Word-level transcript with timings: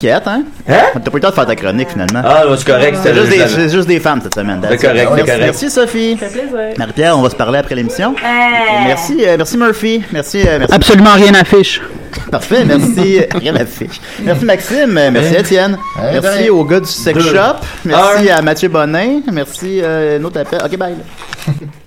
Quête, 0.00 0.28
hein? 0.28 0.44
Hein? 0.68 0.74
T'as 0.94 1.00
pas 1.00 1.10
eu 1.10 1.14
le 1.14 1.20
temps 1.20 1.30
de 1.30 1.34
faire 1.34 1.46
ta 1.46 1.56
chronique, 1.56 1.88
finalement. 1.90 2.22
Ah, 2.24 2.44
non, 2.48 2.56
c'est 2.56 2.64
correct. 2.68 2.96
C'est 3.02 3.12
juste, 3.16 3.30
des- 3.30 3.48
c'est 3.48 3.68
juste 3.68 3.88
des 3.88 3.98
femmes 3.98 4.20
cette 4.22 4.32
semaine. 4.36 4.60
C'est 4.62 4.76
correct, 4.76 5.08
c'est 5.08 5.14
Merci, 5.16 5.24
correct. 5.24 5.40
merci, 5.40 5.70
Sophie. 5.70 6.16
Ça 6.20 6.28
fait 6.28 6.38
plaisir. 6.42 6.74
Marie-Pierre, 6.78 7.18
on 7.18 7.22
va 7.22 7.30
se 7.30 7.34
parler 7.34 7.58
après 7.58 7.74
l'émission. 7.74 8.14
Euh, 8.16 8.84
Merci, 8.86 9.16
euh, 9.26 9.34
merci 9.36 9.56
Murphy. 9.58 10.04
Merci, 10.12 10.38
euh, 10.46 10.60
merci. 10.60 10.72
Absolument 10.72 11.14
rien 11.14 11.32
n'affiche. 11.32 11.80
Parfait, 12.30 12.64
merci. 12.64 13.22
Rien 13.40 13.56
à 13.56 13.66
fiche. 13.66 14.00
Merci 14.22 14.44
Maxime, 14.44 14.96
euh, 14.98 15.10
merci 15.10 15.34
Étienne. 15.34 15.76
Hey, 16.00 16.20
Merci 16.22 16.42
ben. 16.44 16.50
au 16.50 16.64
gars 16.64 16.78
du 16.80 16.86
sex 16.86 17.18
Deux. 17.18 17.34
shop. 17.34 17.56
Merci 17.84 18.30
Un. 18.30 18.36
à 18.36 18.42
Mathieu 18.42 18.68
Bonin. 18.68 19.20
Merci, 19.32 19.80
euh, 19.82 20.20
notre 20.20 20.38
appel. 20.38 20.60
Ok, 20.64 20.76
bye. 20.78 20.94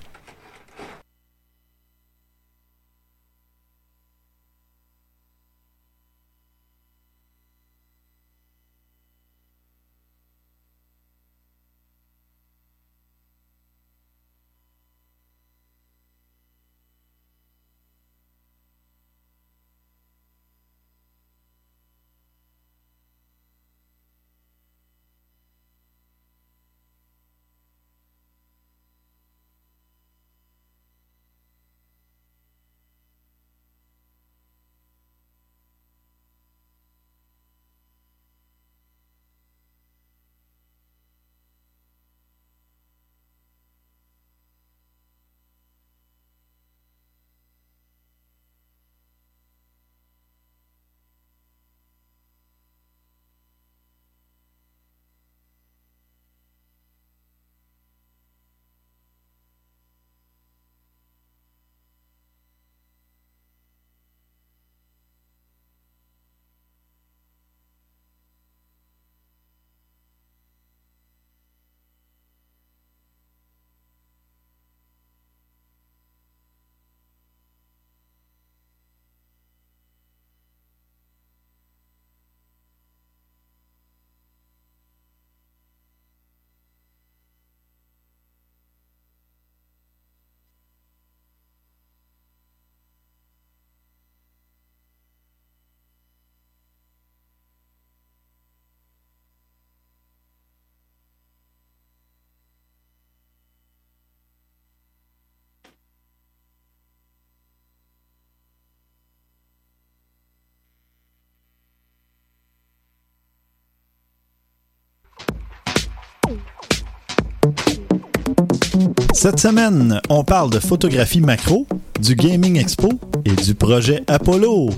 Cette 119.12 119.40
semaine, 119.40 120.00
on 120.08 120.24
parle 120.24 120.50
de 120.50 120.58
photographie 120.58 121.20
macro, 121.20 121.66
du 122.00 122.16
Gaming 122.16 122.58
Expo 122.58 122.88
et 123.24 123.34
du 123.34 123.54
projet 123.54 124.02
Apollo. 124.06 124.70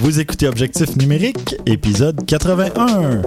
Vous 0.00 0.18
écoutez 0.18 0.48
Objectif 0.48 0.96
numérique, 0.96 1.56
épisode 1.66 2.24
81. 2.26 3.22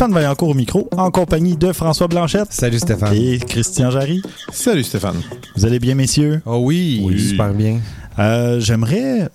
Stéphane 0.00 0.14
Vaillancourt 0.14 0.48
au 0.48 0.54
micro, 0.54 0.88
en 0.96 1.10
compagnie 1.10 1.58
de 1.58 1.74
François 1.74 2.08
Blanchette 2.08 2.50
Salut 2.54 2.78
Stéphane. 2.78 3.14
et 3.14 3.38
Christian 3.38 3.90
Jarry. 3.90 4.22
Salut 4.50 4.82
Stéphane. 4.82 5.20
Vous 5.56 5.66
allez 5.66 5.78
bien, 5.78 5.94
messieurs? 5.94 6.40
Oh 6.46 6.56
oui, 6.62 7.02
Oui. 7.04 7.20
super 7.20 7.52
bien. 7.52 7.80
Euh, 8.18 8.60
J'aimerais 8.60 9.28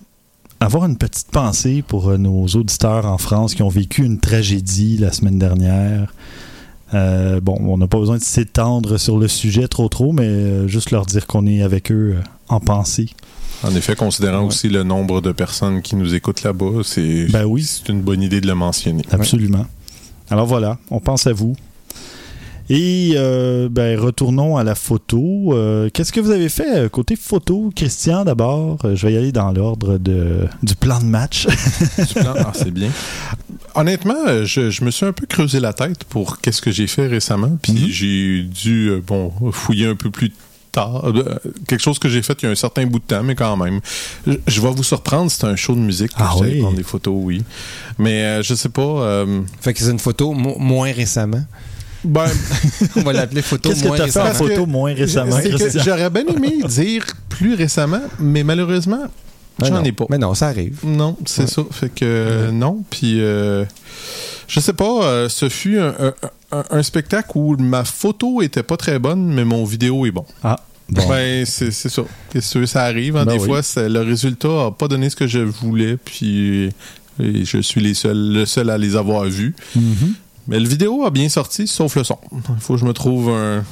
avoir 0.58 0.86
une 0.86 0.96
petite 0.98 1.28
pensée 1.30 1.84
pour 1.86 2.08
euh, 2.08 2.16
nos 2.16 2.46
auditeurs 2.48 3.06
en 3.06 3.16
France 3.16 3.54
qui 3.54 3.62
ont 3.62 3.68
vécu 3.68 4.02
une 4.04 4.18
tragédie 4.18 4.96
la 4.98 5.12
semaine 5.12 5.38
dernière. 5.38 6.12
Euh, 6.94 7.38
bon, 7.40 7.56
on 7.60 7.78
n'a 7.78 7.86
pas 7.86 8.00
besoin 8.00 8.16
de 8.18 8.22
s'étendre 8.24 8.98
sur 8.98 9.18
le 9.18 9.28
sujet 9.28 9.68
trop 9.68 9.88
trop, 9.88 10.10
mais 10.10 10.66
juste 10.66 10.90
leur 10.90 11.06
dire 11.06 11.28
qu'on 11.28 11.46
est 11.46 11.62
avec 11.62 11.92
eux 11.92 12.16
en 12.48 12.58
pensée. 12.58 13.10
En 13.62 13.72
effet, 13.76 13.94
considérant 13.94 14.40
Ouais. 14.40 14.46
aussi 14.46 14.68
le 14.68 14.82
nombre 14.82 15.20
de 15.20 15.30
personnes 15.30 15.80
qui 15.80 15.94
nous 15.94 16.12
écoutent 16.16 16.42
là-bas, 16.42 16.82
c'est 16.82 17.26
Ben 17.30 17.44
oui. 17.44 17.62
c'est 17.62 17.88
une 17.88 18.02
bonne 18.02 18.20
idée 18.20 18.40
de 18.40 18.48
le 18.48 18.56
mentionner. 18.56 19.04
Absolument. 19.12 19.64
Alors 20.30 20.46
voilà, 20.46 20.78
on 20.90 21.00
pense 21.00 21.26
à 21.26 21.32
vous. 21.32 21.54
Et 22.68 23.12
euh, 23.14 23.68
ben, 23.70 23.96
retournons 23.96 24.56
à 24.56 24.64
la 24.64 24.74
photo. 24.74 25.52
Euh, 25.54 25.88
Qu'est-ce 25.94 26.12
que 26.12 26.18
vous 26.18 26.32
avez 26.32 26.48
fait 26.48 26.76
euh, 26.78 26.88
côté 26.88 27.14
photo, 27.14 27.70
Christian, 27.76 28.24
d'abord? 28.24 28.78
Je 28.82 29.06
vais 29.06 29.12
y 29.12 29.16
aller 29.16 29.30
dans 29.30 29.52
l'ordre 29.52 29.98
du 29.98 30.74
plan 30.74 30.98
de 30.98 31.04
match. 31.04 31.46
Ah, 32.26 32.50
c'est 32.54 32.72
bien. 32.72 32.90
Honnêtement, 33.76 34.44
je, 34.44 34.70
je 34.70 34.84
me 34.84 34.90
suis 34.90 35.06
un 35.06 35.12
peu 35.12 35.26
creusé 35.26 35.60
la 35.60 35.72
tête 35.74 36.02
pour 36.04 36.40
qu'est-ce 36.40 36.60
que 36.60 36.72
j'ai 36.72 36.88
fait 36.88 37.06
récemment, 37.06 37.56
puis 37.62 37.72
Mhm. 37.72 37.86
j'ai 37.88 38.42
dû 38.42 38.90
bon 39.06 39.30
fouiller 39.52 39.86
un 39.86 39.94
peu 39.94 40.10
plus 40.10 40.32
tard. 40.76 41.06
Euh, 41.08 41.38
quelque 41.66 41.80
chose 41.82 41.98
que 41.98 42.08
j'ai 42.08 42.22
fait 42.22 42.36
il 42.42 42.46
y 42.46 42.48
a 42.48 42.52
un 42.52 42.54
certain 42.54 42.86
bout 42.86 42.98
de 43.00 43.04
temps, 43.04 43.22
mais 43.22 43.34
quand 43.34 43.56
même. 43.56 43.80
Je, 44.26 44.34
je 44.46 44.60
vais 44.60 44.70
vous 44.70 44.82
surprendre, 44.82 45.30
c'est 45.30 45.44
un 45.44 45.56
show 45.56 45.74
de 45.74 45.80
musique 45.80 46.10
que 46.12 46.16
Ah 46.18 46.32
j'allais 46.38 46.52
oui? 46.54 46.60
prendre 46.60 46.76
des 46.76 46.82
photos, 46.82 47.14
oui. 47.16 47.42
Mais 47.98 48.22
euh, 48.24 48.42
je 48.42 48.54
sais 48.54 48.68
pas. 48.68 48.82
euh, 48.82 49.40
Fait 49.60 49.72
que 49.74 49.80
c'est 49.80 49.90
une 49.90 49.98
photo 49.98 50.32
mo- 50.32 50.56
moins 50.58 50.92
récemment. 50.92 51.42
ben, 52.04 52.26
On 52.96 53.00
va 53.02 53.12
l'appeler 53.12 53.42
photo 53.42 53.68
Qu'est-ce 53.70 53.82
que 53.82 53.88
moins 53.88 53.96
tu 53.96 54.02
as 54.02 54.06
fait 54.08 54.20
en 54.20 54.24
récemment. 54.24 54.48
Photo 54.48 54.66
moins 54.66 54.94
récemment, 54.94 55.36
j'aurais 55.84 56.10
bien 56.10 56.24
aimé 56.26 56.52
dire 56.68 57.04
plus 57.28 57.54
récemment, 57.54 58.02
mais 58.20 58.44
malheureusement, 58.44 59.04
Mais 59.60 59.68
j'en 59.68 59.76
non. 59.76 59.82
ai 59.84 59.92
pas. 59.92 60.06
Mais 60.10 60.18
non, 60.18 60.34
ça 60.34 60.48
arrive. 60.48 60.78
Non, 60.84 61.16
c'est 61.26 61.42
Ouais. 61.42 61.48
ça. 61.48 61.62
Fait 61.70 61.88
que 61.88 62.04
euh, 62.04 62.50
non. 62.52 62.84
Puis 62.90 63.20
euh, 63.20 63.64
je 64.48 64.60
sais 64.60 64.72
pas, 64.74 65.02
euh, 65.04 65.28
ce 65.28 65.48
fut 65.48 65.78
un, 65.78 65.94
un- 65.98 66.14
un- 66.52 66.64
un 66.70 66.82
spectacle 66.82 67.30
où 67.34 67.56
ma 67.56 67.84
photo 67.84 68.40
était 68.42 68.62
pas 68.62 68.76
très 68.76 68.98
bonne, 69.00 69.32
mais 69.34 69.44
mon 69.44 69.64
vidéo 69.64 70.06
est 70.06 70.12
bon. 70.12 70.24
Ah, 70.44 70.60
bon. 70.90 71.08
Ben 71.08 71.44
c'est 71.46 71.70
c'est 71.70 71.88
ça. 71.88 72.02
Tu 72.30 72.58
veux, 72.58 72.66
ça 72.66 72.82
arrive. 72.84 73.16
hein. 73.16 73.24
Ben 73.24 73.32
Des 73.34 73.38
oui. 73.40 73.46
fois, 73.46 73.62
c'est- 73.62 73.88
le 73.88 74.00
résultat 74.00 74.66
a 74.66 74.70
pas 74.70 74.88
donné 74.88 75.10
ce 75.10 75.16
que 75.16 75.26
je 75.26 75.40
voulais, 75.40 75.96
puis 75.96 76.70
et 77.18 77.44
je 77.44 77.58
suis 77.62 77.80
les 77.80 77.94
seuls, 77.94 78.32
le 78.32 78.44
seul 78.46 78.68
à 78.70 78.76
les 78.78 78.94
avoir 78.96 79.24
vus. 79.24 79.54
Mhm. 79.74 80.14
Mais 80.48 80.60
le 80.60 80.68
vidéo 80.68 81.04
a 81.04 81.10
bien 81.10 81.28
sorti, 81.28 81.66
sauf 81.66 81.96
le 81.96 82.04
son. 82.04 82.18
Faut 82.60 82.74
que 82.74 82.80
je 82.80 82.84
me 82.84 82.92
trouve 82.92 83.30
un. 83.30 83.64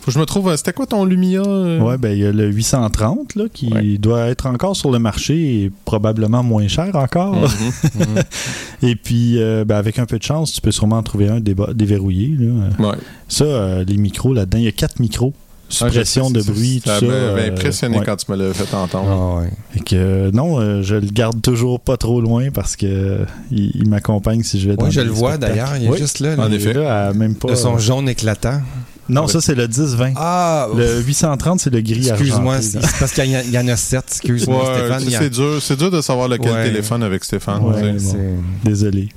Faut 0.00 0.06
que 0.06 0.12
je 0.12 0.18
me 0.18 0.24
trouve 0.24 0.48
un. 0.48 0.56
C'était 0.56 0.72
quoi 0.72 0.86
ton 0.86 1.04
Lumia 1.04 1.42
euh? 1.42 1.78
Ouais, 1.80 1.98
ben 1.98 2.12
il 2.12 2.20
y 2.20 2.24
a 2.24 2.32
le 2.32 2.46
830 2.48 3.34
là, 3.34 3.44
qui 3.52 3.66
Ouais. 3.70 3.98
doit 3.98 4.28
être 4.28 4.46
encore 4.46 4.74
sur 4.76 4.90
le 4.90 4.98
marché 4.98 5.64
et 5.64 5.70
probablement 5.84 6.42
moins 6.42 6.68
cher 6.68 6.88
encore. 6.96 7.34
Mhm. 7.36 8.22
et 8.82 8.96
puis, 8.96 9.34
euh, 9.42 9.64
ben, 9.66 9.76
avec 9.76 9.98
un 9.98 10.06
peu 10.06 10.18
de 10.18 10.22
chance, 10.22 10.52
tu 10.54 10.60
peux 10.62 10.70
sûrement 10.70 10.96
en 10.98 11.02
trouver 11.02 11.28
un 11.28 11.40
déverrouillé. 11.40 12.34
là. 12.38 12.88
Ouais. 12.88 12.96
Ça, 13.28 13.44
euh, 13.44 13.84
les 13.84 13.98
micros 13.98 14.32
là-dedans, 14.32 14.58
il 14.58 14.64
y 14.64 14.68
a 14.68 14.72
quatre 14.72 15.00
micros. 15.00 15.34
Suppression 15.70 16.26
Ah, 16.28 16.32
de 16.38 16.42
bruit, 16.42 16.80
tout 16.84 16.90
ça. 16.90 17.00
Ça 17.00 17.06
m'a 17.06 17.12
euh, 17.12 17.48
impressionné 17.48 17.98
ouais. 17.98 18.04
quand 18.04 18.16
tu 18.16 18.30
me 18.30 18.36
l'as 18.36 18.52
fait 18.52 18.74
entendre. 18.74 19.08
Ah 19.08 19.40
ouais. 19.42 19.80
Que, 19.84 19.94
euh, 19.96 20.30
non, 20.32 20.58
euh, 20.60 20.82
je 20.82 20.96
le 20.96 21.06
garde 21.06 21.40
toujours 21.40 21.80
pas 21.80 21.96
trop 21.96 22.20
loin 22.20 22.50
parce 22.52 22.76
que 22.76 23.18
il, 23.50 23.70
il 23.74 23.88
m'accompagne 23.88 24.42
si 24.42 24.60
je 24.60 24.70
vais 24.70 24.76
dans 24.76 24.84
Oui, 24.84 24.90
je 24.92 25.00
le 25.00 25.10
vois 25.10 25.38
d'ailleurs. 25.38 25.70
Il 25.76 25.84
est 25.84 25.88
Oui. 25.88 25.98
juste 25.98 26.20
là. 26.20 26.34
En 26.38 26.50
effet. 26.52 26.72
Là, 26.74 27.12
même 27.12 27.34
pas. 27.36 27.48
De 27.48 27.54
son 27.54 27.78
jaune 27.78 28.08
éclatant. 28.08 28.60
Non, 29.08 29.26
ça 29.26 29.40
c'est 29.40 29.56
le 29.56 29.66
10-20. 29.66 30.12
Ah, 30.16 30.68
Le 30.76 31.00
830, 31.02 31.58
c'est 31.60 31.70
le 31.70 31.80
gris 31.80 32.08
excuse-moi. 32.10 32.58
parce 33.00 33.12
qu'il 33.12 33.24
y, 33.24 33.34
en 33.36 33.40
a- 33.40 33.42
il 33.42 33.50
y 33.50 33.58
en 33.58 33.66
a 33.66 33.74
sept. 33.76 34.04
Excuse-moi, 34.06 34.58
Ouais, 34.72 34.78
Stéphane. 34.78 35.02
a- 35.14 35.18
c'est 35.18 35.30
dur, 35.30 35.58
c'est 35.60 35.76
dur 35.76 35.90
de 35.90 36.00
savoir 36.00 36.28
lequel 36.28 36.52
Ouais. 36.52 36.64
téléphone 36.66 37.02
avec 37.02 37.24
Stéphane. 37.24 37.60
Ouais, 37.64 37.92
bon. 37.94 38.36
Désolé. 38.64 39.08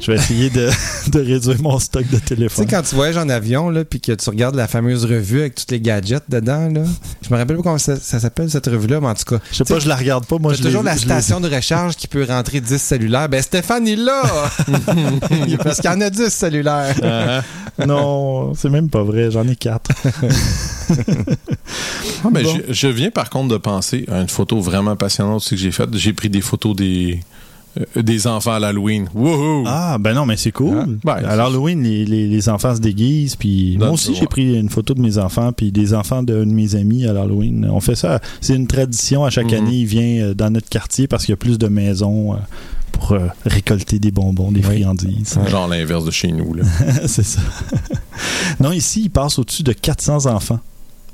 Je 0.00 0.12
vais 0.12 0.18
essayer 0.18 0.50
de, 0.50 0.68
de 1.10 1.20
réduire 1.20 1.60
mon 1.62 1.78
stock 1.78 2.04
de 2.04 2.08
Tu 2.10 2.16
sais, 2.16 2.20
téléphone. 2.34 2.66
quand 2.68 2.82
tu 2.82 2.94
voyages 2.94 3.16
en 3.16 3.28
avion, 3.28 3.70
là, 3.70 3.84
puis 3.84 4.00
que 4.00 4.12
tu 4.12 4.30
regardes 4.30 4.54
la 4.54 4.68
fameuse 4.68 5.04
revue 5.04 5.40
avec 5.40 5.54
tous 5.54 5.64
les 5.70 5.80
gadgets 5.80 6.24
dedans, 6.28 6.68
là, 6.68 6.82
je 7.22 7.32
me 7.32 7.38
rappelle 7.38 7.56
pas 7.56 7.62
comment 7.62 7.78
ça, 7.78 7.96
ça 7.96 8.20
s'appelle, 8.20 8.50
cette 8.50 8.66
revue-là, 8.66 9.00
mais 9.00 9.08
en 9.08 9.14
tout 9.14 9.24
cas. 9.24 9.40
Je 9.50 9.56
sais 9.56 9.64
pas, 9.64 9.78
je 9.80 9.88
la 9.88 9.96
regarde 9.96 10.26
pas. 10.26 10.38
Moi, 10.38 10.54
je 10.54 10.62
toujours 10.62 10.82
la 10.82 10.96
station 10.96 11.40
de 11.40 11.48
recharge 11.48 11.96
qui 11.96 12.08
peut 12.08 12.24
rentrer 12.24 12.60
10 12.60 12.78
cellulaires. 12.80 13.28
Ben, 13.28 13.42
Stéphane, 13.42 13.86
il 13.88 14.04
l'a! 14.04 14.22
Parce 15.64 15.80
qu'il 15.80 15.90
y 15.90 15.94
en 15.94 16.00
a 16.00 16.10
10 16.10 16.28
cellulaires. 16.28 17.42
Non, 17.86 18.54
c'est 18.54 18.70
même 18.70 18.88
pas 18.88 19.02
vrai. 19.02 19.30
J'en 19.30 19.46
ai 19.48 19.56
quatre. 19.56 19.90
Ah, 22.24 22.28
mais 22.32 22.42
Bon. 22.42 22.56
je, 22.68 22.72
je 22.72 22.88
viens 22.88 23.10
par 23.10 23.28
contre 23.30 23.48
de 23.48 23.56
penser 23.58 24.06
à 24.10 24.20
une 24.20 24.28
photo 24.28 24.60
vraiment 24.60 24.96
passionnante 24.96 25.46
que 25.48 25.56
j'ai 25.56 25.70
faite. 25.70 25.94
J'ai 25.94 26.12
pris 26.12 26.30
des 26.30 26.40
photos 26.40 26.74
des, 26.74 27.20
des 27.94 28.26
enfants 28.26 28.52
à 28.52 28.58
l'Halloween. 28.58 29.08
Ah, 29.66 29.98
ben 30.00 30.14
non, 30.14 30.26
mais 30.26 30.36
c'est 30.36 30.52
cool. 30.52 30.78
Ah, 30.80 30.86
ben, 31.04 31.12
à 31.28 31.36
l'Halloween, 31.36 31.82
les, 31.82 32.04
les, 32.04 32.26
les 32.28 32.48
enfants 32.48 32.74
se 32.74 32.80
déguisent. 32.80 33.36
Puis 33.36 33.76
moi 33.78 33.90
aussi, 33.90 34.14
j'ai 34.14 34.26
pris 34.26 34.58
une 34.58 34.68
photo 34.70 34.94
de 34.94 35.00
mes 35.00 35.18
enfants, 35.18 35.52
puis 35.52 35.72
des 35.72 35.94
enfants 35.94 36.22
d'un 36.22 36.46
de 36.46 36.52
mes 36.52 36.74
amis 36.74 37.06
à 37.06 37.12
l'Halloween. 37.12 37.68
On 37.70 37.80
fait 37.80 37.96
ça. 37.96 38.20
C'est 38.40 38.54
une 38.54 38.66
tradition. 38.66 39.24
À 39.24 39.30
chaque 39.30 39.52
Mhm. 39.52 39.58
année, 39.58 39.76
il 39.76 39.86
vient 39.86 40.24
euh, 40.24 40.34
dans 40.34 40.50
notre 40.50 40.68
quartier 40.68 41.06
parce 41.06 41.24
qu'il 41.24 41.32
y 41.32 41.34
a 41.34 41.36
plus 41.36 41.58
de 41.58 41.68
maisons 41.68 42.34
euh, 42.34 42.36
pour 42.92 43.12
euh, 43.12 43.20
récolter 43.44 43.98
des 43.98 44.10
bonbons, 44.10 44.50
des 44.52 44.60
Oui. 44.60 44.66
friandises. 44.66 45.38
Genre 45.48 45.68
l'inverse 45.68 46.04
de 46.04 46.10
chez 46.10 46.32
nous. 46.32 46.54
C'est 47.06 47.24
ça. 47.24 47.40
non, 48.60 48.72
ici, 48.72 49.02
il 49.04 49.10
passe 49.10 49.38
au-dessus 49.38 49.62
de 49.62 49.72
400 49.72 50.26
enfants. 50.26 50.60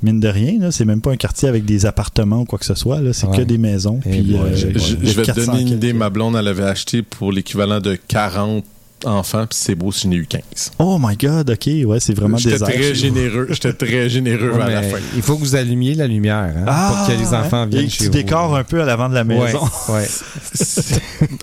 Mine 0.03 0.19
de 0.19 0.27
rien, 0.27 0.59
là, 0.59 0.71
c'est 0.71 0.85
même 0.85 0.99
pas 1.01 1.11
un 1.11 1.15
quartier 1.15 1.47
avec 1.47 1.63
des 1.65 1.85
appartements 1.85 2.41
ou 2.41 2.45
quoi 2.45 2.59
que 2.59 2.65
ce 2.65 2.75
soit. 2.75 2.99
Là, 3.01 3.13
c'est 3.13 3.25
Ouais. 3.27 3.37
que 3.37 3.41
des 3.41 3.57
maisons. 3.57 3.99
Eh 4.05 4.09
puis, 4.09 4.35
euh, 4.37 4.53
Je, 4.53 4.67
je- 4.77 4.95
vais 4.97 5.21
te 5.23 5.31
400 5.31 5.51
donner 5.53 5.61
une 5.61 5.69
idée. 5.69 5.93
Ma 5.93 6.09
blonde, 6.09 6.35
elle 6.35 6.47
avait 6.47 6.63
acheté 6.63 7.01
pour 7.01 7.31
l'équivalent 7.31 7.79
de 7.79 7.95
40 8.07 8.65
enfants, 9.05 9.45
puis 9.49 9.57
c'est 9.59 9.75
beau 9.75 9.91
si 9.91 10.03
j'en 10.07 10.11
ai 10.11 10.15
eu 10.17 10.25
15. 10.27 10.41
Oh 10.79 10.97
my 10.99 11.15
God, 11.17 11.49
ok, 11.49 11.69
ouais, 11.87 11.99
c'est 11.99 12.13
vraiment 12.13 12.37
J'étais 12.37 12.59
désert. 12.59 12.67
très 12.69 12.95
généreux. 12.95 13.47
J'étais 13.49 13.73
très 13.73 14.09
généreux 14.09 14.51
Ouais, 14.51 14.61
à 14.61 14.69
la 14.69 14.83
fin. 14.83 14.97
il 15.15 15.21
faut 15.21 15.35
que 15.35 15.41
vous 15.41 15.55
allumiez 15.55 15.95
la 15.95 16.07
lumière 16.07 16.53
hein, 16.57 16.65
Ah, 16.67 16.93
pour 17.05 17.07
que 17.15 17.19
les 17.19 17.27
enfants 17.33 17.63
ouais. 17.63 17.69
viennent 17.69 17.85
Et 17.85 17.89
chez 17.89 17.97
tu 17.97 18.03
vous. 18.05 18.09
décores 18.11 18.55
un 18.55 18.63
peu 18.63 18.81
à 18.81 18.85
l'avant 18.85 19.09
de 19.09 19.13
la 19.15 19.23
maison. 19.23 19.59
Ouais, 19.89 19.93
ouais. 19.95 20.07
si, 20.53 20.93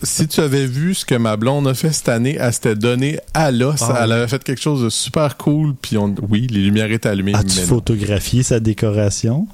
si 0.03 0.29
tu 0.29 0.41
avais 0.41 0.67
vu 0.67 0.95
ce 0.95 1.05
que 1.05 1.15
ma 1.15 1.37
blonde 1.37 1.67
a 1.69 1.75
fait 1.75 1.93
cette 1.93 2.09
année, 2.09 2.37
elle 2.41 2.53
s'était 2.53 2.75
donnée 2.77 3.19
à 3.35 3.51
l'os. 3.51 3.83
Ah. 3.83 4.01
Elle 4.05 4.13
avait 4.13 4.29
fait 4.29 4.43
quelque 4.43 4.61
chose 4.63 4.83
de 4.83 4.89
super 4.91 5.37
cool. 5.37 5.75
Puis 5.81 5.97
on, 5.99 6.15
oui, 6.29 6.47
les 6.51 6.61
lumières 6.61 6.91
étaient 6.91 7.09
allumées. 7.09 7.35
As-tu 7.35 7.61
photographié 7.61 8.43
sa 8.43 8.61
décoration? 8.61 9.47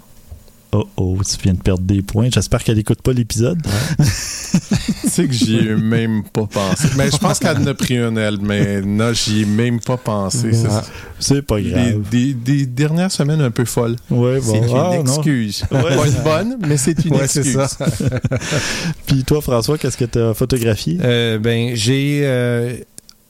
Oh 0.73 0.85
oh, 0.97 1.17
tu 1.25 1.37
viens 1.43 1.55
de 1.55 1.61
perdre 1.61 1.83
des 1.85 2.03
points. 2.03 2.29
J'espère 2.33 2.63
qu'elle 2.65 2.77
n'écoute 2.77 3.01
pas 3.01 3.13
l'épisode. 3.13 3.63
Tu 3.63 4.05
sais 5.09 5.27
que 5.29 5.33
j'y 5.33 5.57
ai 5.59 5.75
même 5.77 6.23
pas 6.25 6.47
pensé. 6.47 6.89
Mais 6.97 7.11
je 7.11 7.17
pense 7.17 7.39
qu'elle 7.39 7.57
en 7.59 7.67
a 7.67 7.73
pris 7.75 7.97
une, 7.97 8.19
elle. 8.19 8.39
Mais 8.43 8.83
non, 8.83 9.13
j'y 9.13 9.43
ai 9.43 9.45
même 9.47 9.81
pas 9.81 9.97
pensé. 9.97 10.53
C'est- 10.53 10.67
Ouais. 10.67 10.81
C'est 11.19 11.43
pas 11.43 11.61
grave. 11.61 12.03
des- 12.11 12.35
des 12.35 12.67
dernières 12.67 13.11
semaines 13.13 13.41
un 13.41 13.51
peu 13.51 13.65
folles. 13.65 13.97
Ouais, 14.11 14.41
bon. 14.41 14.53
C'est 14.53 14.59
une 14.69 14.77
Ah, 14.77 14.97
excuse. 15.01 15.65
Ouais. 15.71 15.97
Pas 15.97 16.07
une 16.09 16.23
bonne, 16.25 16.57
mais 16.67 16.77
c'est 16.77 17.05
une 17.05 17.15
Ouais, 17.15 17.27
c'est 17.29 17.41
excuse. 17.41 17.57
ça. 17.69 17.87
Puis 19.07 19.25
toi, 19.25 19.41
François, 19.41 19.79
qu'est-ce 19.79 19.97
que 19.97 20.05
tu 20.05 20.19
as 20.19 20.35
photographié? 20.35 20.99
Euh, 21.03 21.39
ben, 21.39 21.75
j'ai. 21.75 22.21
euh, 22.25 22.77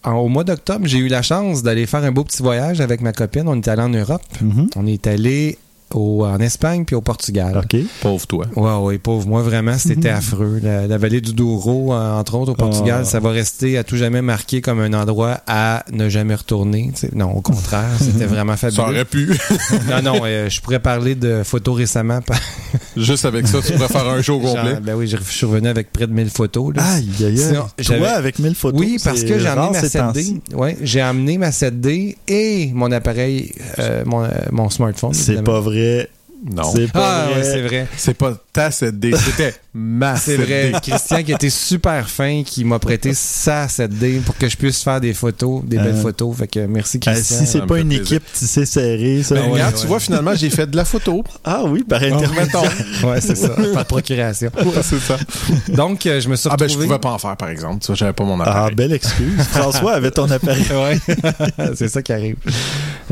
au 0.05 0.29
mois 0.29 0.45
d'octobre, 0.45 0.87
j'ai 0.87 0.99
eu 0.99 1.09
la 1.09 1.23
chance 1.23 1.63
d'aller 1.63 1.87
faire 1.87 2.03
un 2.03 2.13
beau 2.13 2.25
petit 2.25 2.43
voyage 2.43 2.81
avec 2.81 3.01
ma 3.03 3.13
copine. 3.13 3.45
On 3.47 3.57
est 3.57 3.69
allé 3.69 3.83
en 3.83 3.89
Europe. 3.89 4.23
Mhm. 4.41 4.69
On 4.77 4.87
est 4.87 5.07
allé 5.07 5.59
au- 5.95 6.25
en 6.25 6.39
Espagne 6.41 6.85
puis 6.85 6.95
au 6.97 7.01
Portugal. 7.01 7.57
OK. 7.65 7.81
Pauvre 8.01 8.27
toi. 8.27 8.47
Ouais, 8.57 8.77
ouais, 8.87 8.99
pauvre. 8.99 9.27
Moi, 9.27 9.43
vraiment, 9.43 9.77
c'était 9.79 10.11
Mhm. 10.11 10.17
affreux. 10.17 10.61
La, 10.63 10.87
la 10.87 10.99
vallée 10.99 11.21
du 11.21 11.33
Douro, 11.33 11.93
euh, 11.95 12.19
entre 12.19 12.35
autres, 12.37 12.53
au 12.53 12.55
Portugal, 12.55 13.01
Ah. 13.03 13.05
ça 13.05 13.21
va 13.21 13.31
rester 13.31 13.79
à 13.79 13.85
tout 13.85 13.97
jamais 13.97 14.23
marqué 14.23 14.61
comme 14.61 14.81
un 14.81 14.93
endroit 14.93 15.41
à 15.47 15.85
ne 15.93 16.09
jamais 16.09 16.35
retourner. 16.35 16.93
non, 17.15 17.33
au 17.37 17.41
contraire, 17.41 17.85
c'était 18.01 18.27
vraiment 18.27 18.57
Ça 18.57 18.71
fabuleux. 18.71 18.83
aurait 18.97 19.05
pu. 19.05 19.29
Non, 19.91 20.03
non, 20.03 20.21
euh, 20.25 20.49
je 20.49 20.61
pourrais 20.61 20.81
parler 20.81 21.15
de 21.15 21.43
photos 21.45 21.77
récemment. 21.77 22.21
Juste 22.97 23.25
avec 23.25 23.47
ça, 23.47 23.59
tu 23.65 23.73
pourrais 23.73 23.89
faire 23.89 24.09
un 24.09 24.23
show 24.23 24.39
complet. 24.39 24.73
Genre, 24.73 24.81
ben 24.81 24.95
oui, 24.95 25.07
je 25.07 25.17
suis 25.19 25.47
revenu 25.47 25.69
avec 25.69 25.93
près 25.93 26.07
de 26.07 26.13
1000 26.13 26.31
photos. 26.31 26.75
là. 26.75 26.83
Aïe, 26.95 27.09
aïe, 27.21 27.41
aïe. 27.43 27.85
Toi, 27.85 28.09
avec 28.09 28.39
1000 28.39 28.55
photos. 28.55 28.81
Oui, 28.81 28.97
parce 29.03 29.23
que 29.23 29.39
j'ai 29.39 29.47
amené 29.47 29.71
ma 29.73 29.81
ces 29.81 29.89
7D. 29.89 30.01
temps-ci. 30.25 30.41
Ouais, 30.55 30.77
j'ai 30.83 31.01
amené 31.01 31.39
ma 31.39 31.51
7D 31.53 32.17
et 32.29 32.71
mon 32.75 32.91
appareil, 32.93 33.53
euh, 33.79 34.03
mon, 34.07 34.25
euh, 34.25 34.29
mon 34.51 34.71
smartphone. 34.71 35.13
C'est 35.15 35.43
pas 35.43 35.61
vrai. 35.61 35.76
Non. 36.45 36.63
C'est 36.75 36.93
pas 36.93 37.25
Ah, 37.25 37.27
vrai. 37.29 37.37
ouais, 37.39 37.43
c'est 37.45 37.63
vrai. 37.63 37.87
C'est 37.97 38.15
pas 38.15 38.35
ta 38.53 38.69
7D, 38.71 39.17
c'était 39.17 39.55
C'est 40.17 40.37
7D. 40.39 40.71
vrai. 40.71 40.73
Christian 40.83 41.23
qui 41.23 41.33
était 41.33 41.51
super 41.51 42.09
fin, 42.09 42.43
qui 42.45 42.65
m'a 42.65 42.79
prêté 42.79 43.13
sa 43.15 43.67
7D 43.67 44.21
pour 44.23 44.37
que 44.37 44.49
je 44.49 44.57
puisse 44.57 44.83
faire 44.83 45.01
des 45.01 45.13
photos, 45.13 45.63
des 45.65 45.77
belles 45.77 45.95
Euh, 45.97 46.03
photos. 46.03 46.37
Fait 46.37 46.47
que 46.49 46.61
merci 46.67 46.99
Ah, 47.07 47.13
Christian. 47.13 47.39
si 47.41 47.47
c'est 47.47 47.67
pas 47.67 47.79
une 47.79 47.89
plaisir. 47.89 48.05
équipe 48.05 48.33
tissée 48.33 48.65
serrée, 48.67 49.23
ça. 49.23 49.35
Ben, 49.35 49.43
ouais. 49.47 49.51
regarde, 49.53 49.75
ouais. 49.75 49.81
tu 49.81 49.87
vois, 49.87 50.01
finalement, 50.01 50.35
j'ai 50.35 50.51
fait 50.51 50.67
de 50.71 50.77
la 50.77 50.85
photo. 50.85 51.23
Ah 51.45 51.63
oui, 51.67 51.83
par 51.85 52.03
intermédiaire. 52.03 52.73
Ouais, 53.05 53.21
c'est 53.21 53.35
ça, 53.37 53.49
par 53.75 53.85
procuration. 53.85 54.51
Ouais, 54.57 54.83
c'est 54.83 54.99
ça. 55.01 55.17
Donc, 55.69 56.07
euh, 56.07 56.21
je 56.21 56.29
me 56.29 56.37
suis 56.37 56.49
Ah 56.51 56.57
ben, 56.57 56.67
je 56.67 56.73
retrouvé... 56.75 56.87
pouvais 56.87 56.99
pas 56.99 57.11
en 57.11 57.19
faire, 57.19 57.37
par 57.37 57.51
exemple. 57.51 57.81
Tu 57.81 57.87
vois, 57.89 57.95
j'avais 57.97 58.13
pas 58.13 58.25
mon 58.25 58.41
Ah, 58.41 58.45
appareil. 58.51 58.75
belle 58.75 58.93
excuse. 58.93 59.43
François 59.51 59.93
avait 59.95 60.11
ton 60.11 60.31
appareil. 60.31 60.65
Ouais, 60.77 60.99
c'est 61.75 61.89
ça 61.89 62.03
qui 62.03 62.13
arrive. 62.13 62.37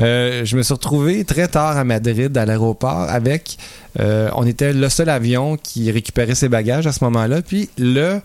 Euh, 0.00 0.44
je 0.44 0.56
me 0.56 0.62
suis 0.62 0.75
retrouvé 0.75 1.25
très 1.25 1.49
tard 1.49 1.76
à 1.76 1.84
Madrid, 1.84 2.37
à 2.37 2.44
l'aéroport, 2.46 3.06
avec. 3.08 3.56
Euh, 4.00 4.29
on 4.35 4.46
était 4.46 4.73
le 4.73 4.88
seul 4.88 5.08
avion 5.08 5.56
qui 5.56 5.91
récupérait 5.91 6.35
ses 6.35 6.49
bagages 6.49 6.87
à 6.87 6.93
ce 6.93 7.02
moment-là. 7.05 7.43
Puis 7.43 7.69
le. 7.79 8.20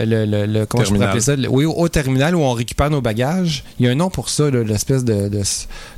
Le, 0.00 0.26
le, 0.26 0.46
le- 0.46 0.64
comment 0.64 0.84
je 0.84 0.90
pourrais 0.90 1.06
Terminal. 1.06 1.08
appeler 1.08 1.20
ça? 1.22 1.34
Le- 1.34 1.48
oui, 1.48 1.64
au, 1.64 1.72
au 1.72 1.88
terminal 1.88 2.36
où 2.36 2.40
on 2.40 2.52
récupère 2.52 2.88
nos 2.88 3.00
bagages. 3.00 3.64
Il 3.80 3.86
y 3.86 3.88
a 3.88 3.90
un 3.92 3.96
nom 3.96 4.10
pour 4.10 4.28
ça, 4.28 4.48
l'espèce 4.48 5.02
de, 5.02 5.28
de, 5.28 5.42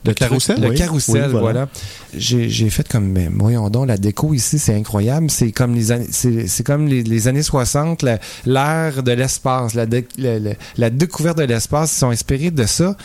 de 0.05 0.13
carrousel? 0.15 0.59
Le 0.59 0.69
Oui. 0.71 0.77
carrousel, 0.77 1.25
Oui, 1.27 1.31
voilà. 1.33 1.43
voilà. 1.43 1.69
J'ai 2.17 2.71
fait 2.71 2.89
comme, 2.89 3.09
mais 3.09 3.29
voyons 3.31 3.69
donc, 3.69 3.89
la 3.89 3.99
déco 3.99 4.33
ici, 4.33 4.59
c'est 4.59 4.75
incroyable. 4.75 5.31
C'est 5.31 5.53
comme 5.53 5.75
les 5.75 5.93
années, 5.93 6.07
c'est 6.11 6.47
c'est 6.47 6.65
comme 6.65 6.87
les, 6.87 7.03
les 7.03 7.29
années 7.29 7.43
60, 7.43 8.03
la- 8.03 8.21
l'ère 8.47 9.03
de 9.03 9.13
l'espace, 9.13 9.75
la, 9.75 9.85
dé- 9.85 10.09
la, 10.17 10.39
la- 10.39 10.55
la 10.79 10.89
découverte 10.89 11.37
de 11.37 11.45
l'espace. 11.45 11.93
Ils 11.95 11.99
sont 11.99 12.11
inspirés 12.11 12.51
de 12.53 12.65
ça. 12.65 12.97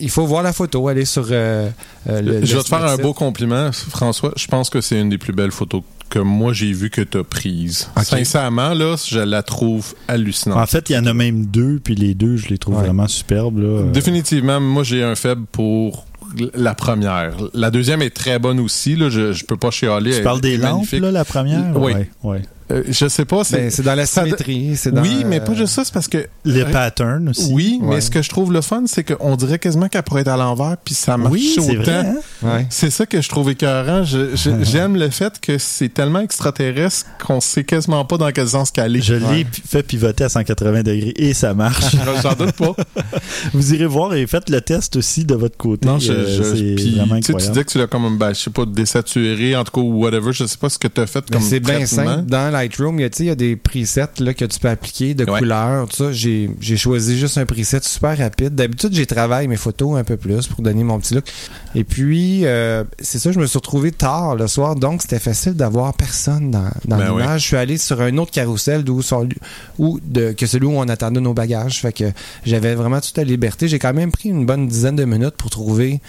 Il 0.00 0.10
faut 0.10 0.26
voir 0.26 0.42
la 0.42 0.52
photo, 0.52 0.88
aller 0.88 1.04
sur 1.04 1.26
euh, 1.30 1.68
euh, 2.08 2.20
le, 2.22 2.44
je 2.44 2.56
vais 2.56 2.62
te 2.62 2.68
faire 2.68 2.84
un 2.84 2.96
beau 2.96 3.12
compliment, 3.12 3.70
François. 3.72 4.32
Je 4.36 4.46
pense 4.46 4.70
que 4.70 4.80
c'est 4.80 5.00
une 5.00 5.08
des 5.10 5.18
plus 5.18 5.32
belles 5.32 5.50
photos 5.50 5.82
que 6.08 6.18
moi 6.20 6.52
j'ai 6.54 6.72
vues 6.72 6.88
que 6.90 7.02
tu 7.02 7.18
as 7.18 7.24
prises. 7.24 7.88
Ok. 7.96 8.04
Sincèrement, 8.04 8.74
là, 8.74 8.96
je 9.06 9.18
la 9.18 9.42
trouve 9.42 9.94
hallucinante. 10.06 10.56
En 10.58 10.66
fait, 10.66 10.88
il 10.88 10.94
y 10.94 10.98
en 10.98 11.04
a 11.06 11.12
même 11.12 11.46
deux, 11.46 11.80
puis 11.82 11.94
les 11.94 12.14
deux, 12.14 12.36
je 12.36 12.48
les 12.48 12.58
trouve 12.58 12.76
Ouais. 12.76 12.82
vraiment 12.84 13.08
superbes. 13.08 13.58
Là. 13.58 13.82
Définitivement, 13.92 14.60
moi 14.60 14.84
j'ai 14.84 15.02
un 15.02 15.14
faible 15.16 15.44
pour 15.52 16.06
la 16.54 16.74
première. 16.74 17.36
La 17.54 17.70
deuxième 17.70 18.00
est 18.02 18.14
très 18.14 18.38
bonne 18.38 18.60
aussi. 18.60 18.96
Là, 18.96 19.10
je, 19.10 19.32
je 19.32 19.44
peux 19.44 19.56
pas 19.56 19.70
chialer. 19.70 20.10
Tu 20.12 20.16
elle 20.18 20.22
parles 20.22 20.38
est 20.38 20.42
des 20.42 20.56
lampes, 20.58 20.90
là, 20.92 21.10
la 21.10 21.24
première? 21.24 21.76
Oui. 21.76 21.92
Ouais, 21.92 22.10
ouais. 22.22 22.42
Euh, 22.70 22.82
je 22.88 23.08
sais 23.08 23.24
pas. 23.24 23.36
Ben, 23.38 23.44
C'est 23.44 23.70
c'est 23.70 23.82
dans 23.82 23.94
la 23.94 24.04
symétrie. 24.04 24.76
c'est 24.76 24.92
dans, 24.92 25.00
oui, 25.02 25.24
mais 25.26 25.40
pas 25.40 25.52
euh, 25.52 25.56
juste 25.56 25.72
ça. 25.74 25.84
C'est 25.84 25.94
parce 25.94 26.08
que 26.08 26.26
Les 26.44 26.62
Euh, 26.62 26.70
patterns 26.70 27.30
aussi. 27.30 27.50
oui, 27.52 27.78
mais 27.82 27.94
Ouais. 27.96 28.00
ce 28.00 28.10
que 28.10 28.20
je 28.20 28.28
trouve 28.28 28.52
le 28.52 28.60
fun, 28.60 28.82
c'est 28.86 29.04
qu'on 29.04 29.36
dirait 29.36 29.58
quasiment 29.58 29.88
qu'elle 29.88 30.02
pourrait 30.02 30.20
être 30.22 30.28
à 30.28 30.36
l'envers, 30.36 30.76
puis 30.84 30.94
ça 30.94 31.16
marche 31.16 31.32
Oui, 31.32 31.52
c'est 31.54 31.60
autant. 31.78 31.82
vrai. 31.82 31.94
hein? 32.06 32.16
Ouais. 32.42 32.66
C'est 32.70 32.90
ça 32.90 33.06
que 33.06 33.20
je 33.22 33.28
trouve 33.28 33.50
écœurant. 33.50 34.04
Je- 34.04 34.34
je- 34.36 34.62
J'aime 34.64 34.96
le 34.96 35.08
fait 35.10 35.40
que 35.40 35.56
c'est 35.58 35.88
tellement 35.88 36.20
extraterrestre 36.20 37.06
qu'on 37.24 37.40
sait 37.40 37.64
quasiment 37.64 38.04
pas 38.04 38.18
dans 38.18 38.30
quel 38.32 38.48
sens 38.48 38.70
qu'elle 38.70 38.96
est. 38.96 39.00
Je 39.02 39.14
l'ai 39.14 39.46
fait 39.66 39.82
pivoter 39.82 40.24
à 40.24 40.28
180 40.28 40.82
degrés 40.82 41.14
et 41.16 41.32
ça 41.34 41.54
marche. 41.54 41.96
J'en 42.22 42.34
doute 42.34 42.52
pas. 42.52 42.74
Vous 43.54 43.74
irez 43.74 43.86
voir 43.86 44.14
et 44.14 44.26
faites 44.26 44.50
le 44.50 44.60
test 44.60 44.96
aussi 44.96 45.24
de 45.24 45.34
votre 45.34 45.56
côté. 45.56 45.86
Non, 45.86 45.98
je, 45.98 46.12
Euh, 46.12 46.26
je- 46.36 46.42
c'est 46.42 46.74
puis, 46.74 46.96
vraiment 46.96 47.16
tu 47.16 47.22
sais, 47.22 47.32
tu 47.32 47.32
incroyable. 47.32 47.56
dis 47.58 47.64
que 47.64 47.70
tu 47.72 47.78
l'as 47.78 47.86
comme, 47.86 48.18
ben, 48.18 48.34
je 48.34 48.40
sais 48.40 48.50
pas, 48.50 48.66
désaturé, 48.66 49.56
en 49.56 49.64
tout 49.64 49.72
cas, 49.72 49.80
ou 49.80 50.02
whatever. 50.02 50.32
Je 50.32 50.44
sais 50.44 50.58
pas 50.58 50.68
ce 50.68 50.78
que 50.78 50.88
tu 50.88 51.00
as 51.00 51.06
fait 51.06 51.20
Ben, 51.30 51.38
comme 51.38 51.48
c'est 51.48 51.60
bien 51.60 51.86
simple. 51.86 52.22
Dans 52.26 52.50
Lightroom, 52.58 52.98
il 52.98 53.02
y 53.02 53.04
a, 53.04 53.10
tu 53.10 53.18
sais, 53.18 53.24
il 53.24 53.28
y 53.28 53.30
a 53.30 53.34
des 53.34 53.56
presets 53.56 54.20
là, 54.20 54.34
que 54.34 54.44
tu 54.44 54.58
peux 54.58 54.68
appliquer 54.68 55.14
de 55.14 55.24
Ouais. 55.24 55.38
couleurs. 55.38 55.88
Tout 55.88 55.96
ça, 55.96 56.12
j'ai 56.12 56.50
j'ai 56.60 56.76
choisi 56.76 57.18
juste 57.18 57.38
un 57.38 57.46
preset 57.46 57.80
super 57.82 58.16
rapide. 58.16 58.54
D'habitude, 58.54 58.94
j'ai 58.94 59.06
travaillé 59.06 59.48
mes 59.48 59.56
photos 59.56 59.98
un 59.98 60.04
peu 60.04 60.16
plus 60.16 60.46
pour 60.46 60.62
donner 60.62 60.84
mon 60.84 60.98
petit 60.98 61.14
look. 61.14 61.24
Et 61.74 61.84
puis, 61.84 62.44
euh, 62.44 62.84
c'est 63.00 63.18
ça, 63.18 63.32
je 63.32 63.38
me 63.38 63.46
suis 63.46 63.58
retrouvé 63.58 63.92
tard 63.92 64.36
le 64.36 64.46
soir, 64.46 64.74
donc 64.74 65.02
c'était 65.02 65.18
facile 65.18 65.54
d'avoir 65.54 65.94
personne 65.94 66.50
dans, 66.50 66.70
dans 66.86 66.96
Ben 66.98 67.10
l'image. 67.10 67.42
Je 67.42 67.46
suis 67.46 67.56
allé 67.56 67.78
sur 67.78 68.00
un 68.00 68.16
autre 68.18 68.30
carrousel 68.30 68.84
d'où 68.84 69.00
de, 70.04 70.32
que 70.32 70.46
celui 70.46 70.66
où 70.66 70.78
on 70.78 70.88
attendait 70.88 71.20
nos 71.20 71.34
bagages. 71.34 71.80
Fait 71.80 71.92
que 71.92 72.04
j'avais 72.44 72.74
vraiment 72.74 73.00
toute 73.00 73.16
la 73.16 73.24
liberté. 73.24 73.68
J'ai 73.68 73.78
quand 73.78 73.94
même 73.94 74.10
pris 74.10 74.28
une 74.30 74.46
bonne 74.46 74.66
dizaine 74.66 74.96
de 74.96 75.04
minutes 75.04 75.36
pour 75.36 75.50
trouver 75.50 76.00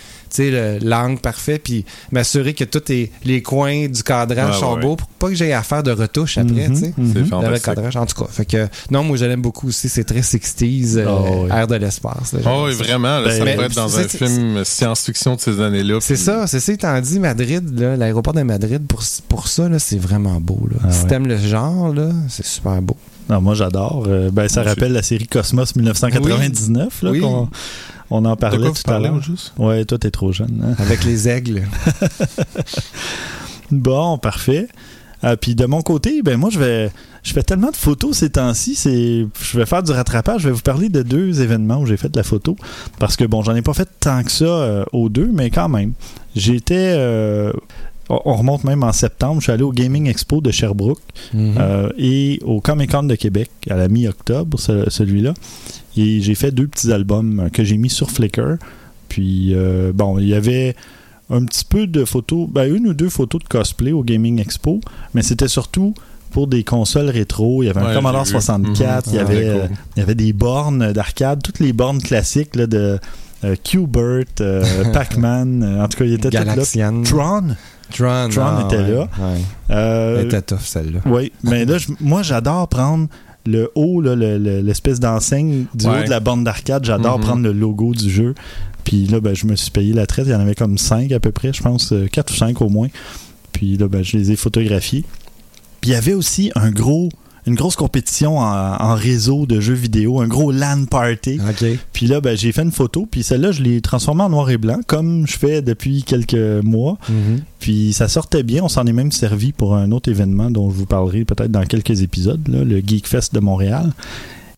l'angle 0.82 1.20
parfait, 1.20 1.60
puis 1.60 1.86
m'assurer 2.12 2.54
que 2.54 2.64
tous 2.64 2.94
les, 3.24 3.42
coins 3.42 3.88
du 3.88 4.04
cadrage 4.04 4.60
sont 4.60 4.76
ouais. 4.76 4.82
beaux 4.82 4.96
pour 4.96 5.08
pas 5.08 5.30
que 5.30 5.36
j'aie 5.36 5.54
à 5.54 5.64
faire 5.64 5.84
de 5.84 5.92
retouches 5.92 6.38
après, 6.40 6.70
Mhm, 6.70 6.76
tu 6.76 7.14
sais. 7.14 7.26
fantastique. 7.26 7.66
cadrage, 7.66 7.96
en 7.98 8.06
tout 8.06 8.24
cas. 8.24 8.30
Fait 8.32 8.46
que, 8.46 8.68
non, 8.92 9.04
moi, 9.04 9.18
je 9.18 9.26
l'aime 9.26 9.42
beaucoup 9.42 9.68
aussi. 9.68 9.90
C'est 9.90 10.04
très 10.04 10.22
60s, 10.22 10.98
euh, 10.98 11.06
Oh, 11.08 11.44
oui. 11.46 11.50
air 11.52 11.68
de 11.68 11.76
l'espace. 11.76 12.36
Oh, 12.46 12.66
oui, 12.68 12.74
vraiment. 12.74 13.20
là, 13.20 13.24
Ben, 13.26 13.32
ça 13.32 13.38
pourrait 13.40 13.66
être 13.66 13.76
dans 13.76 13.88
c'est- 13.90 14.04
un 14.04 14.08
c'est- 14.08 14.18
film 14.18 14.64
science-fiction 14.66 15.36
de 15.36 15.42
ces 15.42 15.62
années-là. 15.62 16.00
C'est 16.02 16.16
puis- 16.16 16.24
ça, 16.24 16.48
c'est 16.48 16.60
ça 16.60 16.74
étant 16.74 17.00
dit, 17.02 17.20
Madrid, 17.20 17.80
l'aéroport 17.80 18.34
de 18.34 18.42
Madrid, 18.44 18.86
pour, 18.88 19.02
pour 19.28 19.48
ça, 19.48 19.70
là, 19.70 19.80
c'est 19.80 20.00
vraiment 20.00 20.40
beau. 20.42 20.68
Là. 20.72 20.78
Ah 20.84 20.92
si 20.92 21.04
ouais. 21.04 21.10
t'aimes 21.10 21.28
le 21.28 21.38
genre, 21.38 21.94
là, 21.94 22.10
c'est 22.28 22.46
super 22.46 22.82
beau. 22.82 22.98
Non, 23.30 23.42
moi, 23.42 23.54
j'adore. 23.54 24.06
Euh, 24.08 24.32
ben, 24.32 24.48
ça 24.48 24.64
rappelle 24.64 24.92
la 24.92 25.04
série 25.04 25.28
Cosmos 25.28 25.76
1999, 25.76 27.04
là, 27.04 27.12
Oui. 27.12 27.20
qu'on 27.20 27.48
on 28.10 28.26
en 28.26 28.36
parlait 28.36 28.58
quoi 28.58 28.72
tout 28.84 28.92
à 28.92 29.00
l'heure. 29.00 29.22
Ouais, 29.58 29.86
toi, 29.86 30.00
t'es 30.00 30.10
trop 30.10 30.32
jeune. 30.32 30.64
hein. 30.66 30.74
Avec 30.80 31.04
les 31.04 31.30
aigles. 31.30 31.62
Bon, 33.72 34.18
parfait. 34.18 34.68
Ah, 35.22 35.36
puis 35.36 35.54
de 35.56 35.66
mon 35.66 35.82
côté, 35.82 36.22
ben 36.22 36.38
moi 36.38 36.50
je 36.50 36.60
vais 36.60 36.92
je 37.24 37.34
fais 37.34 37.44
tellement 37.44 37.72
de 37.72 37.76
photos 37.76 38.18
ces 38.18 38.30
temps-ci, 38.30 38.76
c'est 38.76 39.26
je 39.42 39.58
vais 39.58 39.66
faire 39.66 39.84
du 39.84 39.92
rattrapage, 39.92 40.42
je 40.44 40.48
vais 40.50 40.54
vous 40.56 40.62
parler 40.62 40.88
de 40.90 41.02
deux 41.02 41.42
événements 41.42 41.82
où 41.82 41.86
j'ai 41.86 41.98
fait 41.98 42.10
de 42.10 42.16
la 42.18 42.24
photo 42.24 42.56
parce 43.00 43.16
que 43.18 43.26
bon, 43.26 43.42
j'en 43.44 43.54
ai 43.56 43.62
pas 43.62 43.74
fait 43.74 43.90
tant 44.00 44.24
que 44.24 44.32
ça 44.32 44.46
euh, 44.46 44.86
aux 44.94 45.10
deux, 45.10 45.30
mais 45.34 45.50
quand 45.50 45.68
même. 45.70 45.92
J'étais 46.36 46.94
euh, 46.96 47.52
on 48.10 48.22
on 48.26 48.36
remonte 48.38 48.64
même 48.64 48.82
en 48.84 48.94
septembre, 48.94 49.36
je 49.42 49.44
suis 49.46 49.52
allé 49.52 49.64
au 49.64 49.72
Gaming 49.74 50.08
Expo 50.08 50.40
de 50.42 50.52
Sherbrooke 50.52 51.02
Mhm. 51.34 51.56
euh, 51.60 51.90
et 51.98 52.40
au 52.44 52.62
Comic 52.62 52.92
Con 52.92 53.04
de 53.04 53.16
Québec 53.16 53.52
à 53.70 53.76
la 53.76 53.88
mi-octobre, 53.90 54.58
ce- 54.60 54.90
celui-là. 54.90 55.34
Et 55.98 56.22
j'ai 56.22 56.34
fait 56.36 56.52
deux 56.52 56.68
petits 56.68 56.92
albums 56.94 57.42
euh, 57.42 57.50
que 57.50 57.64
j'ai 57.66 57.78
mis 57.78 57.90
sur 57.90 58.10
Flickr. 58.10 58.56
Puis, 59.10 59.54
euh, 59.54 59.92
bon, 59.94 60.18
il 60.20 60.28
y 60.30 60.34
avait 60.34 60.76
un 61.30 61.46
petit 61.46 61.66
peu 61.66 61.88
de 61.88 62.06
photos, 62.06 62.48
ben, 62.50 62.74
une 62.74 62.88
ou 62.88 62.94
deux 62.94 63.10
photos 63.10 63.42
de 63.44 63.48
cosplay 63.48 63.92
au 63.92 64.04
Gaming 64.04 64.40
Expo, 64.40 64.82
mais 65.14 65.22
c'était 65.22 65.48
surtout 65.48 65.94
pour 66.32 66.48
des 66.48 66.64
consoles 66.64 67.10
rétro. 67.10 67.64
Il 67.64 67.68
y 67.68 67.70
avait 67.70 67.82
un 67.82 67.94
Commodore 67.94 68.26
j'ai 68.26 68.34
vu. 68.34 68.42
64, 68.42 69.08
il, 69.08 69.14
y 69.14 69.18
Mhm. 69.18 69.22
avait, 69.26 69.50
Ah, 69.50 69.52
euh, 69.64 69.68
il 69.96 70.00
y 70.00 70.04
avait 70.04 70.16
des 70.16 70.34
bornes 70.34 70.92
d'arcade, 70.94 71.42
toutes 71.44 71.60
les 71.60 71.74
bornes 71.74 72.02
classiques 72.02 72.56
là, 72.56 72.68
de 72.68 73.00
euh, 73.46 73.56
Q-Bert, 73.64 74.26
euh, 74.42 74.64
Pac-Man, 74.94 75.64
euh, 75.64 75.84
en 75.84 75.88
tout 75.88 75.98
cas, 76.00 76.06
il 76.06 76.14
était 76.14 76.30
tout 76.30 76.36
là. 76.36 76.44
Tron, 77.06 77.56
Tron, 77.92 78.28
Tron 78.30 78.44
ah, 78.46 78.64
était 78.68 78.78
ouais, 78.84 78.92
là. 78.92 79.00
ouais. 79.02 79.40
euh, 79.72 80.20
Elle 80.20 80.26
était 80.28 80.42
tough, 80.42 80.60
celle-là. 80.62 81.00
oui, 81.06 81.32
mais 81.44 81.66
là, 81.66 81.78
moi, 82.02 82.22
j'adore 82.22 82.68
prendre 82.68 83.08
le 83.46 83.72
haut, 83.74 84.02
là, 84.02 84.16
le- 84.16 84.38
le- 84.38 84.60
l'espèce 84.62 85.00
d'enseigne 85.00 85.66
du 85.74 85.88
haut 85.88 86.04
de 86.04 86.10
la 86.10 86.20
borne 86.20 86.44
d'arcade. 86.44 86.84
J'adore 86.86 87.18
Mhm. 87.18 87.24
prendre 87.26 87.44
le 87.44 87.54
logo 87.54 87.94
du 87.94 88.10
jeu. 88.10 88.36
Puis 88.90 89.06
là, 89.06 89.20
ben, 89.20 89.36
je 89.36 89.46
me 89.46 89.56
suis 89.56 89.70
payé 89.70 89.94
la 89.94 90.08
traite. 90.08 90.26
Il 90.26 90.32
y 90.32 90.36
en 90.36 90.40
avait 90.40 90.56
comme 90.56 90.80
5 90.80 91.12
à 91.12 91.20
peu 91.20 91.32
près, 91.32 91.54
je 91.54 91.62
pense, 91.62 91.94
4 92.12 92.34
ou 92.34 92.36
5 92.36 92.60
au 92.60 92.70
moins. 92.70 92.88
Puis 93.52 93.78
là, 93.78 93.88
ben, 93.88 94.04
je 94.04 94.18
les 94.18 94.32
ai 94.32 94.36
photographiés. 94.36 95.04
Puis 95.80 95.92
il 95.92 95.94
y 95.94 95.96
avait 95.96 96.16
aussi 96.16 96.52
un 96.56 96.72
gros, 96.72 97.10
une 97.46 97.54
grosse 97.54 97.76
compétition 97.76 98.40
en, 98.40 98.82
en 98.82 98.96
réseau 98.96 99.46
de 99.46 99.60
jeux 99.60 99.76
vidéo, 99.76 100.22
un 100.22 100.28
gros 100.28 100.52
LAN 100.52 100.86
party. 100.86 101.40
OK. 101.40 101.66
Puis 101.94 102.08
là, 102.08 102.20
ben, 102.20 102.36
j'ai 102.36 102.52
fait 102.52 102.64
une 102.64 102.72
photo. 102.72 103.08
Puis 103.12 103.22
celle-là, 103.22 103.52
je 103.52 103.62
l'ai 103.62 103.80
transformée 103.80 104.24
en 104.24 104.30
noir 104.32 104.50
et 104.50 104.58
blanc, 104.58 104.80
comme 104.88 105.28
je 105.28 105.38
fais 105.38 105.62
depuis 105.62 106.02
quelques 106.02 106.64
mois. 106.64 106.98
Mhm. 107.10 107.42
Puis 107.60 107.94
ça 107.94 108.08
sortait 108.08 108.42
bien. 108.42 108.64
On 108.64 108.70
s'en 108.70 108.88
est 108.88 108.92
même 108.92 109.12
servi 109.12 109.52
pour 109.52 109.76
un 109.76 109.92
autre 109.92 110.10
événement 110.10 110.50
dont 110.50 110.68
je 110.72 110.76
vous 110.76 110.88
parlerai 110.88 111.26
peut-être 111.26 111.52
dans 111.52 111.66
quelques 111.68 112.02
épisodes, 112.02 112.42
là, 112.48 112.64
le 112.64 112.78
Geek 112.80 113.06
Fest 113.06 113.36
de 113.36 113.40
Montréal. 113.40 113.94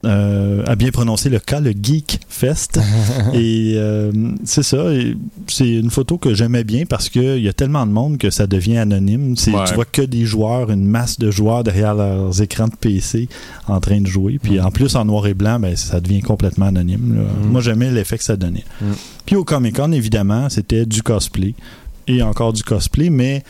Euh, 0.04 0.64
à 0.66 0.76
bien 0.76 0.90
prononcer 0.90 1.30
le 1.30 1.38
cas, 1.38 1.60
le 1.60 1.72
Geek 1.80 2.22
Fest. 2.28 2.80
et 3.34 3.74
euh, 3.76 4.12
c'est 4.46 4.64
ça. 4.64 4.86
C'est 5.48 5.70
une 5.70 5.92
photo 5.92 6.18
que 6.18 6.34
j'aimais 6.34 6.64
bien 6.64 6.86
parce 6.88 7.08
qu'il 7.10 7.38
y 7.40 7.48
a 7.48 7.54
tellement 7.54 7.86
de 7.86 7.92
monde 7.92 8.18
que 8.18 8.32
ça 8.32 8.48
devient 8.48 8.78
anonyme. 8.78 9.38
C'est- 9.38 9.52
Ouais. 9.52 9.66
Tu 9.68 9.76
vois 9.76 9.86
que 9.86 10.02
des 10.02 10.26
joueurs, 10.26 10.72
une 10.72 10.86
masse 10.86 11.20
de 11.20 11.30
joueurs 11.30 11.64
derrière 11.64 11.94
leurs 11.94 12.42
écrans 12.42 12.68
de 12.68 12.76
PC 12.76 13.30
en 13.68 13.80
train 13.80 14.02
de 14.02 14.08
jouer. 14.08 14.40
Puis 14.42 14.60
en 14.60 14.72
plus, 14.72 14.96
en 14.96 15.06
noir 15.06 15.28
et 15.28 15.34
blanc, 15.36 15.60
ben, 15.60 15.76
ça 15.76 16.00
devient 16.00 16.22
complètement 16.22 16.68
anonyme. 16.68 17.16
là. 17.16 17.22
Mm. 17.22 17.52
Moi, 17.52 17.62
j'aimais 17.62 17.92
l'effet 17.92 18.18
que 18.18 18.24
ça 18.24 18.38
donnait. 18.38 18.64
Mm. 18.82 18.86
Puis 19.26 19.36
au 19.36 19.44
Comic 19.44 19.76
Con, 19.76 19.92
évidemment, 19.92 20.50
c'était 20.50 20.86
du 20.86 21.04
cosplay 21.04 21.54
et 22.08 22.24
encore 22.24 22.54
du 22.54 22.64
cosplay, 22.64 23.10
mais 23.12 23.44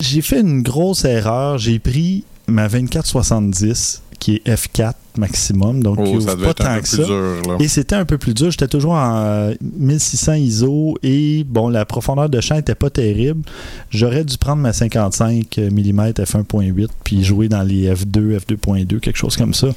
j'ai 0.00 0.22
fait 0.22 0.40
une 0.40 0.62
grosse 0.62 1.04
erreur. 1.04 1.58
J'ai 1.58 1.78
pris 1.78 2.24
ma 2.48 2.68
2470 2.68 4.02
qui 4.22 4.36
est 4.44 4.48
F4 4.54 4.92
maximum, 5.18 5.82
donc 5.82 5.96
qui 5.96 6.02
Oh, 6.12 6.16
ouvre 6.16 6.22
ça 6.22 6.34
devait 6.36 6.44
pas 6.44 6.50
être 6.52 6.60
un 6.62 6.64
tant 6.64 6.74
peu 6.76 6.80
que 6.80 6.86
plus 6.88 6.96
ça. 6.96 7.04
dur, 7.04 7.42
là. 7.48 7.56
Et 7.58 7.68
c'était 7.68 7.94
un 7.96 8.04
peu 8.04 8.18
plus 8.18 8.34
dur. 8.34 8.50
J'étais 8.52 8.68
toujours 8.68 8.92
en 8.92 9.16
euh, 9.16 9.54
1600 9.78 10.34
ISO 10.34 10.96
et 11.02 11.44
bon, 11.44 11.68
la 11.68 11.84
profondeur 11.84 12.28
de 12.30 12.40
champ 12.40 12.56
était 12.56 12.74
pas 12.76 12.88
terrible. 12.88 13.42
J'aurais 13.90 14.24
dû 14.24 14.38
prendre 14.38 14.62
ma 14.62 14.72
55 14.72 15.58
mm 15.58 16.00
f1.8 16.12 16.86
puis 17.04 17.24
jouer 17.24 17.48
dans 17.48 17.62
les 17.62 17.92
f2, 17.92 18.38
f2.2, 18.38 19.00
quelque 19.00 19.18
chose 19.18 19.36
comme 19.36 19.54
ça. 19.54 19.68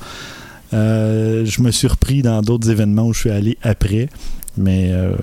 Euh, 0.74 1.44
je 1.46 1.62
me 1.62 1.72
suis 1.72 1.88
repris 1.88 2.22
dans 2.22 2.42
d'autres 2.42 2.70
événements 2.70 3.08
où 3.08 3.14
je 3.14 3.20
suis 3.22 3.30
allé 3.32 3.58
après, 3.64 4.10
mais 4.58 4.90
euh, 4.92 5.14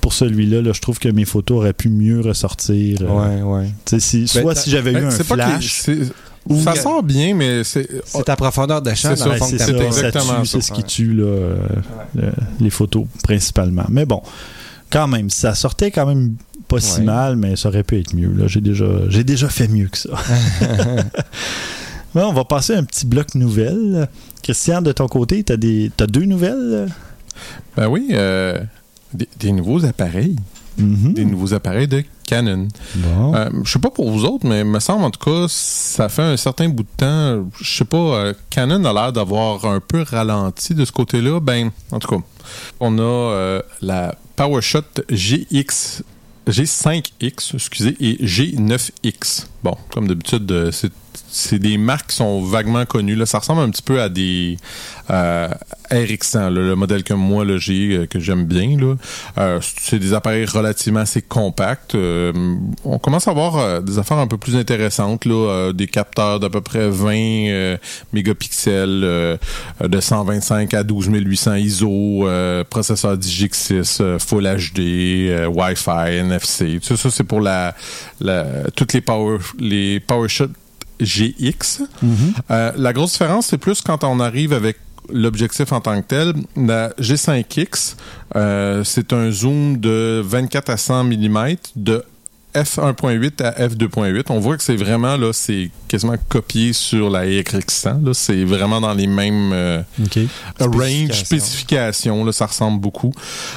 pour 0.00 0.12
celui-là, 0.12 0.60
là, 0.60 0.72
je 0.72 0.80
trouve 0.80 0.98
que 0.98 1.08
mes 1.08 1.24
photos 1.24 1.58
auraient 1.58 1.72
pu 1.72 1.88
mieux 1.88 2.20
ressortir. 2.20 2.98
euh, 3.02 3.42
Ouais, 3.42 3.64
ouais. 3.92 3.98
si- 4.00 4.28
soit 4.28 4.42
Ben, 4.42 4.54
si 4.54 4.70
j'avais 4.70 4.90
eu 4.90 4.94
Ben, 4.94 5.06
un 5.06 5.10
c'est 5.10 5.24
que- 6.48 6.54
Ça 6.60 6.74
sort 6.76 7.02
bien, 7.02 7.34
mais 7.34 7.64
c'est. 7.64 7.88
C'est 8.04 8.24
ta 8.24 8.36
profondeur 8.36 8.82
de 8.82 8.90
champ 8.94 9.14
C'est 9.16 9.24
dans 9.24 9.36
ça, 9.36 9.46
c'est 9.46 9.70
exactement 9.80 10.44
c'est 10.44 10.60
ce 10.60 10.72
qui 10.72 10.82
tue 10.84 11.12
là, 11.14 11.24
euh, 11.24 11.56
le- 12.14 12.32
les 12.60 12.70
photos 12.70 13.04
principalement. 13.22 13.84
Mais 13.88 14.04
bon, 14.06 14.22
quand 14.90 15.08
même, 15.08 15.30
ça 15.30 15.54
sortait 15.54 15.90
quand 15.90 16.06
même 16.06 16.34
pas 16.68 16.80
si 16.80 17.00
mal, 17.02 17.36
mais 17.36 17.56
ça 17.56 17.68
aurait 17.68 17.82
pu 17.82 17.98
être 17.98 18.14
mieux. 18.14 18.32
Là. 18.32 18.46
J'ai 18.46 18.60
déjà, 18.60 18.84
j'ai 19.08 19.24
déjà 19.24 19.48
fait 19.48 19.68
mieux 19.68 19.88
que 19.88 19.98
ça. 19.98 20.10
Bon, 22.14 22.26
on 22.28 22.32
va 22.32 22.44
passer 22.44 22.74
à 22.74 22.78
un 22.78 22.84
petit 22.84 23.06
bloc 23.06 23.34
nouvelles. 23.34 24.08
Christian, 24.42 24.82
de 24.82 24.92
ton 24.92 25.08
côté, 25.08 25.42
t'as 25.42 25.56
des, 25.56 25.90
t'as 25.96 26.06
deux 26.06 26.24
nouvelles? 26.26 26.86
Ben 27.76 27.88
oui, 27.88 28.08
euh, 28.12 28.60
des, 29.12 29.28
des 29.40 29.50
nouveaux 29.50 29.84
appareils. 29.84 30.36
Mhm. 30.78 31.12
Des 31.14 31.24
nouveaux 31.24 31.54
appareils 31.54 31.88
de 31.88 32.04
Canon. 32.26 32.68
Bon. 32.96 33.34
Euh, 33.34 33.50
je 33.64 33.70
sais 33.70 33.78
pas 33.78 33.90
pour 33.90 34.10
vous 34.10 34.24
autres, 34.24 34.46
mais 34.46 34.60
il 34.60 34.66
me 34.66 34.80
semble 34.80 35.04
en 35.04 35.10
tout 35.10 35.24
cas, 35.24 35.46
ça 35.48 36.08
fait 36.08 36.22
un 36.22 36.36
certain 36.36 36.68
bout 36.68 36.82
de 36.82 36.88
temps. 36.96 37.48
Je 37.60 37.76
sais 37.76 37.84
pas, 37.84 37.96
euh, 37.96 38.34
Canon 38.50 38.84
a 38.84 38.92
l'air 38.92 39.12
d'avoir 39.12 39.64
un 39.66 39.80
peu 39.80 40.02
ralenti 40.02 40.74
de 40.74 40.84
ce 40.84 40.92
côté-là. 40.92 41.40
Ben, 41.40 41.70
en 41.92 41.98
tout 41.98 42.08
cas, 42.08 42.24
on 42.80 42.98
a 42.98 43.02
euh, 43.02 43.62
la 43.82 44.14
PowerShot 44.36 44.82
GX. 45.10 46.02
G5X, 46.46 47.54
excusez, 47.54 47.96
et 48.00 48.24
G9X. 48.24 49.46
Bon, 49.62 49.76
comme 49.90 50.08
d'habitude, 50.08 50.50
euh, 50.52 50.70
c'est 50.72 50.92
c'est 51.34 51.58
des 51.58 51.78
marques 51.78 52.10
qui 52.10 52.16
sont 52.16 52.42
vaguement 52.42 52.86
connues. 52.86 53.16
Là. 53.16 53.26
Ça 53.26 53.40
ressemble 53.40 53.62
un 53.62 53.70
petit 53.70 53.82
peu 53.82 54.00
à 54.00 54.08
des 54.08 54.56
euh, 55.10 55.48
RX100, 55.90 56.38
là, 56.38 56.50
le 56.50 56.76
modèle 56.76 57.02
que 57.02 57.12
moi 57.14 57.44
j'ai, 57.58 57.96
euh, 57.96 58.06
que 58.06 58.20
j'aime 58.20 58.44
bien. 58.44 58.78
Euh, 59.38 59.58
c'est 59.80 59.98
des 59.98 60.14
appareils 60.14 60.44
relativement 60.44 61.00
assez 61.00 61.22
compacts. 61.22 61.94
Euh, 61.94 62.32
on 62.84 62.98
commence 62.98 63.26
à 63.26 63.32
avoir 63.32 63.82
des 63.82 63.98
affaires 63.98 64.18
un 64.18 64.28
peu 64.28 64.38
plus 64.38 64.56
intéressantes, 64.56 65.24
là, 65.24 65.72
des 65.72 65.88
capteurs 65.88 66.38
d'à 66.38 66.48
peu 66.48 66.60
près 66.60 66.88
20 66.88 67.14
euh, 67.14 67.76
mégapixels, 68.12 69.38
de 69.80 70.00
125 70.00 70.72
à 70.72 70.84
12800 70.84 71.54
ISO, 71.56 72.28
processeur 72.70 73.16
DiGX6, 73.16 73.98
euh, 74.00 74.18
Full 74.18 74.44
HD, 74.44 75.48
Wi-Fi, 75.48 76.16
NFC. 76.16 76.80
Tout 76.86 76.96
ça, 76.96 77.10
c'est 77.10 77.24
pour 77.24 77.40
la, 77.40 77.74
la 78.20 78.44
toutes 78.76 78.92
les 78.92 79.00
Power 79.00 79.38
les 79.58 80.00
PowerShot 80.00 80.48
GX. 81.00 81.82
Mhm. 82.02 82.34
Euh, 82.50 82.72
la 82.76 82.92
grosse 82.92 83.12
différence, 83.12 83.46
c'est 83.46 83.58
plus 83.58 83.80
quand 83.80 84.04
on 84.04 84.20
arrive 84.20 84.52
avec 84.52 84.76
l'objectif 85.12 85.72
en 85.72 85.80
tant 85.80 86.00
que 86.00 86.06
tel. 86.06 86.34
La 86.56 86.90
G5X, 87.00 87.96
euh, 88.36 88.84
c'est 88.84 89.12
un 89.12 89.30
zoom 89.30 89.78
de 89.78 90.22
24 90.24 90.70
à 90.70 90.76
100 90.76 91.04
mm 91.04 91.56
de 91.76 92.04
f1.8 92.54 93.42
à 93.42 93.66
f2.8. 93.66 94.26
On 94.30 94.38
voit 94.38 94.56
que 94.56 94.62
c'est 94.62 94.76
vraiment 94.76 95.16
là, 95.16 95.32
c'est 95.32 95.70
quasiment 95.88 96.14
copié 96.28 96.72
sur 96.72 97.10
la 97.10 97.24
RX100. 97.24 98.04
Là, 98.04 98.14
c'est 98.14 98.44
vraiment 98.44 98.80
dans 98.80 98.94
les 98.94 99.08
mêmes 99.08 99.52
euh, 99.52 99.82
range 100.60 101.12
spécifications. 101.12 102.24
Là, 102.24 102.32
ça 102.32 102.46
ressemble 102.46 102.80
beaucoup. 102.80 103.12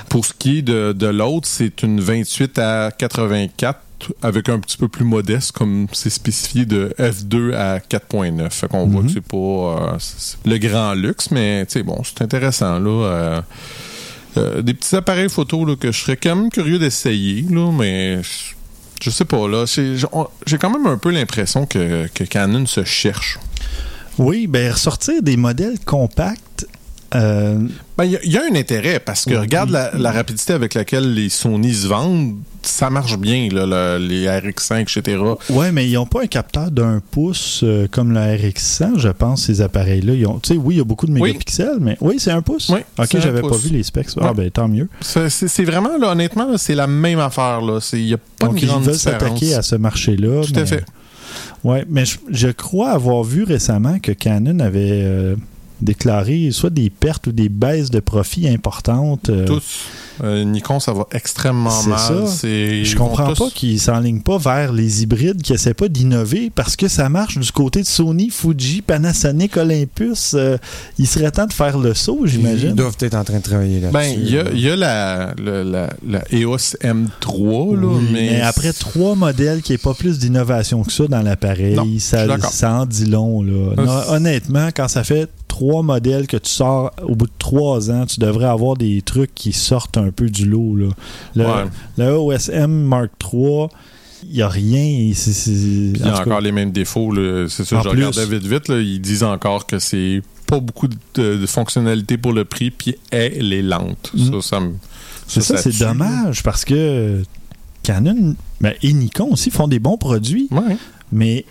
Pour 0.10 0.26
ce 0.26 0.34
qui 0.34 0.60
est 0.60 0.62
de, 0.64 0.94
de 0.94 1.08
l'autre, 1.08 1.48
c'est 1.48 1.84
une 1.84 2.00
28 2.00 2.58
à 2.58 2.92
84 2.92 3.80
avec 4.22 4.50
un 4.50 4.60
petit 4.60 4.78
peu 4.78 4.88
plus 4.88 5.04
modeste, 5.06 5.52
comme 5.54 5.88
c'est 5.92 6.10
spécifié 6.10 6.66
de 6.66 6.94
F2 7.00 7.54
à 7.54 7.80
4.9. 7.80 8.50
Fait 8.52 8.68
qu'on 8.68 8.86
voit 8.88 9.02
Mhm. 9.02 9.08
que 9.08 9.14
c'est 9.14 9.22
pas 9.22 9.38
euh, 9.38 9.98
le 10.46 10.58
grand 10.58 10.94
luxe, 10.94 11.32
mais 11.32 11.66
bon, 11.84 12.02
c'est 12.04 12.22
intéressant, 12.22 12.80
là. 12.80 12.90
Euh, 13.06 13.42
euh, 14.38 14.62
des 14.62 14.74
petits 14.76 14.96
appareils 14.96 15.30
photo 15.30 15.66
là, 15.66 15.76
que 15.76 15.92
je 15.92 16.00
serais 16.00 16.18
quand 16.18 16.36
même 16.36 16.50
curieux 16.52 16.78
d'essayer, 16.80 17.44
mais 17.72 18.22
je- 18.22 18.54
sais 19.10 19.26
pas, 19.26 19.48
là. 19.48 19.66
J'ai 19.66 19.96
j'ai 20.46 20.58
quand 20.58 20.70
même 20.70 20.86
un 20.86 20.98
peu 20.98 21.10
l'impression 21.12 21.66
que, 21.66 22.08
que 22.14 22.24
Canon 22.24 22.66
se 22.66 22.84
cherche. 22.84 23.40
Oui, 24.20 24.48
ben 24.48 24.72
ressortir 24.72 25.22
des 25.24 25.38
modèles 25.38 25.80
compacts. 25.86 26.66
Ben, 27.98 28.06
il 28.06 28.20
y, 28.24 28.30
y 28.34 28.38
a 28.38 28.42
un 28.44 28.56
intérêt 28.56 29.00
parce 29.00 29.26
que 29.26 29.32
Oui. 29.32 29.38
regarde 29.38 29.72
la, 29.72 29.92
la 29.98 30.12
rapidité 30.12 30.54
avec 30.54 30.76
laquelle 30.76 31.14
les 31.16 31.30
Sony 31.30 31.74
se 31.74 31.88
vendent, 31.88 32.36
ça 32.62 32.90
marche 32.92 33.18
bien, 33.18 33.50
là, 33.52 33.66
le- 33.98 34.06
les 34.06 34.26
RX5, 34.28 34.82
etc. 34.82 35.18
Ouais, 35.50 35.72
mais 35.72 35.88
ils 35.90 35.94
n'ont 35.94 36.06
pas 36.06 36.22
un 36.24 36.28
capteur 36.28 36.70
d'un 36.70 37.02
pouce 37.12 37.62
euh, 37.64 37.88
comme 37.90 38.12
le 38.14 38.20
RX100, 38.20 39.00
je 39.00 39.10
pense, 39.10 39.46
ces 39.46 39.62
appareils-là. 39.62 40.14
Tu 40.44 40.54
sais, 40.54 40.58
oui, 40.60 40.76
il 40.76 40.78
y 40.78 40.82
a 40.82 40.84
beaucoup 40.84 41.08
de 41.08 41.12
Oui. 41.14 41.22
mégapixels, 41.22 41.78
mais 41.82 41.98
oui, 42.02 42.18
c'est 42.20 42.30
un 42.32 42.42
pouce. 42.44 42.70
Oui, 42.70 42.82
ok, 43.00 43.18
j'avais 43.20 43.42
pas 43.42 43.56
vu 43.58 43.70
les 43.70 43.82
specs. 43.84 44.08
Ah, 44.22 44.28
Ouais. 44.28 44.34
ben 44.36 44.52
tant 44.52 44.68
mieux. 44.68 44.88
C'est 45.02 45.64
vraiment, 45.66 45.98
là, 45.98 46.12
honnêtement, 46.12 46.56
c'est 46.58 46.76
la 46.76 46.86
même 46.88 47.20
affaire. 47.20 47.62
Il 47.94 48.04
n'y 48.06 48.14
a 48.14 48.18
pas 48.18 48.46
Donc, 48.48 48.56
de 48.58 48.60
ils 48.62 48.68
veulent 48.70 48.94
s'attaquer 48.96 49.56
à 49.56 49.62
ce 49.64 49.76
marché-là. 49.76 50.44
Tout 50.46 50.52
mais 50.54 50.62
à 50.62 50.66
fait. 50.68 50.86
Ouais, 51.64 51.84
mais 51.90 52.06
je, 52.06 52.18
je 52.30 52.48
crois 52.50 52.92
avoir 52.92 53.24
vu 53.24 53.44
récemment 53.44 53.98
que 54.00 54.12
Canon 54.12 54.60
avait 54.60 55.02
euh, 55.04 55.36
déclaré 55.82 56.50
soit 56.52 56.70
des 56.70 56.90
pertes 56.90 57.28
ou 57.28 57.32
des 57.32 57.50
baisses 57.50 57.90
de 57.90 58.00
profit 58.00 58.48
importantes. 58.48 59.30
euh, 59.30 59.46
Tous. 59.46 59.80
Euh, 60.24 60.44
Nikon, 60.44 60.80
ça 60.80 60.94
va 60.94 61.06
extrêmement 61.12 61.70
C'est 61.70 61.90
mal. 61.90 62.00
ça. 62.28 62.38
Je 62.42 62.48
ils 62.92 62.96
comprends 62.96 63.34
tous- 63.34 63.46
pas 63.46 63.50
qu'ils 63.54 63.80
s'enlignent 63.80 64.22
pas 64.24 64.40
vers 64.40 64.74
les 64.74 65.04
hybrides, 65.04 65.44
qu'ils 65.44 65.54
essaient 65.56 65.76
pas 65.76 65.90
d'innover 65.90 66.52
parce 66.54 66.76
que 66.76 66.88
ça 66.88 67.08
marche 67.08 67.38
du 67.38 67.52
côté 67.52 67.82
de 67.82 67.86
Sony, 67.88 68.32
Fuji, 68.32 68.82
Panasonic, 68.82 69.58
Olympus. 69.58 70.34
euh, 70.34 70.58
il 70.98 71.06
serait 71.06 71.30
temps 71.30 71.46
de 71.46 71.54
faire 71.54 71.78
le 71.78 71.94
saut, 71.94 72.22
Ils 72.24 72.30
j'imagine. 72.32 72.74
doivent 72.74 72.98
être 73.00 73.14
en 73.14 73.24
train 73.24 73.38
de 73.38 73.44
travailler 73.44 73.80
là-dessus. 73.80 73.94
Ben, 73.94 74.20
il 74.20 74.58
y 74.60 74.62
y 74.64 74.70
a 74.72 74.76
la, 74.76 75.36
la, 75.38 75.90
la 76.08 76.24
EOS 76.32 76.76
M3, 76.82 77.76
là, 77.80 77.88
Oui, 77.88 78.08
mais, 78.12 78.30
mais 78.32 78.42
après 78.42 78.74
trois 78.74 79.16
modèles 79.16 79.62
qui 79.62 79.74
n'est 79.74 79.78
pas 79.78 79.94
plus 79.94 80.18
d'innovation 80.18 80.84
que 80.84 80.92
ça 80.92 81.08
dans 81.08 81.22
l'appareil, 81.22 82.00
ça, 82.00 82.26
ça 82.50 82.74
en 82.74 82.86
dit 82.88 83.06
long. 83.06 83.44
Là. 83.44 83.74
Non, 83.78 84.02
honnêtement, 84.16 84.70
quand 84.76 84.88
ça 84.88 85.04
fait 85.04 85.30
trois 85.58 85.82
modèles 85.82 86.28
que 86.28 86.38
tu 86.38 86.50
sors 86.52 86.92
au 87.02 87.16
bout 87.16 87.26
de 87.26 87.32
trois 87.40 87.90
ans, 87.90 88.06
tu 88.06 88.20
devrais 88.20 88.46
avoir 88.46 88.78
des 88.78 89.02
trucs 89.02 89.34
qui 89.34 89.54
sortent 89.54 89.98
un 89.98 90.12
peu 90.12 90.30
du 90.30 90.46
lot. 90.46 90.76
Là. 90.76 90.88
Le, 91.36 91.44
Ouais. 91.46 91.66
le 91.98 92.12
OSM 92.12 92.68
Mark 92.72 93.10
III, 93.24 93.68
il 94.30 94.36
n'y 94.36 94.42
a 94.44 94.48
rien. 94.50 94.84
il 94.84 95.98
y 95.98 96.04
en 96.04 96.08
a 96.08 96.12
cas, 96.18 96.22
encore 96.22 96.42
les 96.42 96.52
mêmes 96.52 96.72
défauts. 96.72 97.12
C'est 97.50 97.64
ça, 97.66 97.82
je 97.84 97.90
plus. 97.90 98.06
regardais 98.06 98.26
vite 98.26 98.46
vite. 98.46 98.68
là, 98.68 98.78
ils 98.80 99.02
disent 99.02 99.24
encore 99.24 99.66
que 99.66 99.80
c'est 99.80 100.22
pas 100.46 100.60
beaucoup 100.60 100.88
de, 100.88 100.96
de 101.16 101.46
fonctionnalités 101.48 102.18
pour 102.18 102.34
le 102.34 102.46
prix, 102.46 102.70
puis 102.72 102.96
elle 103.12 103.52
est 103.52 103.62
lente. 103.64 104.12
Mm. 104.14 104.40
Ça. 104.42 104.60
C'est 105.28 105.42
ça, 105.42 105.58
c'est 105.58 105.78
dommage 105.80 106.44
parce 106.44 106.64
que 106.66 107.24
Canon 107.84 108.36
ben, 108.62 108.74
et 108.84 108.94
Nikon 108.94 109.32
aussi 109.34 109.50
font 109.50 109.68
des 109.68 109.80
bons 109.80 109.98
produits, 109.98 110.48
Ouais. 110.52 110.78
mais 111.12 111.46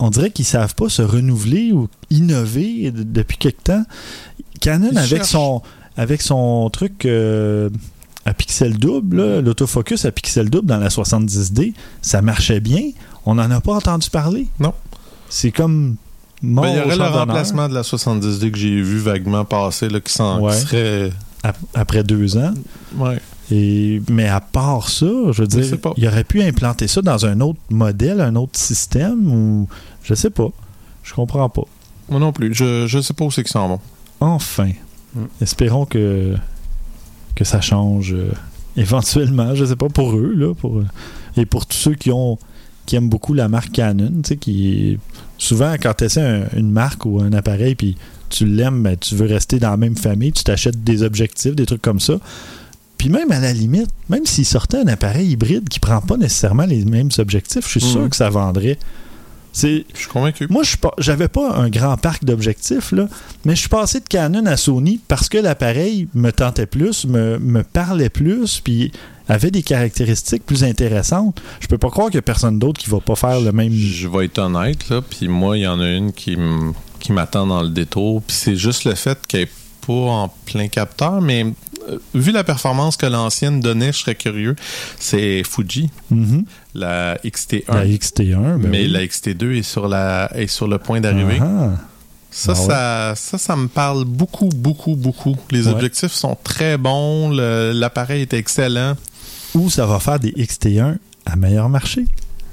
on 0.00 0.10
dirait 0.10 0.30
qu'ils 0.30 0.44
savent 0.44 0.74
pas 0.74 0.88
se 0.88 1.02
renouveler 1.02 1.72
ou 1.72 1.88
innover 2.10 2.90
de- 2.90 3.02
depuis 3.02 3.36
quelque 3.38 3.62
temps. 3.62 3.84
Canon 4.60 4.88
Ils 4.92 4.98
avec 4.98 5.08
cherchent. 5.10 5.28
son 5.30 5.62
avec 5.96 6.22
son 6.22 6.68
truc 6.70 7.06
euh, 7.06 7.70
à 8.26 8.34
pixel 8.34 8.76
double, 8.78 9.40
l'autofocus 9.40 10.04
à 10.04 10.10
pixel 10.12 10.50
double 10.50 10.66
dans 10.66 10.78
la 10.78 10.88
70D, 10.88 11.72
ça 12.02 12.20
marchait 12.22 12.60
bien. 12.60 12.82
On 13.26 13.36
n'en 13.36 13.50
a 13.50 13.60
pas 13.60 13.74
entendu 13.74 14.10
parler. 14.10 14.48
Non. 14.58 14.72
C'est 15.28 15.52
comme 15.52 15.96
Ben, 16.42 16.62
il 16.66 16.76
y 16.76 16.80
au 16.80 16.84
aurait 16.84 16.96
le 16.96 17.02
remplacement 17.04 17.68
de 17.68 17.74
la 17.74 17.82
70D 17.82 18.50
que 18.50 18.58
j'ai 18.58 18.80
vu 18.82 18.98
vaguement 18.98 19.44
passer, 19.44 19.88
là, 19.88 20.00
qui, 20.00 20.20
Ouais. 20.40 20.52
serait. 20.52 21.12
ap- 21.42 21.56
après 21.74 22.02
deux 22.02 22.36
ans. 22.36 22.54
Ouais. 22.96 23.20
Et, 23.50 24.00
mais 24.10 24.28
à 24.28 24.40
part 24.40 24.88
ça, 24.88 25.06
je 25.06 25.42
veux 25.42 25.46
dire, 25.46 25.64
il 25.96 26.06
aurait 26.06 26.24
pu 26.24 26.42
implanter 26.42 26.88
ça 26.88 27.02
dans 27.02 27.26
un 27.26 27.40
autre 27.40 27.60
modèle, 27.70 28.20
un 28.20 28.36
autre 28.36 28.58
système, 28.58 29.30
ou 29.30 29.68
je 30.02 30.14
sais 30.14 30.30
pas. 30.30 30.50
Je 31.02 31.12
comprends 31.12 31.48
pas. 31.48 31.64
Moi 32.08 32.20
non 32.20 32.32
plus. 32.32 32.54
Je, 32.54 32.86
je 32.86 33.00
sais 33.00 33.12
pas 33.14 33.24
où 33.24 33.30
c'est 33.30 33.42
qu'ils 33.42 33.52
s'en 33.52 33.68
vont. 33.68 33.80
Enfin, 34.20 34.70
Mm. 35.14 35.24
espérons 35.40 35.86
que, 35.86 36.34
que 37.34 37.44
ça 37.44 37.60
change 37.60 38.12
euh, 38.14 38.32
éventuellement. 38.76 39.54
Je 39.54 39.64
sais 39.64 39.76
pas 39.76 39.88
pour 39.88 40.16
eux, 40.16 40.34
là, 40.36 40.54
pour, 40.54 40.78
euh, 40.78 40.86
et 41.36 41.46
pour 41.46 41.66
tous 41.66 41.76
ceux 41.76 41.94
qui 41.94 42.10
ont 42.10 42.38
qui 42.86 42.96
aiment 42.96 43.08
beaucoup 43.08 43.32
la 43.32 43.48
marque 43.48 43.72
Canon, 43.72 44.10
tu 44.22 44.28
sais, 44.28 44.36
qui 44.36 44.98
souvent 45.38 45.72
quand 45.80 45.94
tu 45.94 46.04
essaies 46.04 46.44
une 46.54 46.70
marque 46.70 47.06
ou 47.06 47.18
un 47.18 47.32
appareil 47.32 47.74
puis 47.76 47.96
tu 48.28 48.44
l'aimes, 48.44 48.82
ben, 48.82 48.94
tu 48.98 49.14
veux 49.14 49.26
rester 49.26 49.58
dans 49.58 49.70
la 49.70 49.78
même 49.78 49.96
famille, 49.96 50.32
tu 50.32 50.44
t'achètes 50.44 50.84
des 50.84 51.02
objectifs, 51.02 51.54
des 51.54 51.64
trucs 51.64 51.80
comme 51.80 52.00
ça. 52.00 52.18
Puis 53.04 53.12
même 53.12 53.30
à 53.32 53.38
la 53.38 53.52
limite, 53.52 53.90
même 54.08 54.24
s'il 54.24 54.46
sortait 54.46 54.78
un 54.78 54.86
appareil 54.86 55.32
hybride 55.32 55.68
qui 55.68 55.78
prend 55.78 56.00
pas 56.00 56.16
nécessairement 56.16 56.64
les 56.64 56.86
mêmes 56.86 57.10
objectifs, 57.18 57.66
je 57.70 57.78
suis 57.78 57.84
Mhm. 57.86 57.92
sûr 57.92 58.08
que 58.08 58.16
ça 58.16 58.30
vendrait. 58.30 58.78
C'est 59.52 59.84
Je 59.92 59.98
suis 59.98 60.08
convaincu. 60.08 60.46
moi, 60.48 60.62
je 60.62 60.70
suis 60.70 60.78
pas- 60.78 60.94
j'avais 60.96 61.28
pas 61.28 61.54
un 61.54 61.68
grand 61.68 61.98
parc 61.98 62.24
d'objectifs, 62.24 62.92
là, 62.92 63.06
mais 63.44 63.54
je 63.56 63.60
suis 63.60 63.68
passé 63.68 64.00
de 64.00 64.06
Canon 64.08 64.46
à 64.46 64.56
Sony 64.56 65.00
parce 65.06 65.28
que 65.28 65.36
l'appareil 65.36 66.08
me 66.14 66.30
tentait 66.32 66.64
plus, 66.64 67.04
me, 67.04 67.38
me 67.38 67.62
parlait 67.62 68.08
plus, 68.08 68.62
puis 68.64 68.90
avait 69.28 69.50
des 69.50 69.62
caractéristiques 69.62 70.46
plus 70.46 70.64
intéressantes. 70.64 71.42
Je 71.60 71.66
peux 71.66 71.76
pas 71.76 71.90
croire 71.90 72.06
qu'il 72.08 72.14
y 72.14 72.18
a 72.20 72.22
personne 72.22 72.58
d'autre 72.58 72.80
qui 72.80 72.88
va 72.88 73.00
pas 73.00 73.16
faire 73.16 73.38
le 73.38 73.52
même. 73.52 73.70
Je 73.70 74.08
vais 74.08 74.24
être 74.24 74.38
honnête, 74.38 74.88
là, 74.88 75.02
puis 75.02 75.28
moi, 75.28 75.58
il 75.58 75.64
y 75.64 75.66
en 75.66 75.78
a 75.78 75.90
une 75.90 76.14
qui, 76.14 76.38
m'attend 77.10 77.46
dans 77.46 77.60
le 77.62 77.68
détour, 77.68 78.22
puis 78.22 78.34
c'est 78.34 78.56
juste 78.56 78.84
le 78.86 78.94
fait 78.94 79.18
qu'elle 79.28 79.46
pas 79.86 79.92
en 79.92 80.28
plein 80.46 80.68
capteur, 80.68 81.20
mais 81.20 81.44
euh, 81.88 81.98
vu 82.14 82.32
la 82.32 82.44
performance 82.44 82.96
que 82.96 83.06
l'ancienne 83.06 83.60
donnait, 83.60 83.92
je 83.92 83.98
serais 83.98 84.14
curieux. 84.14 84.56
C'est 84.98 85.42
Fuji, 85.44 85.90
Mhm. 86.10 86.44
la 86.74 87.18
XT1. 87.24 87.74
La 87.74 87.84
XT1, 87.86 88.58
ben 88.58 88.70
mais 88.70 88.82
oui. 88.82 88.88
la 88.88 89.04
XT2 89.06 89.52
est 89.58 89.62
sur, 89.62 89.88
la, 89.88 90.30
est 90.34 90.46
sur 90.46 90.66
le 90.68 90.78
point 90.78 91.00
d'arriver. 91.00 91.38
Ça, 92.30 92.52
Ah 92.56 92.60
ouais. 92.60 92.66
ça, 92.66 93.12
ça, 93.16 93.38
ça 93.38 93.54
me 93.56 93.68
parle 93.68 94.04
beaucoup, 94.04 94.48
beaucoup, 94.48 94.96
beaucoup. 94.96 95.36
Les 95.50 95.66
Ouais. 95.68 95.72
objectifs 95.72 96.12
sont 96.12 96.36
très 96.42 96.76
bons, 96.78 97.30
l'appareil 97.30 98.22
est 98.22 98.32
excellent. 98.34 98.94
Ou 99.54 99.70
ça 99.70 99.86
va 99.86 100.00
faire 100.00 100.18
des 100.18 100.32
XT1 100.32 100.96
à 101.26 101.36
meilleur 101.36 101.68
marché. 101.68 102.06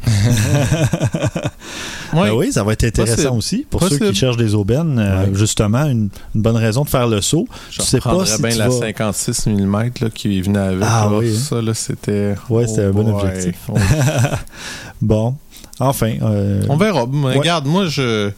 Ben 2.14 2.32
oui, 2.34 2.52
ça 2.52 2.64
va 2.64 2.74
être 2.74 2.84
intéressant 2.84 3.38
aussi 3.38 3.66
pour 3.70 3.82
ceux 3.88 3.98
qui 3.98 4.14
cherchent 4.14 4.38
des 4.38 4.54
aubaines. 4.54 5.00
euh. 5.00 5.34
Justement, 5.34 5.86
une, 5.86 6.10
une 6.36 6.42
bonne 6.42 6.58
raison 6.58 6.84
de 6.84 6.90
faire 6.90 7.08
le 7.08 7.22
saut. 7.22 7.48
Je 7.70 7.82
sais 7.82 8.00
pas 8.02 8.26
si 8.26 8.42
bien 8.42 8.52
tu 8.52 8.58
la 8.58 8.68
vas- 8.70 8.80
56 8.80 9.48
mm 9.48 9.92
là, 10.02 10.10
qui 10.14 10.42
venait 10.42 10.60
avec. 10.60 10.84
Ah 10.84 11.08
là. 11.10 11.18
oui, 11.18 11.34
hein. 11.34 11.40
Ça, 11.40 11.62
là, 11.62 11.74
c'était... 11.74 12.36
Ouais, 12.50 12.68
c'était 12.68 12.84
un 12.86 12.92
bon 12.92 13.04
boy. 13.04 13.14
objectif. 13.14 13.56
On, 13.70 13.76
Bon, 15.02 15.36
enfin. 15.80 16.14
euh, 16.22 16.64
on 16.70 16.76
verra. 16.78 17.06
Mais 17.12 17.28
Ouais. 17.28 17.38
Regarde, 17.38 17.66
moi, 17.66 17.86
je... 17.88 18.32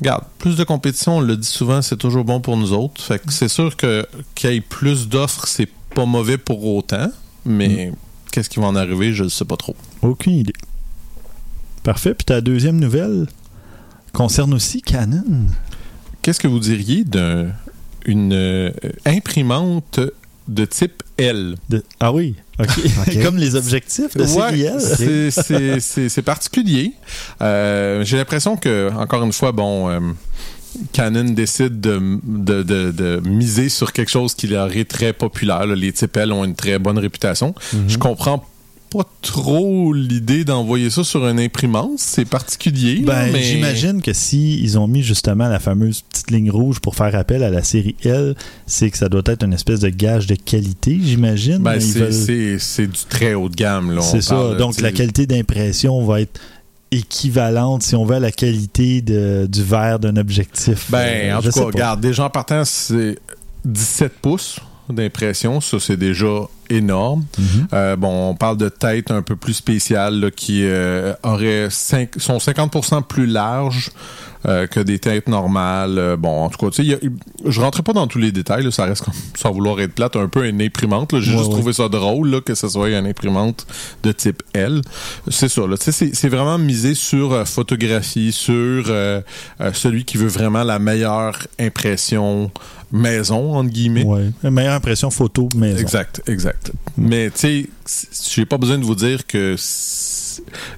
Regarde, 0.00 0.24
plus 0.38 0.56
de 0.56 0.64
compétition, 0.64 1.18
on 1.18 1.20
le 1.20 1.36
dit 1.36 1.46
souvent, 1.46 1.80
c'est 1.80 1.96
toujours 1.96 2.24
bon 2.24 2.40
pour 2.40 2.56
nous 2.56 2.72
autres. 2.72 3.00
Fait 3.00 3.18
que 3.24 3.32
c'est 3.32 3.48
sûr 3.48 3.76
que 3.76 4.06
qu'il 4.34 4.50
y 4.50 4.56
ait 4.56 4.60
plus 4.60 5.08
d'offres, 5.08 5.46
c'est 5.46 5.68
pas 5.94 6.04
mauvais 6.04 6.36
pour 6.38 6.64
autant. 6.66 7.10
Mais 7.46 7.90
Mm. 7.92 7.94
qu'est-ce 8.32 8.50
qui 8.50 8.58
va 8.60 8.66
en 8.66 8.76
arriver, 8.76 9.12
je 9.14 9.22
ne 9.24 9.28
sais 9.30 9.44
pas 9.46 9.56
trop. 9.56 9.74
Aucune 10.02 10.34
idée. 10.34 10.52
Parfait. 11.82 12.14
Puis 12.14 12.24
ta 12.24 12.40
deuxième 12.40 12.78
nouvelle 12.78 13.26
concerne 14.12 14.54
aussi 14.54 14.82
Canon. 14.82 15.24
Qu'est-ce 16.22 16.40
que 16.40 16.48
vous 16.48 16.58
diriez 16.58 17.04
d'une 17.04 18.32
euh, 18.32 18.70
imprimante 19.04 20.00
de 20.48 20.64
type 20.64 21.02
L? 21.16 21.56
De- 21.70 21.84
Ah 22.00 22.12
oui. 22.12 22.34
Comme 23.22 23.36
les 23.36 23.54
objectifs 23.54 24.16
de 24.16 24.24
série 24.26 24.62
L. 24.62 24.80
c'est- 24.80 26.22
particulier. 26.22 26.92
Euh, 27.42 28.04
J'ai 28.04 28.16
l'impression 28.16 28.56
que, 28.56 28.90
encore 28.96 29.22
une 29.22 29.32
fois, 29.32 29.52
bon, 29.52 29.88
euh, 29.90 30.00
Canon 30.92 31.24
décide 31.24 31.80
de, 31.80 32.18
de- 32.24 32.62
de- 32.62 32.90
de 32.90 33.20
miser 33.28 33.68
sur 33.68 33.92
quelque 33.92 34.10
chose 34.10 34.34
qui 34.34 34.46
leur 34.48 34.74
est 34.76 34.84
très 34.88 35.12
populaire. 35.12 35.66
là. 35.66 35.74
Les 35.74 35.92
types 35.92 36.16
L 36.16 36.32
ont 36.32 36.44
une 36.44 36.54
très 36.54 36.78
bonne 36.78 36.98
réputation. 36.98 37.54
Mhm. 37.72 37.84
Je 37.88 37.98
comprends 37.98 38.44
pas 38.90 39.04
trop 39.22 39.92
l'idée 39.92 40.44
d'envoyer 40.44 40.90
ça 40.90 41.04
sur 41.04 41.26
une 41.26 41.40
imprimante. 41.40 41.92
C'est 41.98 42.24
particulier. 42.24 43.00
Ben, 43.04 43.30
mais... 43.32 43.42
j'imagine 43.42 44.00
que 44.02 44.12
si 44.12 44.58
ils 44.62 44.78
ont 44.78 44.86
mis 44.86 45.02
justement 45.02 45.48
la 45.48 45.58
fameuse 45.58 46.02
petite 46.02 46.30
ligne 46.30 46.50
rouge 46.50 46.80
pour 46.80 46.94
faire 46.94 47.14
appel 47.14 47.42
à 47.42 47.50
la 47.50 47.62
série 47.62 47.96
L, 48.04 48.34
c'est 48.66 48.90
que 48.90 48.96
ça 48.98 49.08
doit 49.08 49.22
être 49.26 49.44
une 49.44 49.52
espèce 49.52 49.80
de 49.80 49.88
gage 49.88 50.26
de 50.26 50.34
qualité, 50.36 50.98
j'imagine. 51.02 51.58
Ben, 51.58 51.80
c'est 51.80 51.98
veulent- 52.00 52.86
du 52.90 52.98
très 53.08 53.34
haut 53.34 53.48
de 53.48 53.54
gamme. 53.54 53.92
là. 53.94 54.00
C'est 54.02 54.20
ça. 54.22 54.34
parle, 54.36 54.56
Donc 54.56 54.80
la 54.80 54.92
qualité 54.92 55.26
d'impression 55.26 56.04
va 56.04 56.20
être 56.20 56.40
équivalente, 56.92 57.82
si 57.82 57.94
on 57.96 58.04
veut, 58.04 58.16
à 58.16 58.20
la 58.20 58.32
qualité 58.32 59.02
de- 59.02 59.46
du 59.50 59.62
verre 59.62 59.98
d'un 59.98 60.16
objectif. 60.16 60.86
Ben, 60.90 61.30
Euh, 61.32 61.36
en 61.38 61.42
tout 61.42 61.50
cas, 61.50 61.60
pas. 61.60 61.66
regarde, 61.66 62.00
déjà 62.00 62.24
en 62.24 62.30
partant, 62.30 62.64
c'est 62.64 63.18
17 63.64 64.12
pouces 64.22 64.60
d'impression. 64.88 65.60
Ça, 65.60 65.78
c'est 65.80 65.96
déjà 65.96 66.42
énorme. 66.70 67.24
Mhm. 67.38 67.68
Euh, 67.72 67.96
bon, 67.96 68.30
on 68.30 68.34
parle 68.34 68.56
de 68.56 68.68
tête 68.68 69.10
un 69.10 69.22
peu 69.22 69.36
plus 69.36 69.54
spéciale 69.54 70.20
là, 70.20 70.30
qui 70.30 70.60
euh, 70.64 71.12
aurait 71.22 71.68
cinq- 71.70 72.14
sont 72.18 72.38
50% 72.38 73.02
plus 73.02 73.26
larges 73.26 73.90
euh, 74.46 74.66
que 74.66 74.80
des 74.80 74.98
têtes 74.98 75.28
normales. 75.28 75.98
Euh, 75.98 76.16
bon, 76.16 76.44
en 76.44 76.48
tout 76.50 76.58
cas, 76.58 76.70
tu 76.70 76.88
sais, 76.88 77.00
je 77.44 77.60
rentrais 77.60 77.82
pas 77.82 77.92
dans 77.92 78.06
tous 78.06 78.18
les 78.18 78.30
détails. 78.32 78.62
là, 78.62 78.70
ça 78.70 78.84
reste 78.84 79.04
comme, 79.04 79.14
sans 79.36 79.50
vouloir 79.52 79.80
être 79.80 79.92
plate, 79.92 80.16
un 80.16 80.28
peu 80.28 80.46
une 80.46 80.62
imprimante. 80.62 81.18
J'ai 81.18 81.32
Ouais, 81.32 81.38
juste 81.38 81.48
ouais. 81.50 81.54
trouvé 81.56 81.72
ça 81.72 81.88
drôle 81.88 82.30
là, 82.30 82.40
que 82.40 82.54
ce 82.54 82.68
soit 82.68 82.90
une 82.90 83.06
imprimante 83.06 83.66
de 84.02 84.12
type 84.12 84.42
L. 84.52 84.82
C'est 85.28 85.48
ça. 85.48 85.66
Là, 85.66 85.76
tu 85.76 85.90
sais, 85.90 86.10
c'est, 86.12 86.28
vraiment 86.28 86.58
misé 86.58 86.94
sur 86.94 87.32
euh, 87.32 87.44
photographie, 87.44 88.32
sur 88.32 88.86
celui 89.72 90.04
qui 90.04 90.16
veut 90.16 90.28
vraiment 90.28 90.62
la 90.64 90.78
meilleure 90.78 91.38
impression 91.58 92.50
maison 92.92 93.54
entre 93.56 93.70
guillemets. 93.70 94.06
Une 94.42 94.50
meilleure 94.50 94.74
impression 94.74 95.10
photo 95.10 95.48
maison. 95.56 95.78
Exact, 95.78 96.22
exact. 96.28 96.72
Mais 96.96 97.30
tu 97.30 97.38
sais, 97.86 98.06
j'ai 98.34 98.46
pas 98.46 98.58
besoin 98.58 98.78
de 98.78 98.84
vous 98.84 98.94
dire 98.94 99.26
que 99.26 99.56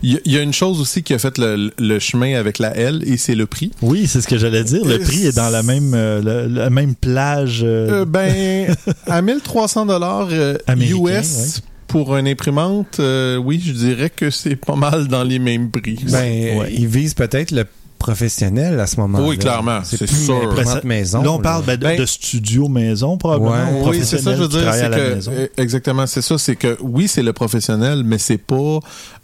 il 0.03 0.21
y, 0.25 0.37
a- 0.39 0.43
une 0.43 0.53
chose 0.53 0.81
aussi 0.81 1.03
qui 1.03 1.15
a 1.15 1.19
fait 1.19 1.37
le, 1.39 1.71
le 1.79 1.99
chemin 1.99 2.35
avec 2.39 2.59
la 2.59 2.75
L 2.77 3.03
et 3.07 3.17
c'est 3.17 3.35
le 3.35 3.47
prix. 3.47 3.71
Oui, 3.83 4.07
c'est 4.07 4.21
ce 4.21 4.29
que 4.29 4.39
j'allais 4.39 4.65
dire. 4.65 4.85
Le 4.85 4.95
Euh, 4.95 4.99
prix 5.05 5.27
est 5.27 5.37
dans 5.37 5.51
la 5.51 5.63
même, 5.63 5.93
euh, 5.95 6.47
la 6.49 6.71
même 6.71 6.95
plage. 6.95 7.61
euh, 7.65 8.03
Euh, 8.03 8.05
ben, 8.05 8.75
à 9.07 9.21
1300 9.23 9.87
dollars 9.87 10.29
US, 10.77 11.63
pour 11.87 12.17
une 12.17 12.29
imprimante, 12.29 12.99
euh, 13.01 13.37
oui, 13.37 13.63
je 13.65 13.73
dirais 13.73 14.11
que 14.11 14.31
c'est 14.31 14.57
pas 14.57 14.77
mal 14.77 15.09
dans 15.09 15.25
les 15.25 15.39
mêmes 15.39 15.71
prix. 15.71 15.99
Ben, 16.11 16.59
Ouais. 16.59 16.73
ils 16.77 16.87
visent 16.87 17.15
peut-être 17.15 17.51
le 17.51 17.65
professionnel 17.99 18.79
à 18.81 18.87
ce 18.87 18.99
moment-là. 19.01 19.27
Oui, 19.27 19.39
clairement, 19.39 19.81
c'est 19.85 19.99
plus 19.99 20.27
sûr. 20.27 20.37
imprimante 20.37 20.85
maison. 20.85 21.23
Là, 21.23 21.33
on 21.33 21.39
parle 21.41 21.65
ben, 21.65 21.77
de, 21.77 21.83
Ben- 21.83 21.99
de 21.99 22.07
studio 22.07 22.69
maison, 22.69 23.19
probablement. 23.19 23.83
Ouais. 23.83 23.91
Oui, 23.91 24.01
c'est 24.03 24.19
ça, 24.19 24.35
je 24.35 24.43
veux 24.43 24.49
dire, 24.49 24.73
c'est 24.73 24.91
que 24.91 25.31
euh, 25.31 25.47
exactement, 25.57 26.07
c'est 26.07 26.23
ça, 26.23 26.39
c'est 26.39 26.57
que 26.57 26.77
oui, 26.81 27.09
c'est 27.09 27.23
le 27.23 27.33
professionnel, 27.33 28.03
mais 28.05 28.19
c'est 28.19 28.39
pas, 28.39 28.79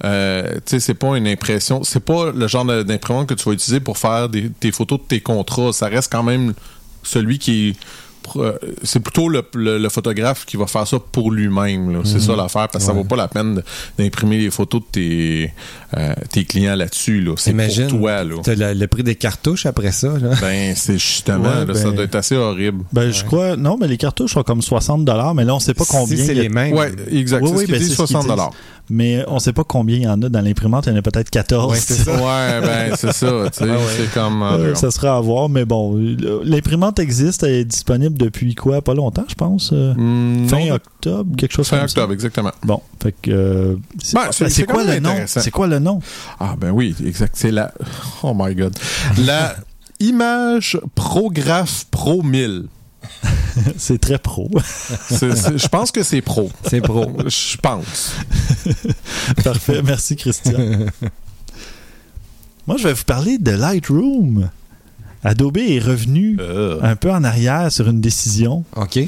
euh, 0.05 0.55
tu 0.55 0.61
sais, 0.67 0.81
c'est 0.81 0.95
pas 0.95 1.17
une 1.17 1.27
impression, 1.27 1.85
c'est 1.85 2.05
pas 2.05 2.33
le 2.33 2.49
genre 2.49 2.65
d'imprimante 2.65 3.29
que 3.29 3.35
tu 3.35 3.45
vas 3.45 3.53
utiliser 3.53 3.81
pour 3.81 3.99
faire 3.99 4.29
des, 4.29 4.51
tes 4.51 4.73
photos 4.73 4.99
de 4.99 5.05
tes 5.05 5.21
contrats. 5.21 5.73
Ça 5.73 5.87
reste 5.87 6.11
quand 6.11 6.23
même 6.23 6.55
celui 7.03 7.39
qui 7.39 7.69
est 7.69 7.77
c'est 8.83 9.01
plutôt 9.01 9.29
le, 9.29 9.43
le- 9.55 9.79
le 9.79 9.89
photographe 9.89 10.45
qui 10.47 10.57
va 10.57 10.67
faire 10.67 10.87
ça 10.87 10.99
pour 10.99 11.31
lui-même. 11.31 11.93
là. 11.93 12.01
C'est 12.05 12.21
ça 12.21 12.35
l'affaire, 12.37 12.69
parce 12.69 12.85
que 12.85 12.89
ça 12.89 12.93
vaut 12.93 13.05
pas 13.05 13.17
la 13.17 13.29
peine 13.29 13.57
de- 13.57 13.65
d'imprimer 13.99 14.39
les 14.39 14.51
photos 14.51 14.81
de 14.81 14.87
tes, 14.93 15.53
euh, 15.97 16.15
tes 16.33 16.45
clients 16.45 16.77
là-dessus. 16.77 17.21
Là. 17.21 17.35
C'est 17.37 17.51
Imagine, 17.51 17.89
pour 17.89 18.01
toi. 18.01 18.25
Là. 18.25 18.35
T'as 18.43 18.55
le, 18.55 18.73
le 18.75 18.87
prix 18.87 19.03
des 19.03 19.15
cartouches 19.15 19.67
après 19.67 19.93
ça. 19.93 20.09
Là. 20.21 20.31
Ben, 20.41 20.75
c'est 20.77 20.99
justement, 20.99 21.45
Ouais, 21.61 21.67
là, 21.67 21.75
ça 21.75 21.85
ben- 21.85 21.95
doit 21.95 22.05
être 22.05 22.15
assez 22.15 22.37
horrible. 22.37 22.85
Ben, 22.93 23.11
je 23.11 23.25
crois, 23.25 23.57
non, 23.57 23.77
mais 23.81 23.87
les 23.89 23.97
cartouches 23.99 24.33
sont 24.35 24.43
comme 24.43 24.63
60 24.63 25.05
mais 25.35 25.45
là, 25.45 25.55
on 25.55 25.61
sait 25.61 25.75
pas 25.75 25.85
combien. 25.89 26.17
Si 26.17 26.25
c'est 26.27 26.33
il 26.33 26.37
y 26.39 26.41
a- 26.41 26.43
les 26.45 26.49
mêmes. 26.49 26.75
Ouais, 26.75 26.93
exact. 27.11 27.43
Oui, 27.43 27.49
c'est 27.51 27.57
oui, 27.57 27.67
ce 27.67 27.73
ben, 27.73 27.81
ce 27.81 27.87
qu'ils 27.87 27.95
60 27.95 28.27
dollars. 28.27 28.51
Mais 28.91 29.25
on 29.29 29.39
sait 29.39 29.55
pas 29.55 29.65
combien 29.65 29.97
il 29.97 30.03
y 30.03 30.07
en 30.07 30.21
a 30.23 30.29
dans 30.29 30.41
l'imprimante. 30.43 30.85
Il 30.87 30.93
y 30.93 30.95
en 30.95 30.99
a 30.99 31.03
peut-être 31.03 31.31
14. 31.31 31.73
Ouais, 31.73 31.79
c'est 31.79 31.95
ça. 31.95 32.13
Ouais, 32.13 32.61
ben, 32.61 32.95
c'est 32.97 33.13
ça. 33.13 33.27
tu 33.51 33.59
sais, 33.59 33.65
Ah 33.71 33.77
ouais. 33.77 33.79
C'est 33.97 34.13
comme. 34.13 34.43
Euh, 34.43 34.59
euh, 34.59 34.75
ça 34.75 34.91
sera 34.91 35.17
à 35.17 35.21
voir, 35.21 35.49
mais 35.49 35.65
bon, 35.65 35.97
l'imprimante 36.45 36.99
existe, 36.99 37.45
elle 37.45 37.53
est 37.53 37.65
disponible 37.65 38.19
depuis 38.19 38.55
quoi? 38.55 38.83
Pas 38.83 38.93
longtemps, 38.93 39.25
je 39.27 39.35
pense. 39.35 39.71
euh, 39.73 39.95
hmm, 39.95 40.49
fin 40.49 40.67
non, 40.67 40.75
octobre, 40.75 41.35
quelque 41.37 41.53
chose 41.53 41.67
Fin 41.69 41.77
comme 41.79 41.85
octobre, 41.87 42.13
exactement. 42.13 42.53
Bon, 42.63 42.83
fait 43.03 43.13
que. 43.23 43.31
euh, 43.31 43.77
c'est 44.03 44.15
Ben, 44.17 44.29
ben, 44.39 44.67
quoi 44.67 44.85
le 44.85 45.01
nom? 45.01 45.15
C'est 45.27 45.51
quoi 45.51 45.67
le 45.67 45.79
nom? 45.79 46.01
Ah, 46.39 46.55
ben 46.59 46.71
oui, 46.71 46.95
exact. 47.07 47.35
C'est 47.37 47.51
la. 47.53 47.73
Oh 48.23 48.35
my 48.37 48.55
God. 48.55 48.77
La 49.19 49.57
Image 50.01 50.79
Prograph 50.95 51.87
Pro 51.91 52.23
1000. 52.23 52.65
C'est 53.77 53.99
très 54.01 54.19
pro. 54.19 54.51
C'est- 55.09 55.35
c'est- 55.37 55.59
Je 55.59 55.69
pense 55.69 55.91
que 55.91 56.03
c'est 56.03 56.21
pro. 56.23 56.51
C'est 56.69 56.81
pro. 56.81 57.13
Je 57.27 57.57
pense. 57.59 58.13
Parfait, 59.45 59.83
merci 59.83 60.17
Christian. 60.17 60.59
Moi, 62.67 62.77
je 62.79 62.85
vais 62.89 62.95
vous 62.95 63.05
parler 63.05 63.39
de 63.39 63.51
Lightroom. 63.51 64.49
Adobe 65.23 65.57
est 65.59 65.79
revenu 65.79 66.37
Euh. 66.41 66.79
un 66.83 66.97
peu 66.97 67.11
en 67.11 67.25
arrière 67.25 67.71
sur 67.73 67.89
une 67.89 68.01
décision. 68.01 68.65
OK. 68.77 68.99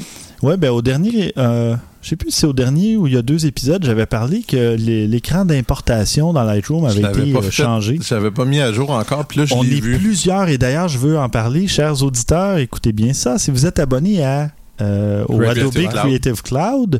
Ouais, 0.43 0.57
ben 0.57 0.69
au 0.71 0.81
dernier, 0.81 1.33
euh, 1.37 1.75
je 2.07 2.11
sais 2.11 2.15
plus 2.15 2.31
si 2.31 2.39
c'est 2.39 2.47
au 2.47 2.53
dernier 2.53 2.95
ou 2.95 3.05
il 3.07 3.15
y 3.15 3.17
a 3.17 3.21
deux 3.21 3.47
épisodes, 3.47 3.83
j'avais 3.83 4.05
parlé 4.05 4.41
que 4.41 4.77
l'écran 4.77 5.43
d'importation 5.43 6.31
dans 6.31 6.43
Lightroom 6.43 6.85
Je 6.85 6.91
avait 6.91 7.01
l'avais 7.01 7.21
été 7.23 7.33
pas 7.33 7.39
euh, 7.39 7.41
fait. 7.41 7.51
changé. 7.51 7.99
J'avais 8.01 8.31
pas 8.31 8.45
mis 8.45 8.61
à 8.61 8.71
jour 8.71 8.91
encore, 8.91 9.25
puis 9.25 9.39
là, 9.39 9.45
je 9.45 9.53
On 9.53 9.63
est 9.63 9.81
vu. 9.81 9.97
plusieurs 9.97 10.47
et 10.47 10.57
d'ailleurs, 10.57 10.87
je 10.87 10.99
veux 10.99 11.19
en 11.19 11.27
parler, 11.27 11.67
chers 11.67 12.01
auditeurs, 12.03 12.59
écoutez 12.59 12.93
bien 12.93 13.11
ça. 13.11 13.37
Si 13.37 13.51
vous 13.51 13.65
êtes 13.65 13.77
abonné 13.79 14.23
à 14.23 14.51
euh, 14.79 15.25
au 15.27 15.37
Creative 15.37 15.63
Adobe 15.63 15.73
Cloud. 15.73 15.93
Creative 15.95 16.41
Cloud, 16.43 16.99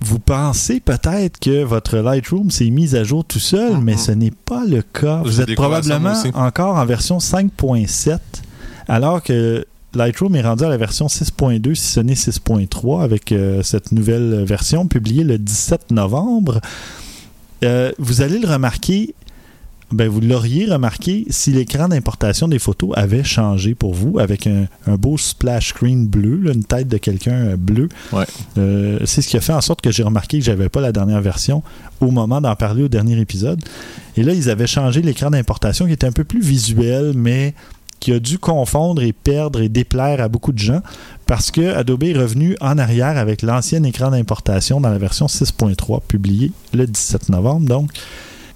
vous 0.00 0.18
pensez 0.18 0.80
peut-être 0.80 1.38
que 1.38 1.62
votre 1.62 1.98
Lightroom 1.98 2.50
s'est 2.50 2.70
mis 2.70 2.96
à 2.96 3.04
jour 3.04 3.26
tout 3.26 3.38
seul, 3.38 3.76
mais 3.82 3.98
ce 3.98 4.12
n'est 4.12 4.32
pas 4.46 4.64
le 4.66 4.80
cas. 4.80 5.20
Vous 5.22 5.42
êtes 5.42 5.54
probablement 5.54 6.14
encore 6.32 6.76
en 6.76 6.86
version 6.86 7.18
5.7, 7.18 8.16
alors 8.88 9.22
que 9.22 9.66
Lightroom 9.94 10.34
est 10.36 10.42
rendu 10.42 10.64
à 10.64 10.68
la 10.68 10.76
version 10.76 11.06
6.2, 11.06 11.74
si 11.74 11.86
ce 11.86 12.00
n'est 12.00 12.14
6.3, 12.14 13.02
avec 13.02 13.32
euh, 13.32 13.62
cette 13.62 13.92
nouvelle 13.92 14.44
version 14.44 14.86
publiée 14.86 15.24
le 15.24 15.38
17 15.38 15.90
novembre. 15.90 16.60
Euh, 17.64 17.92
vous 17.98 18.20
allez 18.20 18.38
le 18.38 18.48
remarquer, 18.48 19.14
ben 19.92 20.08
vous 20.08 20.20
l'auriez 20.20 20.66
remarqué 20.66 21.24
si 21.30 21.52
l'écran 21.52 21.88
d'importation 21.88 22.48
des 22.48 22.58
photos 22.58 22.90
avait 22.96 23.22
changé 23.22 23.74
pour 23.74 23.94
vous 23.94 24.18
avec 24.18 24.46
un, 24.46 24.66
un 24.86 24.96
beau 24.96 25.16
splash 25.16 25.68
screen 25.68 26.06
bleu, 26.06 26.40
là, 26.42 26.52
une 26.52 26.64
tête 26.64 26.88
de 26.88 26.96
quelqu'un 26.96 27.46
euh, 27.46 27.56
bleu. 27.56 27.88
Ouais. 28.12 28.24
Euh, 28.58 28.98
c'est 29.04 29.22
ce 29.22 29.28
qui 29.28 29.36
a 29.36 29.40
fait 29.40 29.52
en 29.52 29.60
sorte 29.60 29.80
que 29.80 29.90
j'ai 29.90 30.02
remarqué 30.02 30.38
que 30.38 30.44
j'avais 30.44 30.68
pas 30.68 30.80
la 30.80 30.92
dernière 30.92 31.20
version 31.20 31.62
au 32.00 32.10
moment 32.10 32.40
d'en 32.40 32.56
parler 32.56 32.82
au 32.82 32.88
dernier 32.88 33.18
épisode. 33.18 33.62
Et 34.16 34.22
là, 34.22 34.32
ils 34.32 34.50
avaient 34.50 34.66
changé 34.66 35.00
l'écran 35.00 35.30
d'importation 35.30 35.86
qui 35.86 35.92
était 35.92 36.06
un 36.06 36.12
peu 36.12 36.24
plus 36.24 36.42
visuel, 36.42 37.12
mais 37.14 37.54
qui 38.00 38.12
a 38.12 38.18
dû 38.18 38.38
confondre 38.38 39.02
et 39.02 39.12
perdre 39.12 39.60
et 39.60 39.68
déplaire 39.68 40.20
à 40.20 40.28
beaucoup 40.28 40.52
de 40.52 40.58
gens 40.58 40.80
parce 41.26 41.50
que 41.50 41.74
Adobe 41.74 42.04
est 42.04 42.12
revenu 42.18 42.56
en 42.60 42.76
arrière 42.78 43.16
avec 43.16 43.40
l'ancien 43.42 43.82
écran 43.84 44.10
d'importation 44.10 44.80
dans 44.80 44.90
la 44.90 44.98
version 44.98 45.26
6.3 45.26 46.00
publiée 46.06 46.52
le 46.74 46.86
17 46.86 47.30
novembre 47.30 47.66
donc. 47.66 47.90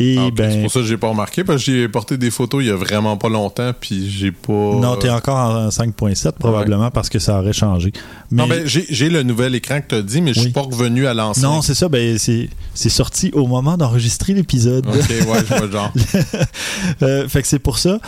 Et 0.00 0.16
Ah, 0.16 0.26
C'est 0.26 0.30
ben 0.30 0.62
pour 0.62 0.70
ça 0.70 0.78
que 0.78 0.86
j'ai 0.86 0.96
pas 0.96 1.08
remarqué, 1.08 1.42
parce 1.42 1.64
que 1.64 1.72
j'ai 1.72 1.88
porté 1.88 2.16
des 2.16 2.30
photos 2.30 2.62
il 2.62 2.68
y 2.68 2.70
a 2.70 2.76
vraiment 2.76 3.16
pas 3.16 3.28
longtemps, 3.28 3.72
puis 3.80 4.08
j'ai 4.08 4.30
pas. 4.30 4.52
non, 4.52 4.94
t'es 4.94 5.10
encore 5.10 5.36
en 5.36 5.68
5.7 5.70 6.32
probablement 6.38 6.92
parce 6.92 7.08
que 7.08 7.18
ça 7.18 7.40
aurait 7.40 7.52
changé. 7.52 7.90
Mais 8.30 8.42
Non, 8.44 8.48
ben, 8.48 8.62
j'ai 8.64 9.08
le 9.08 9.24
nouvel 9.24 9.56
écran 9.56 9.80
que 9.80 9.86
tu 9.88 9.94
as 9.96 10.02
dit, 10.02 10.20
mais 10.20 10.34
je 10.34 10.38
suis 10.38 10.46
Oui. 10.48 10.52
pas 10.52 10.60
revenu 10.62 11.08
à 11.08 11.14
l'ancien. 11.14 11.48
non, 11.48 11.62
c'est 11.62 11.74
ça, 11.74 11.88
ben 11.88 12.16
c'est 12.16 12.48
c'est 12.74 12.90
sorti 12.90 13.32
au 13.32 13.48
moment 13.48 13.76
d'enregistrer 13.76 14.34
l'épisode. 14.34 14.86
Ok, 14.86 14.94
ouais, 14.94 15.40
je 15.50 15.54
vois 15.56 15.68
genre. 15.68 15.92
Euh, 17.02 17.28
fait 17.28 17.42
que 17.42 17.48
c'est 17.48 17.58
pour 17.58 17.78
ça 17.78 17.98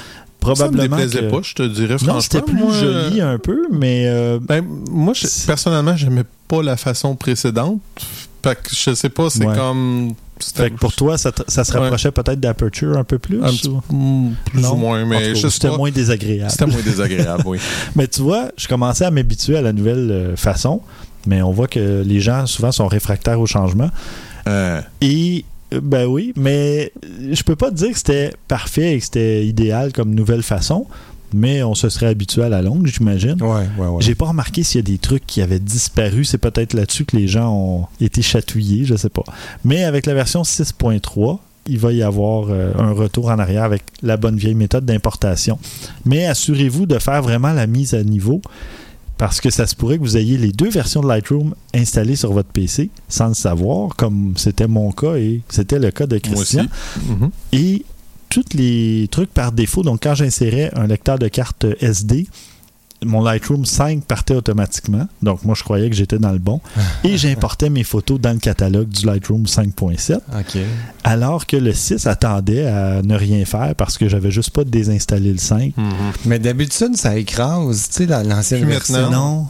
Ça 0.42 0.48
me 0.48 0.55
probablement 0.70 0.96
déplaisait 0.96 1.20
que- 1.26 1.31
pas, 1.31 1.40
je 1.42 1.55
te 1.55 1.62
dirais 1.62 1.98
franchement. 1.98 2.20
C'était 2.20 2.42
plus 2.42 2.55
moi, 2.57 2.72
joli 2.72 3.20
un 3.20 3.38
peu, 3.38 3.66
mais 3.70 4.05
euh, 4.07 4.38
Ben, 4.40 4.64
moi, 4.90 5.12
je- 5.14 5.26
personnellement, 5.46 5.96
j'aimais 5.96 6.24
pas 6.48 6.62
la 6.62 6.76
façon 6.76 7.14
précédente. 7.16 7.81
Fait 8.42 8.55
que 8.55 8.70
je 8.74 8.94
sais 8.94 9.11
pas, 9.11 9.29
c'est 9.31 9.44
Ouais. 9.46 9.55
comme. 9.55 10.14
fait 10.55 10.70
que 10.70 10.76
pour 10.79 10.94
toi, 10.94 11.18
ça, 11.18 11.31
ça 11.48 11.62
se 11.64 11.72
Ouais. 11.74 11.79
rapprochait 11.81 12.11
peut-être 12.11 12.40
d'Aperture 12.40 12.96
un 12.96 13.05
peu 13.05 13.18
plus. 13.18 13.42
un 13.44 13.50
ou- 13.68 13.83
hmm, 13.94 14.33
plus 14.46 14.62
Non? 14.62 14.72
ou 14.72 14.76
moins, 14.76 15.05
mais 15.05 15.35
c'était 15.35 15.76
moins 15.76 15.90
désagréable. 15.90 16.50
C'était 16.50 16.64
moins 16.66 16.81
désagréable, 16.81 17.42
oui. 17.44 17.59
Mais 17.96 18.09
tu 18.09 18.22
vois, 18.22 18.50
je 18.57 18.66
commençais 18.66 19.05
à 19.05 19.11
m'habituer 19.11 19.59
à 19.59 19.61
la 19.62 19.74
nouvelle 19.74 20.11
euh, 20.11 20.37
façon, 20.37 20.81
mais 21.26 21.42
on 21.42 21.50
voit 21.53 21.68
que 21.68 22.03
les 22.03 22.20
gens 22.20 22.46
souvent 22.46 22.72
sont 22.72 22.88
réfractaires 22.88 23.38
au 23.38 23.46
changement. 23.46 23.90
Euh, 24.48 24.81
Et 25.03 25.44
euh, 25.44 25.49
ben 25.72 26.06
oui, 26.06 26.33
mais 26.37 26.92
euh, 27.04 27.35
je 27.35 27.42
peux 27.42 27.56
pas 27.56 27.70
te 27.70 27.76
dire 27.76 27.90
que 27.90 27.98
c'était 27.98 28.33
parfait 28.48 28.94
et 28.94 28.98
que 28.98 29.04
c'était 29.04 29.46
idéal 29.46 29.92
comme 29.92 30.14
nouvelle 30.14 30.42
façon, 30.42 30.87
mais 31.33 31.62
on 31.62 31.74
se 31.74 31.88
serait 31.88 32.06
habitué 32.06 32.42
à 32.42 32.48
la 32.48 32.62
longue, 32.62 32.87
j'imagine. 32.87 33.40
Ouais, 33.42 33.66
ouais, 33.78 33.87
ouais. 33.87 34.02
J'ai 34.02 34.14
pas 34.14 34.26
remarqué 34.26 34.62
s'il 34.62 34.80
y 34.80 34.85
a 34.85 34.87
des 34.90 34.98
trucs 34.98 35.26
qui 35.26 35.42
avaient 35.42 35.61
disparu. 35.61 36.24
C'est 36.24 36.38
peut-être 36.38 36.74
là-dessus 36.74 37.04
que 37.04 37.16
les 37.16 37.28
gens 37.28 37.52
ont 37.52 37.87
été 38.00 38.22
chatouillés, 38.22 38.85
je 38.85 38.96
sais 38.96 39.11
pas. 39.11 39.24
Mais 39.64 39.85
avec 39.85 40.06
la 40.06 40.14
version 40.14 40.42
6.3, 40.42 41.38
il 41.66 41.78
va 41.78 41.92
y 41.92 42.02
avoir 42.02 42.48
euh, 42.50 42.72
un 42.78 42.92
retour 42.92 43.26
en 43.26 43.38
arrière 43.38 43.62
avec 43.62 43.83
la 44.02 44.16
bonne 44.16 44.37
vieille 44.37 44.54
méthode 44.54 44.85
d'importation. 44.85 45.59
Mais 46.04 46.26
assurez-vous 46.26 46.87
de 46.87 46.98
faire 46.98 47.22
vraiment 47.22 47.52
la 47.52 47.66
mise 47.66 47.94
à 47.94 48.02
niveau 48.02 48.42
parce 49.20 49.42
que 49.42 49.50
ça 49.50 49.66
se 49.66 49.76
pourrait 49.76 49.98
que 49.98 50.02
vous 50.02 50.16
ayez 50.16 50.38
les 50.38 50.50
deux 50.50 50.70
versions 50.70 51.02
de 51.02 51.06
Lightroom 51.06 51.54
installées 51.74 52.16
sur 52.16 52.33
votre 52.33 52.48
PC 52.48 52.88
sans 53.06 53.28
le 53.28 53.35
savoir, 53.35 53.94
comme 53.94 54.33
c'était 54.38 54.66
mon 54.66 54.92
cas 54.92 55.16
et 55.16 55.42
c'était 55.50 55.78
le 55.78 55.90
cas 55.90 56.06
de. 56.06 56.16
Christian. 56.16 56.64
Mhm. 57.04 57.30
Et 57.52 57.85
tous 58.30 58.54
les 58.54 59.09
trucs 59.11 59.28
par 59.28 59.52
défaut, 59.52 59.83
donc 59.83 60.04
quand 60.04 60.14
j'insérais 60.14 60.70
un 60.74 60.87
lecteur 60.87 61.18
de 61.18 61.28
carte 61.28 61.66
SD, 61.80 62.28
mon 63.04 63.22
Lightroom 63.22 63.64
5 63.64 64.04
partait 64.04 64.34
automatiquement. 64.34 65.08
Donc 65.22 65.44
moi, 65.44 65.54
je 65.56 65.62
croyais 65.62 65.88
que 65.88 65.96
j'étais 65.96 66.18
dans 66.18 66.32
le 66.32 66.38
bon. 66.38 66.60
Et 67.04 67.16
j'importais 67.16 67.70
mes 67.70 67.84
photos 67.84 68.20
dans 68.20 68.32
le 68.32 68.38
catalogue 68.38 68.88
du 68.88 69.06
Lightroom 69.06 69.44
5.7, 69.44 70.16
OK. 70.38 70.58
alors 71.04 71.46
que 71.46 71.56
le 71.56 71.72
6 71.72 72.06
attendait 72.06 72.66
à 72.66 73.02
ne 73.02 73.14
rien 73.16 73.44
faire 73.44 73.74
parce 73.76 73.96
que 73.98 74.08
j'avais 74.08 74.30
juste 74.30 74.50
pas 74.50 74.64
désinstallé 74.64 75.32
le 75.32 75.38
5. 75.38 75.74
Mhm. 75.76 75.92
Mais 76.26 76.38
d'habitude, 76.38 76.96
ça 76.96 77.16
écrase, 77.16 77.88
tu 77.88 77.94
sais, 77.94 78.06
la- 78.06 78.22
l'ancienne 78.22 78.64
version. 78.66 79.10
Non. 79.10 79.46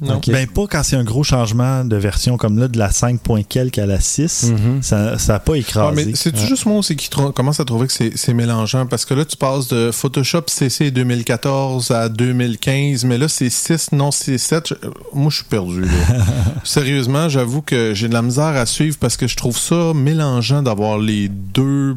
Non. 0.00 0.20
Ben 0.26 0.46
pas 0.46 0.66
quand 0.68 0.82
c'est 0.82 0.96
un 0.96 1.04
gros 1.04 1.24
changement 1.24 1.82
de 1.84 1.96
version 1.96 2.36
comme 2.36 2.58
là, 2.58 2.68
de 2.68 2.78
la 2.78 2.90
5. 2.90 3.18
quelque 3.48 3.78
à 3.80 3.86
la 3.86 3.98
6. 3.98 4.50
Mhm. 4.52 4.82
Ça 4.82 5.16
n'a 5.28 5.38
pas 5.38 5.52
Ah, 5.54 5.56
écrasé. 5.56 6.04
mais 6.06 6.14
c'est-tu 6.14 6.40
Ouais. 6.40 6.46
juste 6.46 6.66
moi 6.66 6.76
aussi 6.78 6.96
qui 6.96 7.08
commence 7.08 7.60
à 7.60 7.64
trouver 7.64 7.86
que 7.86 7.92
c'est 7.94 8.12
c'est 8.16 8.34
mélangeant? 8.34 8.84
Parce 8.86 9.04
que 9.06 9.14
là, 9.14 9.24
tu 9.24 9.36
passes 9.38 9.68
de 9.68 9.90
Photoshop 9.90 10.42
CC 10.48 10.90
2014 10.90 11.90
à 11.92 12.08
2015, 12.10 13.04
mais 13.04 13.16
là, 13.16 13.26
c'est 13.28 13.48
6, 13.48 13.92
non, 13.92 14.10
c'est 14.10 14.36
7. 14.36 14.68
Je- 14.68 14.74
Moi, 15.14 15.30
je 15.30 15.36
suis 15.36 15.44
perdu. 15.46 15.80
là. 15.82 15.88
Sérieusement, 16.64 17.28
j'avoue 17.30 17.62
que 17.62 17.94
j'ai 17.94 18.08
de 18.08 18.12
la 18.14 18.22
misère 18.22 18.44
à 18.56 18.66
suivre 18.66 18.98
parce 19.00 19.16
que 19.16 19.26
je 19.26 19.36
trouve 19.36 19.56
ça 19.56 19.92
mélangeant 19.94 20.62
d'avoir 20.62 20.98
les 20.98 21.28
deux 21.28 21.96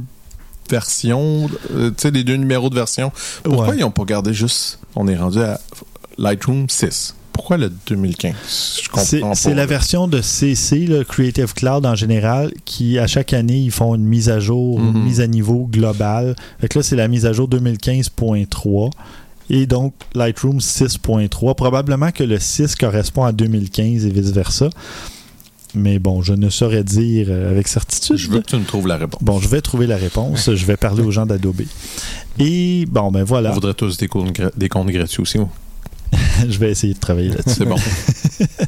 versions, 0.69 1.49
euh, 1.75 1.89
tu 1.89 1.95
sais, 1.97 2.11
les 2.11 2.23
deux 2.23 2.35
numéros 2.35 2.69
de 2.69 2.75
version. 2.75 3.11
Pourquoi 3.43 3.69
Ouais. 3.69 3.75
ils 3.77 3.81
n'ont 3.81 3.91
pas 3.91 4.05
gardé 4.05 4.33
juste... 4.33 4.79
On 4.95 5.07
est 5.07 5.17
rendu 5.17 5.39
à 5.41 5.59
Lightroom 6.17 6.69
6. 6.69 7.15
Pourquoi 7.39 7.55
le 7.55 7.71
2015? 7.87 8.81
Je 8.83 8.89
comprends 8.89 9.33
C'est 9.33 9.53
la 9.53 9.65
version 9.65 10.09
de 10.09 10.21
CC, 10.21 10.79
le 10.87 11.05
Creative 11.05 11.53
Cloud 11.53 11.85
en 11.85 11.95
général, 11.95 12.51
qui 12.65 12.99
à 12.99 13.07
chaque 13.07 13.31
année, 13.31 13.59
ils 13.59 13.71
font 13.71 13.95
une 13.95 14.03
mise 14.03 14.27
à 14.29 14.41
jour, 14.41 14.77
une 14.77 14.91
Mhm. 14.91 15.03
mise 15.05 15.21
à 15.21 15.27
niveau 15.27 15.65
globale. 15.71 16.35
Fait 16.59 16.67
que 16.67 16.79
là, 16.79 16.83
c'est 16.83 16.97
la 16.97 17.07
mise 17.07 17.25
à 17.25 17.31
jour 17.31 17.47
2015.3. 17.47 18.89
Et 19.49 19.65
donc, 19.67 19.93
Lightroom 20.15 20.59
6.3. 20.59 21.55
Probablement 21.55 22.11
que 22.11 22.23
le 22.25 22.39
6 22.39 22.75
correspond 22.75 23.23
à 23.23 23.31
2015 23.31 24.05
et 24.05 24.09
vice-versa. 24.11 24.69
mais 25.75 25.97
bon, 25.99 26.21
je 26.21 26.33
ne 26.33 26.49
saurais 26.49 26.83
dire 26.83 27.27
euh, 27.29 27.51
avec 27.51 27.67
certitude. 27.69 28.17
Je 28.17 28.29
veux 28.29 28.39
que 28.41 28.47
tu 28.47 28.55
me 28.57 28.65
trouves 28.65 28.87
la 28.87 28.97
réponse. 28.97 29.21
Bon, 29.23 29.39
je 29.39 29.47
vais 29.47 29.61
trouver 29.61 29.87
la 29.87 29.97
réponse. 29.97 30.53
je 30.53 30.65
vais 30.65 30.75
parler 30.77 31.03
aux 31.03 31.11
gens 31.11 31.25
d'Adobe. 31.25 31.61
Et 32.37 32.85
bon, 32.89 33.11
ben 33.11 33.23
voilà. 33.23 33.51
On 33.51 33.53
voudrait 33.53 33.75
tous 33.75 33.95
des, 33.97 34.07
comptes 34.09 34.41
des 34.57 34.67
comptes 34.67 34.89
gratuits 34.89 35.21
aussi. 35.21 35.37
je 36.49 36.57
vais 36.59 36.71
essayer 36.71 36.93
de 36.93 36.99
travailler 36.99 37.29
là-dessus. 37.29 37.59
C'est 37.59 37.65
bon. 37.65 37.75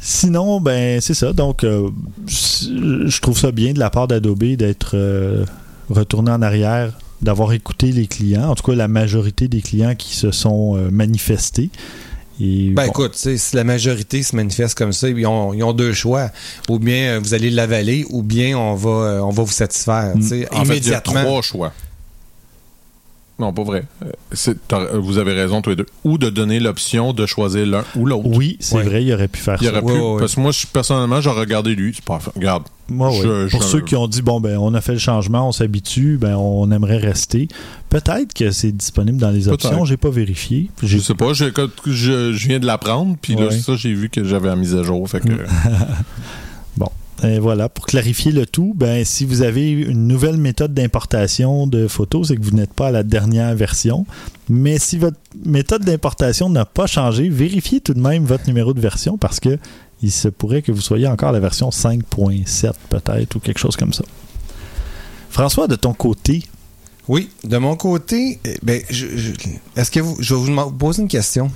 Sinon, 0.00 0.60
ben 0.60 1.00
c'est 1.02 1.14
ça. 1.14 1.32
Donc, 1.32 1.64
euh, 1.64 1.90
je 2.26 3.20
trouve 3.20 3.38
ça 3.38 3.52
bien 3.52 3.72
de 3.74 3.78
la 3.78 3.90
part 3.90 4.08
d'Adobe 4.08 4.42
d'être 4.56 4.92
euh, 4.94 5.44
retourné 5.90 6.30
en 6.30 6.40
arrière, 6.40 6.96
d'avoir 7.20 7.52
écouté 7.52 7.92
les 7.92 8.06
clients, 8.06 8.48
en 8.48 8.54
tout 8.54 8.70
cas 8.70 8.74
la 8.76 8.88
majorité 8.88 9.48
des 9.48 9.60
clients 9.60 9.94
qui 9.94 10.14
se 10.14 10.30
sont 10.30 10.76
euh, 10.76 10.88
manifestés. 10.90 11.68
Et, 12.40 12.70
Ben 12.70 12.84
bon, 12.84 12.90
écoute, 12.90 13.16
si 13.16 13.56
la 13.56 13.64
majorité 13.64 14.22
se 14.22 14.34
manifeste 14.34 14.78
comme 14.78 14.92
ça, 14.92 15.10
ils 15.10 15.26
ont, 15.26 15.52
ils 15.52 15.62
ont 15.62 15.72
deux 15.74 15.92
choix. 15.92 16.30
Ou 16.70 16.78
bien 16.78 17.18
vous 17.18 17.34
allez 17.34 17.50
l'avaler, 17.50 18.06
ou 18.08 18.22
bien 18.22 18.56
on 18.56 18.76
va, 18.76 19.22
on 19.24 19.30
va 19.30 19.42
vous 19.42 19.52
satisfaire. 19.52 20.14
sais, 20.20 20.46
En 20.52 20.64
fait, 20.64 20.78
il 20.78 20.88
y 20.88 20.94
a 20.94 21.02
immédiatement. 21.02 21.22
trois 21.24 21.42
choix. 21.42 21.72
Non, 23.38 23.52
pas 23.52 23.62
vrai. 23.62 23.84
Euh, 24.04 24.10
euh, 24.72 24.98
vous 24.98 25.18
avez 25.18 25.32
raison, 25.32 25.62
tous 25.62 25.70
les 25.70 25.76
deux. 25.76 25.86
Ou 26.04 26.18
de 26.18 26.28
donner 26.28 26.58
l'option 26.58 27.12
de 27.12 27.24
choisir 27.24 27.64
l'un 27.66 27.84
ou 27.94 28.04
l'autre. 28.04 28.26
oui, 28.26 28.56
c'est 28.58 28.74
Ouais. 28.74 28.82
vrai, 28.82 29.04
il 29.04 29.12
aurait 29.12 29.28
pu 29.28 29.38
faire 29.40 29.58
Il 29.60 29.64
y 29.64 29.66
ça. 29.66 29.72
aurait 29.74 29.82
Ouais, 29.82 29.94
pu. 29.94 30.00
ouais, 30.00 30.12
ouais. 30.14 30.18
Parce 30.18 30.34
que 30.34 30.40
moi, 30.40 30.50
je, 30.50 30.66
personnellement, 30.66 31.20
j'ai 31.20 31.30
regardé 31.30 31.74
lui. 31.76 31.92
C'est 31.94 32.04
pas. 32.04 32.18
Regarde. 32.34 32.64
Ouais, 32.90 33.06
ouais. 33.06 33.20
Je- 33.22 33.50
Pour 33.50 33.62
je- 33.62 33.68
ceux 33.68 33.80
qui 33.80 33.94
ont 33.94 34.08
dit 34.08 34.22
bon 34.22 34.40
ben 34.40 34.56
on 34.58 34.72
a 34.74 34.80
fait 34.80 34.94
le 34.94 34.98
changement, 34.98 35.46
on 35.46 35.52
s'habitue, 35.52 36.16
ben 36.20 36.34
on 36.36 36.70
aimerait 36.72 36.96
rester. 36.96 37.46
Peut-être 37.90 38.32
que 38.34 38.50
c'est 38.50 38.72
disponible 38.72 39.18
dans 39.18 39.30
les 39.30 39.48
options, 39.48 39.84
j'ai 39.84 39.96
pas 39.98 40.10
vérifié. 40.10 40.70
Je 40.82 40.98
sais 40.98 41.14
pas. 41.14 41.32
Je, 41.32 41.44
je 41.86 42.48
viens 42.48 42.58
de 42.58 42.66
l'apprendre. 42.66 43.16
Puis 43.20 43.34
là, 43.36 43.50
ça, 43.52 43.76
j'ai 43.76 43.92
vu 43.94 44.08
que 44.08 44.24
j'avais 44.24 44.48
la 44.48 44.56
mise 44.56 44.74
à 44.74 44.82
jour. 44.82 45.08
Fait 45.08 45.20
que. 45.20 45.28
Et 47.24 47.40
voilà, 47.40 47.68
pour 47.68 47.86
clarifier 47.86 48.30
le 48.30 48.46
tout, 48.46 48.74
ben 48.76 49.04
si 49.04 49.24
vous 49.24 49.42
avez 49.42 49.70
une 49.70 50.06
nouvelle 50.06 50.36
méthode 50.36 50.72
d'importation 50.72 51.66
de 51.66 51.88
photos, 51.88 52.28
c'est 52.28 52.36
que 52.36 52.42
vous 52.42 52.52
n'êtes 52.52 52.72
pas 52.72 52.88
à 52.88 52.90
la 52.92 53.02
dernière 53.02 53.54
version. 53.56 54.06
Mais 54.48 54.78
si 54.78 54.98
votre 54.98 55.18
méthode 55.44 55.84
d'importation 55.84 56.48
n'a 56.48 56.64
pas 56.64 56.86
changé, 56.86 57.28
vérifiez 57.28 57.80
tout 57.80 57.94
de 57.94 58.00
même 58.00 58.24
votre 58.24 58.46
numéro 58.46 58.72
de 58.72 58.80
version 58.80 59.18
parce 59.18 59.40
que 59.40 59.58
il 60.00 60.12
se 60.12 60.28
pourrait 60.28 60.62
que 60.62 60.70
vous 60.70 60.80
soyez 60.80 61.08
encore 61.08 61.30
à 61.30 61.32
la 61.32 61.40
version 61.40 61.70
5.7 61.70 62.70
peut-être 62.88 63.34
ou 63.34 63.40
quelque 63.40 63.58
chose 63.58 63.76
comme 63.76 63.92
ça. 63.92 64.04
François, 65.28 65.66
de 65.66 65.74
ton 65.74 65.94
côté, 65.94 66.44
Oui, 67.08 67.30
de 67.42 67.56
mon 67.56 67.74
côté, 67.74 68.38
eh, 68.44 68.58
ben, 68.62 68.80
je, 68.90 69.06
est-ce 69.76 69.90
que 69.90 69.98
vous, 70.00 70.16
je 70.20 70.34
vais 70.34 70.40
vous 70.40 70.70
poser 70.70 71.02
une 71.02 71.08
question. 71.08 71.50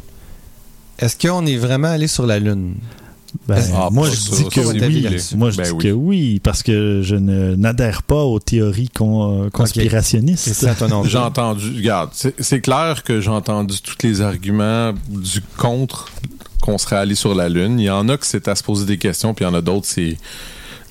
Est-ce 0.99 1.17
qu'on 1.17 1.47
est 1.47 1.57
vraiment 1.57 1.89
allé 1.89 2.09
sur 2.09 2.27
la 2.27 2.39
Lune? 2.39 2.75
Ben, 3.49 3.63
Ah, 3.75 3.89
moi 3.91 4.09
je 4.11 4.17
dis 4.37 4.49
que 4.49 4.61
oui. 4.61 5.07
Moi 5.37 5.51
je 5.51 5.57
Ben 5.57 5.65
dis 5.65 5.71
oui. 5.73 5.83
que 5.85 5.89
oui 5.93 6.41
parce 6.41 6.63
que 6.63 7.01
je 7.03 7.17
ne 7.17 7.55
n'adhère 7.57 8.03
pas 8.03 8.23
aux 8.25 8.39
théories 8.39 8.89
con- 8.89 9.49
conspirationnistes. 9.53 10.67
J'ai 11.09 11.19
entendu, 11.19 11.73
regarde, 11.77 12.11
c'est 12.13 12.61
clair 12.61 13.03
que 13.03 13.21
j'ai 13.21 13.31
entendu 13.31 13.81
tous 13.81 13.97
les 14.07 14.21
arguments 14.21 14.93
du 15.09 15.41
contre 15.57 16.09
qu'on 16.61 16.79
serait 16.79 16.97
allé 16.97 17.15
sur 17.17 17.35
la 17.35 17.49
Lune. 17.49 17.81
Il 17.81 17.87
y 17.87 17.91
en 17.91 18.09
a 18.09 18.17
que 18.17 18.27
c'est 18.27 18.47
à 18.49 18.55
se 18.55 18.63
poser 18.63 18.87
des 18.87 18.99
questions, 18.99 19.35
puis 19.35 19.45
il 19.45 19.49
y 19.49 19.51
en 19.51 19.55
a 19.55 19.61
d'autres, 19.61 19.87
c'est. 19.87 20.17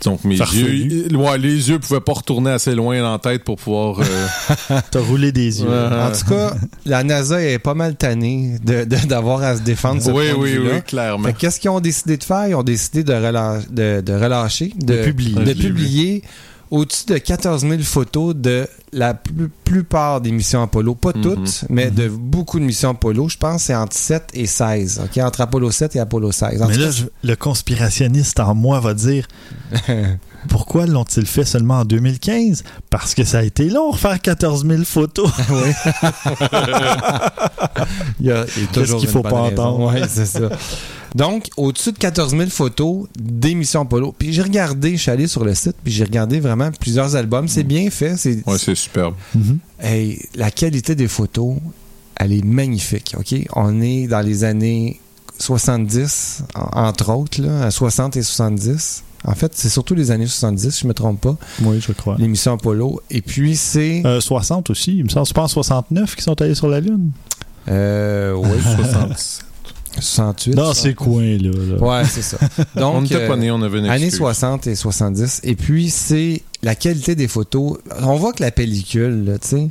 Que 0.04 0.28
mes 0.28 0.36
Farfelu. 0.36 0.84
yeux, 1.10 1.16
ouais, 1.16 1.38
les 1.38 1.70
yeux 1.70 1.78
pouvaient 1.78 2.00
pas 2.02 2.14
retourner 2.14 2.50
assez 2.52 2.74
loin 2.74 3.00
dans 3.02 3.12
la 3.12 3.20
tête 3.20 3.44
pour 3.44 3.58
pouvoir. 3.58 4.00
euh, 4.00 4.80
T'as 4.92 5.00
roulé 5.00 5.32
des 5.32 5.62
yeux. 5.62 5.68
Ouais. 5.70 5.76
En 6.02 6.12
tout 6.12 6.28
cas, 6.28 6.54
la 6.86 7.04
NASA 7.04 7.42
est 7.44 7.60
pas 7.60 7.76
mal 7.76 7.96
tannée 7.96 8.56
de- 8.66 8.84
de- 8.84 9.08
d'avoir 9.08 9.44
à 9.44 9.56
se 9.58 9.62
défendre 9.62 10.02
ce 10.02 10.10
oui, 10.10 10.30
point 10.32 10.42
oui, 10.44 10.58
oui, 10.58 10.82
clairement. 10.88 11.30
Qu'est-ce 11.34 11.60
qu'ils 11.60 11.70
ont 11.70 11.80
décidé 11.80 12.18
de 12.18 12.24
faire? 12.24 12.48
Ils 12.48 12.56
ont 12.56 12.64
décidé 12.64 13.04
de, 13.04 13.14
de, 13.14 14.02
de 14.02 14.14
relâcher, 14.14 14.74
de, 14.76 14.96
De 14.98 15.04
publier. 15.04 15.36
de 15.44 15.54
publier 15.54 16.24
au-dessus 16.72 17.06
de 17.06 17.18
14 17.18 17.62
000 17.62 17.82
photos 17.82 18.34
de 18.36 18.68
la 18.94 19.14
plus- 19.14 19.50
plupart 19.64 20.20
des 20.22 20.32
missions 20.32 20.62
Apollo. 20.62 20.96
Pas 20.96 21.12
Mhm. 21.16 21.22
toutes, 21.22 21.66
mais 21.70 21.92
de 21.92 22.08
beaucoup 22.10 22.60
de 22.60 22.66
missions 22.66 22.90
Apollo. 22.90 23.30
Je 23.30 23.38
pense 23.38 23.58
que 23.58 23.62
c'est 23.68 23.76
entre 23.76 23.96
7 23.96 24.24
et 24.34 24.48
16. 24.48 25.02
OK? 25.04 25.18
Entre 25.24 25.42
Apollo 25.42 25.70
7 25.72 25.96
et 25.96 26.00
Apollo 26.00 26.32
16. 26.32 26.62
En 26.62 26.68
Mais 26.68 26.78
là, 26.78 26.86
cas, 26.86 26.92
je- 26.92 27.06
le 27.28 27.36
conspirationniste 27.36 28.40
en 28.40 28.56
moi 28.56 28.80
va 28.80 28.94
dire 28.94 29.28
pourquoi 30.50 30.86
l'ont-ils 30.86 31.26
fait 31.26 31.46
seulement 31.46 31.80
en 31.80 31.86
2015 31.86 32.64
Parce 32.90 33.16
que 33.16 33.24
ça 33.24 33.40
a 33.40 33.44
été 33.44 33.70
long 33.70 33.92
refaire 33.92 34.20
14 34.22 34.66
000 34.68 34.84
photos. 34.84 35.32
Il 38.20 38.28
y 38.28 38.32
a, 38.32 38.46
il 38.56 38.64
y 38.64 38.66
a 38.66 38.68
toujours 38.72 39.00
qu'il 39.00 39.10
faut 39.10 39.24
pas 39.24 39.44
raison. 39.44 39.62
entendre? 39.62 39.94
Ouais, 39.94 40.02
c'est 40.08 40.26
ça. 40.26 40.50
Donc, 41.16 41.48
au-dessus 41.58 41.92
de 41.92 41.98
14 41.98 42.32
000 42.36 42.50
photos 42.50 43.08
d'émissions 43.20 43.82
Apollo. 43.82 44.16
Puis 44.18 44.32
j'ai 44.34 44.42
regardé, 44.44 44.96
je 44.96 45.02
suis 45.02 45.12
allé 45.12 45.28
sur 45.28 45.44
le 45.44 45.54
site, 45.56 45.76
puis 45.84 45.92
j'ai 45.92 46.04
regardé 46.04 46.40
vraiment 46.40 46.70
plusieurs 46.80 47.16
albums. 47.16 47.48
C'est 47.48 47.64
bien 47.64 47.90
fait. 47.90 48.16
C'est, 48.18 48.46
Ouais, 48.48 48.58
c'est 48.58 48.76
superbe. 48.76 49.16
Mhm. 49.36 49.60
Hey, 49.80 50.20
la 50.36 50.52
qualité 50.52 50.96
des 50.96 51.08
photos, 51.08 51.56
elle 52.16 52.32
est 52.34 52.46
magnifique. 52.46 53.16
OK? 53.18 53.36
On 53.56 53.82
est 53.82 54.08
dans 54.08 54.22
les 54.22 54.44
années 54.44 55.00
70, 55.40 56.44
en- 56.56 56.86
entre 56.88 57.10
autres, 57.12 57.42
là, 57.42 57.64
à 57.66 57.72
60 57.72 58.16
et 58.18 58.24
70. 58.24 59.04
En 59.26 59.36
fait, 59.36 59.52
c'est 59.56 59.70
surtout 59.70 59.94
les 59.96 60.10
années 60.12 60.26
70, 60.28 60.72
si 60.72 60.82
je 60.82 60.88
me 60.88 60.94
trompe 60.94 61.22
pas, 61.22 61.38
Oui, 61.62 61.80
je 61.86 61.92
crois. 61.94 62.16
l'émission 62.18 62.54
Apollo. 62.54 63.02
Et 63.12 63.22
puis, 63.22 63.56
c'est... 63.56 64.02
Euh, 64.06 64.20
60 64.20 64.70
aussi, 64.72 64.98
il 64.98 65.04
me 65.04 65.10
semble. 65.10 65.28
C'est 65.28 65.36
pas 65.36 65.44
en 65.44 65.48
69 65.48 66.16
qui 66.16 66.24
sont 66.24 66.40
allés 66.42 66.56
sur 66.56 66.68
la 66.68 66.80
Lune? 66.80 67.12
Euh, 67.70 68.34
oui, 68.34 68.50
67. 68.78 69.46
68. 70.00 70.56
Dans 70.56 70.74
ces 70.74 70.94
coins-là. 70.94 71.52
là. 71.52 71.78
Ouais, 72.00 72.06
c'est 72.08 72.22
ça. 72.22 72.38
Donc, 72.76 72.96
on 72.96 73.02
n'était 73.02 73.16
euh, 73.16 73.28
pas 73.28 73.36
nés, 73.36 73.52
on 73.52 73.62
avait 73.62 73.80
une 73.80 73.86
Années 73.86 74.06
excuse. 74.06 74.20
60 74.20 74.68
et 74.68 74.76
70. 74.76 75.42
Et 75.44 75.56
puis, 75.56 75.90
c'est 75.90 76.42
la 76.64 76.76
qualité 76.76 77.14
des 77.16 77.28
photos. 77.28 77.78
On 78.02 78.16
voit 78.16 78.34
que 78.34 78.42
la 78.42 78.52
pellicule, 78.52 79.38
tu 79.42 79.48
sais, 79.48 79.68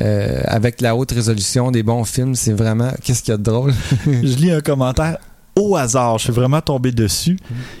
euh, 0.00 0.42
avec 0.46 0.80
la 0.80 0.96
haute 0.96 1.12
résolution 1.12 1.70
des 1.70 1.82
bons 1.82 2.04
films, 2.04 2.34
c'est 2.34 2.52
vraiment... 2.52 2.90
Qu'est-ce 3.04 3.22
qu'il 3.22 3.30
y 3.32 3.34
a 3.34 3.38
de 3.38 3.42
drôle? 3.42 3.72
Je 4.06 4.10
lis 4.36 4.50
un 4.50 4.60
commentaire 4.60 5.16
au 5.56 5.76
hasard, 5.76 6.18
je 6.18 6.24
suis 6.24 6.32
vraiment 6.32 6.60
tombé 6.60 6.92
dessus, 6.92 7.38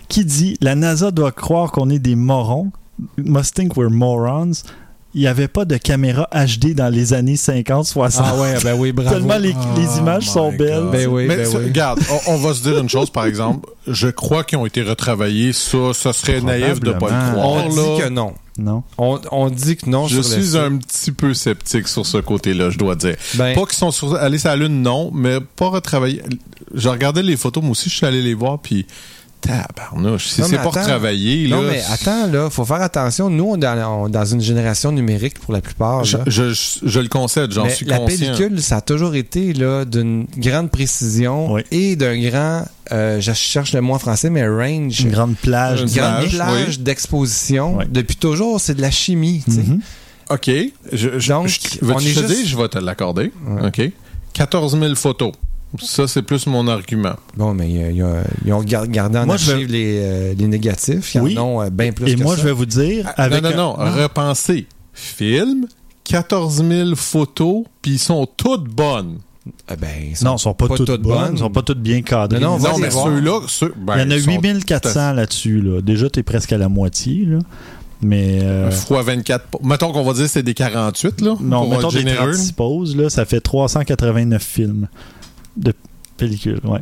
qui 0.08 0.24
dit 0.24 0.56
La 0.60 0.74
NASA 0.74 1.10
doit 1.10 1.32
croire 1.32 1.72
qu'on 1.72 1.90
est 1.90 1.98
des 1.98 2.16
morons. 2.16 2.70
Must 3.16 3.54
think 3.54 3.76
we're 3.76 3.90
morons. 3.90 4.52
Il 5.14 5.20
n'y 5.20 5.26
avait 5.26 5.48
pas 5.48 5.64
de 5.66 5.76
caméra 5.76 6.28
HD 6.32 6.74
dans 6.74 6.88
les 6.88 7.12
années 7.12 7.34
50-60. 7.34 8.20
Ah 8.24 8.34
ouais, 8.36 8.54
ben 8.64 8.74
oui, 8.78 8.92
bravo. 8.92 9.10
Tellement 9.10 9.36
les, 9.36 9.54
les 9.76 9.98
images 9.98 10.30
sont 10.30 10.52
belles. 10.52 10.84
Ben 10.90 11.06
oui, 11.06 11.26
Mais 11.26 11.36
ben 11.36 11.46
ça, 11.46 11.58
oui. 11.58 11.64
regarde, 11.66 12.00
on, 12.26 12.32
on 12.32 12.36
va 12.38 12.54
se 12.54 12.62
dire 12.62 12.78
une 12.78 12.88
chose, 12.88 13.10
par 13.10 13.26
exemple. 13.26 13.68
Je 13.86 14.08
crois 14.08 14.42
qu'ils 14.44 14.58
ont 14.58 14.64
été 14.66 14.82
retravaillés. 14.82 15.52
Ça, 15.52 15.92
ça 15.92 16.12
serait 16.12 16.40
naïf 16.40 16.80
de 16.80 16.92
pas 16.92 17.10
le 17.10 17.32
croire. 17.32 17.48
On 17.48 17.68
là. 17.68 17.68
dit 17.96 18.02
que 18.02 18.08
non. 18.08 18.32
Non. 18.58 18.82
On, 18.98 19.18
on 19.30 19.48
dit 19.50 19.76
que 19.76 19.88
non 19.88 20.08
Je 20.08 20.20
suis 20.20 20.56
un 20.56 20.76
petit 20.76 21.12
peu 21.12 21.32
sceptique 21.34 21.88
sur 21.88 22.04
ce 22.06 22.18
côté-là, 22.18 22.70
je 22.70 22.78
dois 22.78 22.96
dire. 22.96 23.16
Ben, 23.34 23.54
Pas 23.54 23.64
qu'ils 23.64 23.78
sont 23.78 23.90
sur, 23.90 24.14
allés 24.14 24.38
sur 24.38 24.48
la 24.50 24.56
Lune, 24.56 24.82
non, 24.82 25.10
mais 25.12 25.38
pas 25.40 25.68
retravaillés. 25.68 26.22
Je 26.74 26.88
regardais 26.88 27.22
les 27.22 27.36
photos, 27.36 27.62
moi 27.62 27.72
aussi, 27.72 27.88
je 27.90 27.96
suis 27.96 28.06
allé 28.06 28.22
les 28.22 28.34
voir, 28.34 28.58
puis 28.58 28.86
tabarnouche. 29.42 30.28
Si 30.28 30.42
c'est 30.42 30.56
attends. 30.56 30.70
retravaillé, 30.70 31.48
là. 31.48 31.56
non, 31.56 31.62
mais 31.62 31.82
attends, 31.92 32.26
là, 32.32 32.48
faut 32.48 32.64
faire 32.64 32.80
attention. 32.80 33.28
Nous, 33.28 33.44
on 33.44 33.56
est 33.56 33.60
dans, 33.60 34.02
on 34.02 34.08
est 34.08 34.10
dans 34.10 34.24
une 34.24 34.40
génération 34.40 34.92
numérique 34.92 35.38
pour 35.40 35.52
la 35.52 35.60
plupart. 35.60 36.04
Je, 36.04 36.16
là. 36.16 36.24
je, 36.26 36.54
je 36.82 37.00
le 37.00 37.08
concède, 37.08 37.52
j'en 37.52 37.68
suis 37.68 37.84
la 37.86 37.98
conscient. 37.98 38.32
pellicule, 38.34 38.62
ça 38.62 38.76
a 38.76 38.80
toujours 38.80 39.14
été 39.14 39.52
là 39.52 39.84
d'une 39.84 40.26
grande 40.38 40.70
précision 40.70 41.52
Oui. 41.52 41.62
et 41.70 41.96
d'un 41.96 42.18
grand, 42.20 42.64
euh, 42.92 43.20
je 43.20 43.32
cherche 43.32 43.72
le 43.74 43.80
mot 43.80 43.94
en 43.94 43.98
français, 43.98 44.30
mais 44.30 44.46
range. 44.48 45.00
Une 45.00 45.10
grande 45.10 45.36
plage. 45.36 45.80
Une 45.82 45.88
Une 45.88 45.94
grande 45.94 46.28
plage, 46.30 46.76
oui. 46.78 46.78
d'exposition. 46.78 47.76
Oui. 47.78 47.84
Depuis 47.90 48.16
toujours, 48.16 48.60
c'est 48.60 48.74
de 48.74 48.80
la 48.80 48.90
chimie. 48.90 49.42
tu 49.44 49.52
sais. 49.52 49.62
Mhm. 49.62 49.80
OK. 50.30 50.50
Je, 50.92 51.18
je, 51.18 51.28
Donc, 51.28 51.48
je, 51.48 51.84
on 51.84 51.98
est 51.98 52.02
te 52.02 52.08
juste- 52.08 52.24
dire, 52.26 52.46
je 52.46 52.56
vais 52.56 52.68
te 52.68 52.78
l'accorder. 52.78 53.32
Ouais. 53.46 53.66
OK. 53.66 53.92
14 54.32 54.78
000 54.78 54.94
photos. 54.94 55.32
Ça, 55.80 56.06
c'est 56.06 56.22
plus 56.22 56.46
mon 56.46 56.68
argument. 56.68 57.14
Bon, 57.36 57.54
mais 57.54 57.64
euh, 57.84 57.90
ils 57.92 58.02
ont- 58.02 58.22
ils 58.44 58.52
ont 58.52 58.62
gar- 58.62 58.86
gardé 58.88 59.18
en 59.18 59.26
Moi, 59.26 59.36
les, 59.68 59.98
euh, 60.02 60.34
les 60.36 60.46
négatifs. 60.46 61.14
Ils 61.14 61.20
Oui. 61.20 61.38
en 61.38 61.44
ont 61.46 61.62
euh, 61.62 61.70
bien 61.70 61.92
plus 61.92 62.10
Et 62.10 62.14
que 62.14 62.22
moi, 62.22 62.34
ça. 62.36 62.42
je 62.42 62.46
vais 62.46 62.52
vous 62.52 62.66
dire, 62.66 63.06
Ah, 63.16 63.22
avec 63.24 63.42
non, 63.42 63.50
non, 63.56 63.78
un- 63.80 63.90
non. 63.90 64.02
Repensez. 64.02 64.66
Film, 64.92 65.66
14 66.04 66.62
000 66.62 66.94
photos, 66.94 67.64
puis 67.80 67.92
ils 67.92 67.98
sont 67.98 68.26
toutes 68.36 68.64
bonnes. 68.64 69.18
Ah 69.66 69.74
ben, 69.76 69.88
ils 70.10 70.16
sont 70.16 70.24
Non, 70.26 70.32
elles 70.34 70.38
sont 70.38 70.54
pas, 70.54 70.68
pas 70.68 70.76
toutes, 70.76 70.86
toutes 70.86 71.02
bonnes. 71.02 71.18
bonnes. 71.18 71.32
Elles 71.32 71.38
sont 71.38 71.50
pas 71.50 71.62
toutes 71.62 71.80
bien 71.82 72.02
cadrées. 72.02 72.38
Non, 72.38 72.58
non, 72.58 72.72
non, 72.72 72.78
mais 72.78 72.90
ceux-là, 72.90 73.40
ceux, 73.48 73.72
ben, 73.76 73.94
Il 73.96 74.00
y 74.02 74.04
en 74.04 74.10
a 74.10 74.14
ils 74.16 74.22
sont 74.22 74.30
8400 74.30 75.12
là-dessus. 75.14 75.60
Là. 75.62 75.80
Déjà, 75.80 76.08
tu 76.10 76.20
es 76.20 76.22
presque 76.22 76.52
à 76.52 76.58
la 76.58 76.68
moitié. 76.68 77.24
Là. 77.24 77.38
Mais. 78.02 78.40
euh, 78.42 78.70
Fois 78.70 79.02
24. 79.02 79.46
Mettons 79.64 79.90
qu'on 79.92 80.04
va 80.04 80.12
dire 80.12 80.24
que 80.24 80.30
c'est 80.30 80.42
des 80.42 80.54
48, 80.54 81.20
là. 81.22 81.34
non, 81.40 81.68
mettons 81.68 81.88
des 81.88 81.98
généreux. 82.00 82.32
36 82.32 82.52
pauses, 82.52 82.96
là, 82.96 83.08
ça 83.10 83.24
fait 83.24 83.40
389 83.40 84.42
films 84.42 84.88
de 85.56 85.72
pellicule. 86.16 86.60
Ouais. 86.64 86.80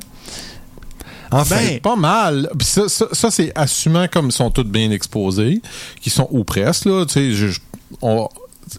Enfin, 1.32 1.56
Ben, 1.56 1.80
pas 1.80 1.96
mal. 1.96 2.50
Ça, 2.62 2.88
ça, 2.88 3.06
ça, 3.12 3.30
c'est 3.30 3.52
assumant 3.54 4.06
comme 4.08 4.26
ils 4.26 4.32
sont 4.32 4.50
toutes 4.50 4.68
bien 4.70 4.90
exposées, 4.90 5.62
qui 6.00 6.10
sont 6.10 6.26
ou 6.30 6.42
presque, 6.44 6.86
là. 6.86 7.04
Tu 7.06 7.12
sais, 7.12 7.32
je- 7.32 7.46
je- 7.48 7.60
on- 8.02 8.28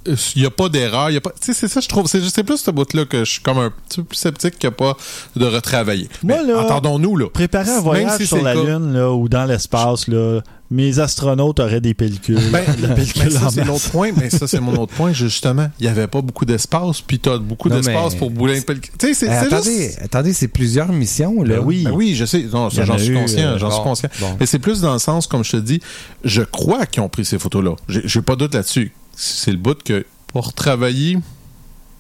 il 0.05 0.41
n'y 0.41 0.45
a 0.45 0.49
pas 0.49 0.67
d'erreur. 0.69 1.07
a 1.15 1.21
pas- 1.21 1.31
Tu 1.31 1.37
sais, 1.47 1.53
c'est 1.53 1.67
ça, 1.69 1.79
je 1.79 1.87
trouve. 1.87 2.07
C'est 2.07 2.21
c'est 2.29 2.43
plus 2.43 2.57
ce 2.57 2.71
bout-là 2.71 3.05
que 3.05 3.23
je 3.23 3.31
suis 3.31 3.41
comme 3.41 3.57
un 3.57 3.71
petit 3.87 3.99
peu 4.01 4.03
plus 4.05 4.17
sceptique 4.17 4.59
qu'il 4.59 4.69
n'y 4.69 4.73
a 4.73 4.77
pas 4.77 4.97
de 5.35 5.45
retravailler. 5.45 6.09
Moi, 6.23 6.37
Mais 6.45 6.51
là, 6.53 6.59
entendons-nous, 6.61 7.15
là. 7.17 7.29
Préparer 7.29 7.71
un 7.71 7.79
voyage 7.81 8.17
si 8.19 8.27
sur 8.27 8.41
la 8.41 8.53
cas- 8.53 8.63
Lune 8.63 8.93
là, 8.93 9.11
ou 9.13 9.29
dans 9.29 9.45
l'espace, 9.45 10.07
là, 10.09 10.41
mes 10.71 10.99
astronautes 10.99 11.59
auraient 11.59 11.81
des 11.81 11.93
pellicules. 11.93 12.39
Ben, 12.51 12.63
La 12.81 12.87
ben, 12.87 12.95
pellicule 12.95 13.31
ça, 13.31 13.45
en 13.47 13.49
c'est 13.49 13.63
l'autre 13.65 13.89
point. 13.91 14.11
Mais 14.15 14.29
ça, 14.29 14.47
c'est 14.47 14.59
mon 14.61 14.73
autre 14.77 14.93
point. 14.93 15.11
Justement, 15.11 15.69
il 15.79 15.83
n'y 15.83 15.89
avait 15.89 16.07
pas 16.07 16.21
beaucoup 16.21 16.45
d'espace, 16.45 17.01
puis 17.01 17.19
tu 17.19 17.29
as 17.29 17.37
beaucoup 17.37 17.67
Non, 17.69 17.75
d'espace 17.75 18.13
mais- 18.13 18.17
pour 18.19 18.31
bouler 18.31 18.57
une 18.57 18.63
pellicule. 18.63 18.93
Tu 18.97 19.07
sais, 19.07 19.13
c'est 19.13 19.25
c'est 19.27 19.31
attendez, 19.53 19.83
juste. 19.87 19.99
attendez, 20.01 20.33
c'est 20.33 20.47
plusieurs 20.47 20.91
missions, 20.91 21.43
là. 21.43 21.57
Ben 21.57 21.63
oui. 21.65 21.83
Ben 21.83 21.91
oui, 21.91 22.15
je 22.15 22.25
sais. 22.25 22.43
Non, 22.51 22.69
ça, 22.69 22.81
en 22.83 22.85
j'en 22.85 22.97
suis 22.97 23.09
eu, 23.09 23.15
conscient. 23.15 23.39
euh, 23.49 23.57
J'en 23.57 23.69
suis 23.69 23.83
conscient. 23.83 24.09
bon. 24.21 24.37
Mais 24.39 24.45
c'est 24.45 24.59
plus 24.59 24.81
dans 24.81 24.93
le 24.93 24.99
sens, 24.99 25.27
comme 25.27 25.43
je 25.43 25.51
te 25.51 25.57
dis, 25.57 25.81
je 26.23 26.41
crois 26.41 26.85
qu'ils 26.85 27.03
ont 27.03 27.09
pris 27.09 27.25
ces 27.25 27.37
photos-là. 27.37 27.75
J'ai 27.89 28.01
j'ai 28.05 28.21
pas 28.21 28.33
de 28.35 28.39
doute 28.39 28.53
là-dessus. 28.55 28.93
C'est 29.15 29.51
le 29.51 29.57
bout 29.57 29.83
que 29.83 30.05
pour 30.27 30.53
travailler, 30.53 31.17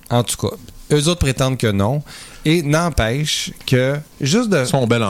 En 0.09 0.23
tout 0.23 0.37
cas, 0.37 0.55
eux 0.93 1.07
autres 1.07 1.19
prétendent 1.19 1.57
que 1.57 1.67
non. 1.71 2.01
Et 2.45 2.63
n'empêche 2.63 3.51
que, 3.67 3.97
juste, 4.19 4.49
de, 4.49 4.63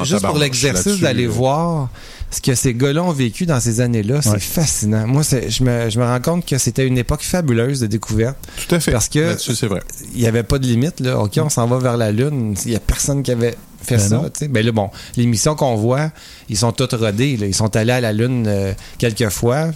juste 0.03 0.25
pour 0.25 0.37
l'exercice 0.37 0.99
d'aller 0.99 1.27
voir 1.27 1.89
ce 2.29 2.41
que 2.41 2.55
ces 2.55 2.73
gars-là 2.73 3.03
ont 3.03 3.11
vécu 3.11 3.45
dans 3.45 3.59
ces 3.59 3.81
années-là, 3.81 4.21
c'est 4.21 4.39
fascinant. 4.39 5.05
Moi, 5.07 5.21
je 5.23 5.63
me, 5.63 5.89
je 5.89 5.99
me 5.99 6.05
rends 6.05 6.19
compte 6.21 6.45
que 6.45 6.57
c'était 6.57 6.85
une 6.87 6.97
époque 6.97 7.21
fabuleuse 7.21 7.79
de 7.81 7.87
découverte. 7.87 8.37
Tout 8.67 8.75
à 8.75 8.79
fait. 8.79 8.91
Parce 8.91 9.09
que- 9.09 9.19
Là-dessus, 9.19 9.55
c'est 9.55 9.67
vrai. 9.67 9.81
Il 10.13 10.21
n'y 10.21 10.27
avait 10.27 10.43
pas 10.43 10.57
de 10.59 10.65
limite. 10.65 10.99
Là. 10.99 11.19
OK, 11.19 11.33
on 11.41 11.49
s'en 11.49 11.67
va 11.67 11.77
vers 11.77 11.97
la 11.97 12.11
Lune. 12.11 12.55
Il 12.65 12.71
n'y 12.71 12.75
a 12.75 12.79
personne 12.79 13.21
qui 13.23 13.31
avait 13.31 13.55
fait 13.83 13.95
Ben 13.97 14.09
ça. 14.09 14.21
sais. 14.37 14.47
Ben 14.47 14.65
là, 14.65 14.71
bon, 14.71 14.89
les 15.17 15.25
missions 15.25 15.55
qu'on 15.55 15.75
voit, 15.75 16.11
ils 16.49 16.57
sont 16.57 16.71
toutes 16.71 16.93
rodés. 16.93 17.35
là. 17.37 17.47
Ils 17.47 17.55
sont 17.55 17.75
allés 17.75 17.91
à 17.93 18.01
la 18.01 18.13
Lune 18.13 18.45
euh, 18.47 18.73
quelques 18.97 19.29
fois. 19.29 19.67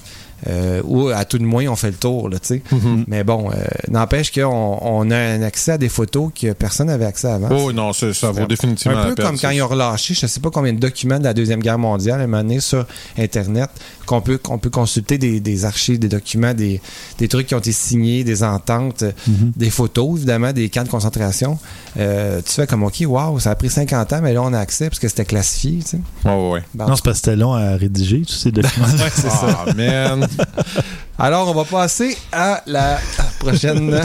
Euh, 0.48 0.82
ou 0.84 1.10
à 1.10 1.26
tout 1.26 1.38
de 1.38 1.44
moins, 1.44 1.66
on 1.68 1.76
fait 1.76 1.92
le 1.92 1.96
tour. 1.98 2.30
Là, 2.30 2.40
tu 2.40 2.48
sais. 2.48 2.62
Mhm. 2.72 3.06
Mais 3.08 3.24
bon, 3.24 3.50
euh, 3.52 3.56
n'empêche 3.90 4.32
qu'on 4.32 4.78
on 4.82 5.10
a 5.12 5.18
un 5.18 5.42
accès 5.42 5.74
à 5.74 5.78
des 5.78 5.90
photos 5.90 6.32
que 6.40 6.54
personne 6.54 6.88
n'avait 6.88 7.06
accès 7.06 7.28
avant. 7.28 7.50
Oh 7.52 7.72
non, 7.72 7.94
ça, 7.94 8.14
ça 8.14 8.32
vaut 8.32 8.46
définitivement 8.46 8.98
Un 8.98 9.14
peu 9.14 9.24
comme 9.24 9.38
quand 9.40 9.50
ils 9.50 9.62
ont 9.62 9.68
relâché, 9.68 10.14
je 10.14 10.28
sais 10.28 10.40
pas 10.40 10.50
combien 10.52 10.74
de 10.74 10.80
documents 10.80 11.20
de 11.20 11.24
la 11.24 11.34
Deuxième 11.34 11.62
Guerre 11.62 11.80
mondiale 11.80 12.22
à 12.22 12.24
un 12.24 12.28
moment 12.28 12.44
donné 12.44 12.60
sur 12.60 12.86
Internet, 13.18 13.70
qu'on 14.06 14.22
peut, 14.22 14.38
qu'on 14.38 14.58
peut 14.60 14.70
consulter 14.70 15.18
des, 15.18 15.40
des 15.40 15.66
archives, 15.66 16.00
des 16.00 16.10
documents, 16.10 16.54
des, 16.54 16.80
des 17.18 17.28
trucs 17.28 17.48
qui 17.48 17.56
ont 17.56 17.60
été 17.60 17.72
signés, 17.72 18.24
des 18.24 18.44
ententes, 18.44 19.04
euh, 19.04 19.12
Mhm. 19.28 19.52
des 19.56 19.70
photos, 19.70 20.18
évidemment, 20.18 20.52
des 20.54 20.70
camps 20.70 20.84
de 20.84 20.90
concentration. 20.90 21.58
Euh, 21.98 22.42
tu 22.46 22.52
fais 22.52 22.68
comme, 22.68 22.84
OK, 22.84 23.04
waouh, 23.08 23.40
ça 23.40 23.52
a 23.52 23.56
pris 23.56 23.70
50 23.70 24.14
ans, 24.14 24.20
mais 24.22 24.34
là, 24.34 24.42
on 24.44 24.54
a 24.54 24.60
accès 24.60 24.90
parce 24.90 25.00
que 25.00 25.08
c'était 25.08 25.26
classifié. 25.26 25.80
Tu 25.80 25.88
sais. 25.92 25.98
Ouais, 26.26 26.32
ouais, 26.32 26.50
ouais. 26.52 26.64
Bon. 26.74 26.86
Non, 26.88 26.96
c'est 26.96 27.04
parce 27.04 27.20
que 27.22 27.26
c'était 27.26 27.36
long 27.38 27.54
à 27.54 27.76
rédiger, 27.76 28.22
tous 28.28 28.34
ces 28.34 28.52
documents. 28.52 28.86
c'est 29.16 29.30
ça. 29.30 29.64
Ah, 29.68 29.74
man. 29.74 30.25
Alors, 31.18 31.50
on 31.50 31.54
va 31.54 31.64
passer 31.64 32.18
à 32.32 32.62
la 32.68 32.98
prochaine. 33.40 33.90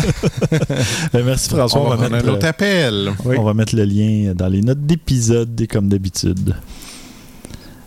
Ben, 1.12 1.24
merci 1.24 1.48
François. 1.50 1.80
on 1.80 1.88
va 1.88 1.96
on, 1.96 1.96
va 1.96 1.96
prendre 1.96 2.14
un 2.14 2.18
mettre, 2.18 2.33
autre 2.33 2.46
appel. 2.46 3.04
le- 3.24 3.38
on 3.38 3.42
va 3.42 3.54
mettre 3.54 3.74
le 3.74 3.85
lien 3.85 4.33
dans 4.35 4.48
les 4.48 4.61
notes 4.62 4.85
d'épisode, 4.87 5.61
comme 5.70 5.88
d'habitude. 5.88 6.54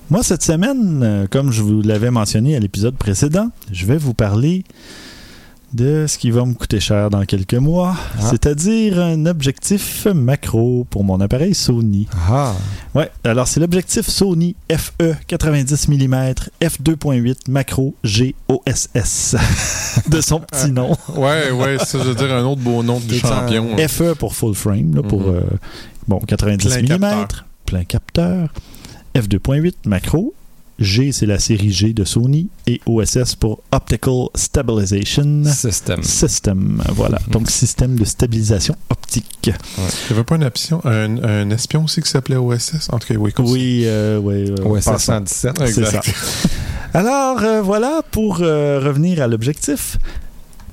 Moi, 0.10 0.22
cette 0.24 0.44
semaine, 0.44 1.02
euh, 1.04 1.26
comme 1.30 1.52
je 1.52 1.62
vous 1.62 1.82
l'avais 1.82 2.12
mentionné 2.12 2.56
à 2.56 2.60
l'épisode 2.60 2.96
précédent, 2.96 3.50
je 3.72 3.86
vais 3.86 3.98
vous 3.98 4.14
parler 4.14 4.64
de 5.74 6.06
ce 6.08 6.18
qui 6.18 6.30
va 6.32 6.46
me 6.46 6.54
coûter 6.54 6.80
cher 6.80 7.10
dans 7.10 7.24
quelques 7.26 7.54
mois, 7.56 7.96
Ah. 8.20 8.30
c'est-à-dire 8.30 9.00
un 9.00 9.26
objectif 9.26 10.06
macro 10.14 10.86
pour 10.90 11.04
mon 11.04 11.20
appareil 11.20 11.56
Sony. 11.56 12.08
Ah, 12.30 12.54
Ouais, 12.96 13.10
alors 13.24 13.48
c'est 13.48 13.60
l'objectif 13.60 14.08
Sony 14.08 14.56
FE 14.70 15.16
90 15.28 15.88
mm 15.88 16.34
f2.8 16.62 17.50
macro 17.50 17.96
GOSS 18.04 19.36
de 20.10 20.22
son 20.22 20.40
petit 20.42 20.72
nom. 20.72 20.96
Ouais, 21.16 21.52
ouais, 21.52 21.78
ça 21.84 21.98
veut 21.98 22.14
dire 22.16 22.32
un 22.34 22.44
autre 22.46 22.62
beau 22.62 22.84
nom 22.84 23.00
T'es 23.00 23.18
champion. 23.20 23.76
FE 23.88 24.14
pour 24.14 24.36
full 24.36 24.54
frame, 24.56 24.96
là, 24.96 25.02
pour 25.04 25.22
Mhm. 25.22 25.36
euh, 25.36 25.42
bon 26.08 26.20
90 26.20 26.68
Plein 26.68 26.82
mm, 26.84 26.88
capteur. 26.88 27.46
plein 27.66 27.84
capteur, 27.84 28.54
f2.8 29.16 29.74
macro. 29.86 30.34
G, 30.84 31.12
c'est 31.12 31.26
la 31.26 31.40
série 31.40 31.72
G 31.72 31.94
de 31.94 32.04
Sony 32.04 32.50
et 32.68 32.80
OSS 32.86 33.36
pour 33.36 33.62
Optical 33.72 34.28
Stabilization 34.36 35.44
système. 35.46 36.04
System. 36.04 36.82
Voilà, 36.94 37.20
donc 37.30 37.50
système 37.50 37.96
de 37.96 38.06
stabilisation 38.06 38.76
optique. 38.90 39.50
Il 39.50 39.52
n'y 39.52 39.90
avait 40.12 40.24
pas 40.24 40.36
une 40.36 40.44
espion, 40.44 40.82
un, 40.86 41.24
un 41.24 41.50
espion 41.50 41.86
aussi 41.86 42.02
qui 42.02 42.10
s'appelait 42.10 42.36
OSS? 42.36 42.90
En 42.92 43.00
tout 43.00 43.08
cas, 43.08 43.16
oui, 43.16 43.32
comme 43.34 43.46
Oui, 43.50 43.84
euh, 43.86 44.18
oui. 44.20 44.50
euh, 44.52 44.64
OSS 44.66 44.86
passons. 44.86 45.14
117. 45.26 45.58
ça. 45.58 45.66
c'est 45.68 45.80
Exact. 45.82 46.14
Alors, 46.94 47.42
euh, 47.44 47.62
voilà, 47.62 48.02
pour 48.12 48.40
euh, 48.42 48.80
revenir 48.80 49.22
à 49.22 49.28
l'objectif. 49.28 49.98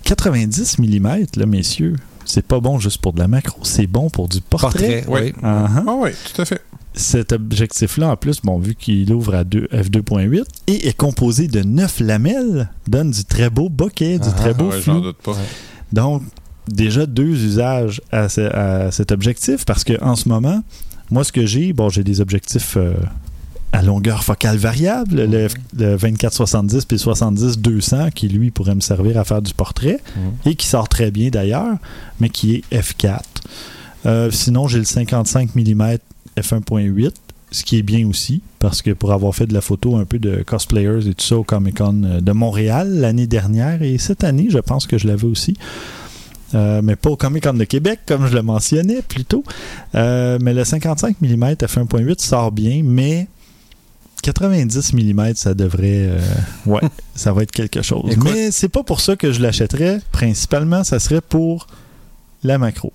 90 0.04 0.78
mm, 0.78 1.06
là, 1.36 1.46
messieurs, 1.46 1.96
c'est 2.24 2.44
pas 2.46 2.60
bon 2.60 2.78
juste 2.78 2.98
pour 3.00 3.12
de 3.12 3.20
la 3.20 3.28
macro, 3.28 3.60
c'est 3.64 3.86
bon 3.86 4.10
pour 4.10 4.28
du 4.28 4.40
portrait. 4.40 5.02
Portrait, 5.02 5.04
Oui. 5.08 5.20
oui. 5.24 5.32
Ah, 5.42 5.66
ah. 5.76 5.82
Ah 5.86 5.94
oui, 5.98 6.10
tout 6.32 6.42
à 6.42 6.44
fait. 6.44 6.60
Cet 6.94 7.32
objectif-là, 7.32 8.10
en 8.10 8.16
plus, 8.16 8.40
bon, 8.42 8.58
vu 8.58 8.74
qu'il 8.74 9.12
ouvre 9.12 9.34
à 9.36 9.44
2 9.44 9.68
f2.8 9.72 10.42
et 10.66 10.88
est 10.88 10.96
composé 10.96 11.46
de 11.46 11.60
9 11.62 12.00
lamelles, 12.00 12.68
donne 12.88 13.10
du 13.12 13.24
très 13.24 13.48
beau 13.48 13.68
bokeh, 13.68 14.18
du 14.18 14.28
Ah, 14.28 14.32
très 14.32 14.54
beau 14.54 14.70
Ouais, 14.70 14.80
j'en 14.80 14.94
flou. 14.94 15.00
doute 15.02 15.18
pas. 15.22 15.36
Donc, 15.92 16.22
déjà 16.68 17.06
deux 17.06 17.44
usages 17.44 18.00
à, 18.10 18.28
ce- 18.28 18.40
à 18.52 18.90
cet 18.90 19.12
objectif 19.12 19.64
parce 19.64 19.84
que 19.84 20.02
en 20.02 20.16
ce 20.16 20.28
moment, 20.28 20.62
moi, 21.10 21.22
ce 21.24 21.32
que 21.32 21.46
j'ai, 21.46 21.72
bon, 21.72 21.88
j'ai 21.88 22.02
des 22.04 22.20
objectifs 22.20 22.76
euh, 22.76 22.94
à 23.72 23.82
longueur 23.82 24.24
focale 24.24 24.56
variable, 24.56 25.14
le, 25.26 25.46
le 25.78 25.96
24-70 25.96 26.86
puis 26.86 26.96
le 26.96 27.12
70-200 27.12 28.10
qui, 28.10 28.28
lui, 28.28 28.50
pourrait 28.50 28.74
me 28.74 28.80
servir 28.80 29.16
à 29.16 29.24
faire 29.24 29.42
du 29.42 29.54
portrait 29.54 30.00
Mhm. 30.16 30.32
et 30.52 30.54
qui 30.56 30.66
sort 30.66 30.88
très 30.88 31.12
bien 31.12 31.30
d'ailleurs, 31.30 31.76
mais 32.18 32.28
qui 32.30 32.56
est 32.56 32.64
f4. 32.80 33.20
Euh, 34.06 34.30
sinon, 34.32 34.66
j'ai 34.66 34.78
le 34.78 34.84
55 34.84 35.54
mm 35.54 35.98
f1.8 36.38 37.12
ce 37.52 37.64
qui 37.64 37.78
est 37.78 37.82
bien 37.82 38.06
aussi, 38.06 38.42
parce 38.60 38.80
que 38.80 38.92
pour 38.92 39.12
avoir 39.12 39.34
fait 39.34 39.46
de 39.48 39.52
la 39.54 39.60
photo 39.60 39.96
un 39.96 40.04
peu 40.04 40.20
de 40.20 40.44
cosplayers 40.46 41.08
et 41.08 41.14
tout 41.14 41.24
ça 41.26 41.36
au 41.36 41.42
Comic 41.42 41.78
Con 41.78 42.02
euh, 42.04 42.20
de 42.20 42.30
Montréal 42.30 42.88
l'année 43.00 43.26
dernière 43.26 43.82
et 43.82 43.98
cette 43.98 44.22
année, 44.22 44.46
je 44.50 44.58
pense 44.58 44.86
que 44.86 44.98
je 44.98 45.08
l'avais 45.08 45.26
aussi. 45.26 45.56
Euh, 46.54 46.80
mais 46.82 46.94
pas 46.94 47.10
au 47.10 47.16
Comic 47.16 47.42
Con 47.42 47.54
de 47.54 47.64
Québec, 47.64 48.00
comme 48.06 48.28
je 48.28 48.34
le 48.36 48.42
mentionnais 48.42 49.02
plus 49.02 49.24
tôt. 49.24 49.42
Euh, 49.96 50.38
mais 50.40 50.54
le 50.54 50.62
55 50.62 51.16
mm 51.20 51.44
f1.8 51.54 52.20
sort 52.20 52.52
bien, 52.52 52.82
mais 52.84 53.26
90 54.22 54.92
mm, 54.94 55.34
ça 55.34 55.54
devrait. 55.54 56.08
euh, 56.08 56.20
ouais, 56.66 56.80
ça 57.16 57.32
va 57.32 57.42
être 57.42 57.50
quelque 57.52 57.82
chose. 57.82 58.12
Écoute- 58.12 58.30
mais 58.32 58.50
c'est 58.52 58.68
pas 58.68 58.82
pour 58.84 59.00
ça 59.00 59.16
que 59.16 59.32
je 59.32 59.40
l'achèterais. 59.42 60.00
Principalement, 60.12 60.84
ça 60.84 60.98
serait 61.00 61.20
pour 61.20 61.66
la 62.44 62.58
macro. 62.58 62.92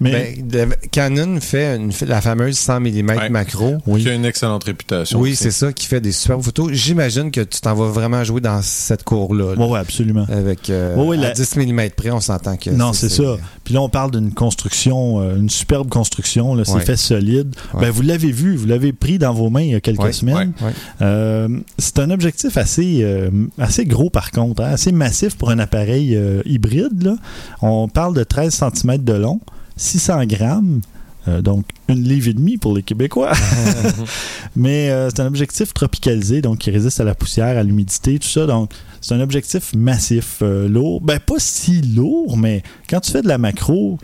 Mais 0.00 0.36
Ben, 0.42 0.68
le- 0.70 0.88
Canon 0.90 1.40
fait, 1.40 1.76
une- 1.76 1.92
la 2.06 2.20
fameuse 2.20 2.56
100 2.58 2.80
mm 2.80 3.08
Ouais. 3.10 3.28
macro. 3.28 3.74
oui. 3.86 4.02
Qui 4.02 4.08
a 4.10 4.14
une 4.14 4.24
excellente 4.24 4.64
réputation. 4.64 5.18
Oui, 5.20 5.34
c'est 5.36 5.50
ça 5.50 5.72
qui 5.72 5.86
fait 5.86 6.00
des 6.00 6.12
superbes 6.12 6.42
photos. 6.42 6.70
J'imagine 6.72 7.30
que 7.30 7.40
tu 7.40 7.60
t'en 7.60 7.74
vas 7.74 7.88
vraiment 7.88 8.22
jouer 8.24 8.40
dans 8.40 8.60
cette 8.62 9.04
cour-là. 9.04 9.54
ouais, 9.54 9.78
absolument. 9.78 10.26
Avec 10.28 10.70
euh, 10.70 10.94
Ouais, 10.96 11.06
ouais, 11.06 11.18
à 11.18 11.22
la- 11.22 11.30
10 11.32 11.56
mm 11.56 11.90
près, 11.96 12.10
on 12.10 12.20
s'entend 12.20 12.56
que. 12.56 12.70
Non, 12.70 12.92
c'est 12.92 13.08
ça. 13.08 13.36
Puis 13.64 13.74
là, 13.74 13.80
on 13.82 13.88
parle 13.88 14.10
d'une 14.10 14.32
construction, 14.32 15.20
euh, 15.20 15.36
une 15.36 15.50
superbe 15.50 15.88
construction. 15.88 16.62
C'est 16.64 16.72
Ouais. 16.74 16.80
fait 16.80 16.96
solide. 16.96 17.54
Ouais. 17.72 17.82
Ben, 17.82 17.90
vous 17.90 18.02
l'avez 18.02 18.30
vu, 18.32 18.56
vous 18.56 18.66
l'avez 18.66 18.92
pris 18.92 19.18
dans 19.18 19.32
vos 19.32 19.50
mains 19.50 19.62
il 19.62 19.70
y 19.70 19.74
a 19.74 19.80
quelques 19.80 20.00
Ouais, 20.02 20.12
semaines. 20.12 20.52
Ouais. 20.60 20.72
Euh, 21.02 21.48
c'est 21.78 21.98
un 21.98 22.10
objectif 22.10 22.56
assez, 22.56 23.00
euh, 23.02 23.30
assez 23.58 23.84
gros, 23.84 24.10
par 24.10 24.30
contre, 24.30 24.62
hein, 24.62 24.70
assez 24.72 24.92
massif 24.92 25.36
pour 25.36 25.50
un 25.50 25.58
appareil 25.58 26.14
euh, 26.16 26.42
hybride. 26.44 27.02
là. 27.02 27.16
On 27.62 27.88
parle 27.88 28.14
de 28.14 28.24
13 28.24 28.54
cm 28.54 28.98
de 28.98 29.12
long, 29.12 29.40
600 29.76 30.24
grammes. 30.26 30.80
euh, 31.26 31.40
donc, 31.42 31.64
une 31.88 32.02
livre 32.02 32.28
et 32.28 32.34
demie 32.34 32.58
pour 32.58 32.74
les 32.76 32.82
Québécois. 32.82 33.32
Mais 34.56 34.90
euh, 34.90 35.08
c'est 35.10 35.20
un 35.22 35.26
objectif 35.26 35.72
tropicalisé, 35.74 36.42
donc 36.42 36.58
qui 36.58 36.70
résiste 36.70 37.00
à 37.00 37.04
la 37.04 37.14
poussière, 37.14 37.56
à 37.58 37.62
l'humidité, 37.62 38.18
tout 38.18 38.28
ça. 38.28 38.46
Donc, 38.46 38.70
c'est 39.00 39.14
un 39.14 39.20
objectif 39.20 39.72
massif, 39.74 40.38
euh, 40.42 40.68
lourd. 40.68 41.00
Ben, 41.00 41.18
pas 41.18 41.38
si 41.38 41.80
lourd, 41.82 42.36
mais 42.36 42.62
quand 42.88 43.00
tu 43.00 43.10
fais 43.10 43.22
de 43.22 43.28
la 43.28 43.38
macro, 43.38 43.98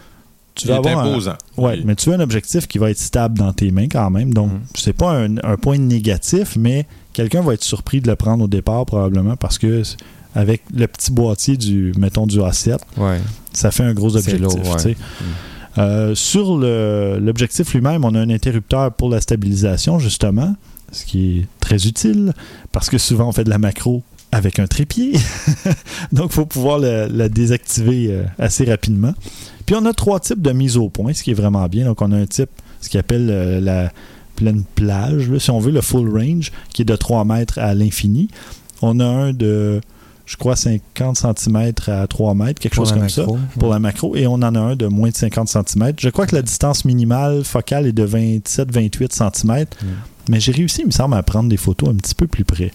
tu 0.55 0.67
vas 0.69 0.77
avoir 0.77 0.99
un- 0.99 1.11
imposant. 1.11 1.37
Ouais, 1.57 1.79
Il- 1.79 1.87
mais 1.87 1.95
tu 1.95 2.11
as 2.11 2.15
un 2.17 2.21
objectif 2.21 2.67
qui 2.67 2.79
va 2.79 2.91
être 2.91 2.99
stable 2.99 3.39
dans 3.39 3.53
tes 3.53 3.71
mains 3.71 3.89
quand 3.89 4.11
même. 4.11 4.33
Donc, 4.35 4.51
Mhm. 4.53 4.61
c'est 4.75 4.93
pas 4.93 5.13
un, 5.13 5.37
un 5.39 5.57
point 5.57 5.79
négatif, 5.79 6.57
mais 6.59 6.87
quelqu'un 7.13 7.43
va 7.43 7.55
être 7.55 7.65
surpris 7.65 8.01
de 8.01 8.09
le 8.09 8.17
prendre 8.17 8.45
au 8.45 8.49
départ 8.49 8.85
probablement 8.87 9.37
parce 9.37 9.59
que 9.59 9.83
avec 10.35 10.63
le 10.75 10.87
petit 10.87 11.13
boîtier 11.13 11.57
du, 11.57 11.93
mettons, 11.99 12.27
du 12.27 12.39
A7, 12.39 12.79
Ouais. 12.97 13.21
ça 13.53 13.71
fait 13.71 13.83
un 13.85 13.93
gros 13.95 14.17
objectif. 14.17 14.97
Euh, 15.81 16.15
sur 16.15 16.59
l'objectif 16.59 17.73
lui-même, 17.75 18.05
on 18.05 18.15
a 18.15 18.21
un 18.21 18.31
interrupteur 18.31 18.93
pour 18.93 19.09
la 19.09 19.21
stabilisation, 19.21 19.99
justement, 19.99 20.55
ce 20.93 21.05
qui 21.05 21.39
est 21.39 21.47
très 21.61 21.87
utile 21.87 22.33
parce 22.73 22.91
que 22.91 22.99
souvent 22.99 23.29
on 23.29 23.33
fait 23.33 23.45
de 23.45 23.51
la 23.51 23.59
macro 23.59 24.03
avec 24.33 24.59
un 24.59 24.67
trépied. 24.67 25.13
Donc, 26.13 26.27
il 26.31 26.35
faut 26.35 26.47
pouvoir 26.47 26.79
la 26.79 27.29
désactiver 27.29 28.09
euh, 28.11 28.25
assez 28.39 28.65
rapidement. 28.65 29.15
Puis, 29.67 29.75
on 29.75 29.85
a 29.87 29.93
trois 29.93 30.21
types 30.21 30.43
de 30.43 30.53
mise 30.53 30.77
au 30.77 30.89
point, 30.89 31.13
ce 31.13 31.23
qui 31.23 31.33
est 31.33 31.35
vraiment 31.35 31.67
bien. 31.67 31.85
Donc, 31.87 32.01
on 32.03 32.13
a 32.13 32.17
un 32.17 32.27
type, 32.27 32.51
ce 32.81 32.89
qu'on 32.89 32.99
appelle 33.01 33.29
euh, 33.31 33.61
la 33.61 33.91
pleine 34.37 34.63
plage, 34.75 35.37
si 35.39 35.51
on 35.51 35.59
veut, 35.59 35.73
le 35.73 35.81
full 35.81 36.09
range, 36.09 36.53
qui 36.73 36.83
est 36.83 36.85
de 36.87 36.97
3 36.97 37.25
mètres 37.25 37.59
à 37.59 37.75
l'infini. 37.75 38.29
On 38.83 39.01
a 39.01 39.05
un 39.05 39.33
de, 39.33 39.81
je 40.31 40.37
crois, 40.37 40.55
50 40.55 41.17
cm 41.17 41.73
à 41.89 42.07
3 42.07 42.35
mètres, 42.37 42.61
quelque 42.61 42.77
Pour 42.77 42.85
chose 42.87 42.93
comme 42.97 43.09
ça, 43.09 43.25
pour 43.59 43.71
la 43.73 43.81
macro. 43.81 44.15
Et 44.15 44.29
on 44.29 44.35
en 44.35 44.43
a 44.55 44.61
un 44.61 44.77
de 44.77 44.87
moins 44.87 45.09
de 45.11 45.17
50 45.17 45.49
cm. 45.49 45.93
Je 45.99 46.09
crois 46.09 46.25
que 46.27 46.37
la 46.37 46.43
distance 46.43 46.85
minimale 46.85 47.43
focale 47.43 47.89
est 47.89 47.93
de 47.93 48.07
27-28 48.07 49.13
cm. 49.35 49.67
Mais 50.29 50.39
j'ai 50.39 50.53
réussi, 50.53 50.83
il 50.83 50.87
me 50.87 50.93
semble, 50.93 51.17
à 51.17 51.23
prendre 51.25 51.49
des 51.49 51.57
photos 51.57 51.89
un 51.89 51.95
petit 51.97 52.15
peu 52.15 52.29
plus 52.29 52.45
près. 52.45 52.71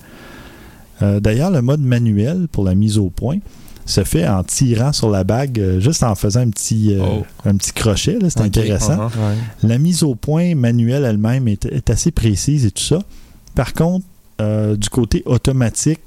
Euh, 1.01 1.21
D'ailleurs, 1.21 1.49
le 1.49 1.61
mode 1.61 1.79
manuel 1.81 2.47
pour 2.51 2.65
la 2.65 2.75
mise 2.75 2.97
au 2.97 3.09
point 3.09 3.37
se 3.85 4.03
fait 4.03 4.27
en 4.27 4.43
tirant 4.43 4.91
sur 4.91 5.09
la 5.09 5.23
bague, 5.23 5.59
euh, 5.59 5.79
juste 5.79 6.03
en 6.03 6.15
faisant 6.15 6.41
un 6.41 6.49
petit, 6.49 6.93
euh, 6.93 7.01
Oh. 7.03 7.23
un 7.45 7.55
petit 7.55 7.71
crochet. 7.71 8.17
C'est 8.29 8.41
intéressant. 8.41 8.95
uh-huh. 9.07 9.11
Ouais. 9.17 9.35
La 9.63 9.77
mise 9.77 10.03
au 10.03 10.15
point 10.15 10.55
manuelle 10.55 11.05
elle-même 11.05 11.47
est, 11.47 11.65
est 11.65 11.89
assez 11.89 12.11
précise 12.11 12.65
et 12.65 12.71
tout 12.71 12.83
ça. 12.83 12.99
Par 13.53 13.73
contre, 13.73 14.05
euh, 14.41 14.75
du 14.75 14.89
côté 14.89 15.23
automatique, 15.25 15.99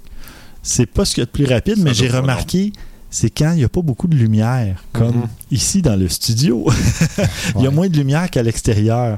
c'est 0.63 0.87
pas 0.87 1.05
ce 1.05 1.15
qu'il 1.15 1.23
y 1.23 1.23
a 1.23 1.27
de 1.27 1.31
plus 1.31 1.47
rapide, 1.47 1.77
Ça 1.77 1.83
mais 1.83 1.95
j'ai 1.95 2.09
remarqué, 2.09 2.73
c'est 3.11 3.31
quand 3.31 3.53
il 3.53 3.59
n'y 3.59 3.65
a 3.65 3.69
pas 3.71 3.81
beaucoup 3.81 4.07
de 4.07 4.15
lumière, 4.17 4.85
comme 4.93 5.17
Mhm. 5.17 5.29
ici 5.51 5.81
dans 5.83 5.97
le 5.97 6.09
studio. 6.09 6.67
il 7.57 7.63
y 7.63 7.67
a 7.67 7.69
Ouais. 7.69 7.75
moins 7.75 7.89
de 7.89 7.97
lumière 7.97 8.29
qu'à 8.31 8.43
l'extérieur. 8.43 9.17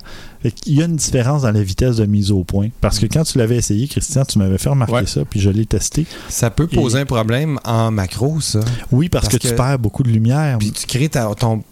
Qu'il 0.62 0.74
y 0.78 0.82
a 0.82 0.86
une 0.86 0.96
différence 0.96 1.42
dans 1.42 1.50
la 1.50 1.62
vitesse 1.62 1.96
de 1.96 2.06
mise 2.06 2.30
au 2.30 2.44
point. 2.44 2.68
Parce 2.80 2.98
que 2.98 3.06
quand 3.06 3.24
tu 3.24 3.36
l'avais 3.36 3.56
essayé, 3.56 3.88
Christian, 3.88 4.24
tu 4.24 4.38
m'avais 4.38 4.56
fait 4.58 4.70
remarquer 4.70 4.94
Ouais. 4.94 5.06
ça, 5.06 5.22
puis 5.28 5.38
je 5.40 5.50
l'ai 5.50 5.66
testé. 5.66 6.06
Ça 6.30 6.48
peut 6.50 6.66
poser 6.66 7.00
un 7.00 7.04
problème 7.04 7.58
en 7.64 7.90
macro, 7.90 8.40
ça. 8.40 8.60
Oui, 8.92 9.08
parce, 9.10 9.26
Parce 9.28 9.38
que, 9.38 9.48
tu 9.48 9.54
perds 9.54 9.78
beaucoup 9.80 10.02
de 10.02 10.08
lumière. 10.08 10.56
Puis 10.58 10.70
tu 10.72 10.86
crées 10.86 11.08
ta- 11.10 11.34
ton, 11.34 11.62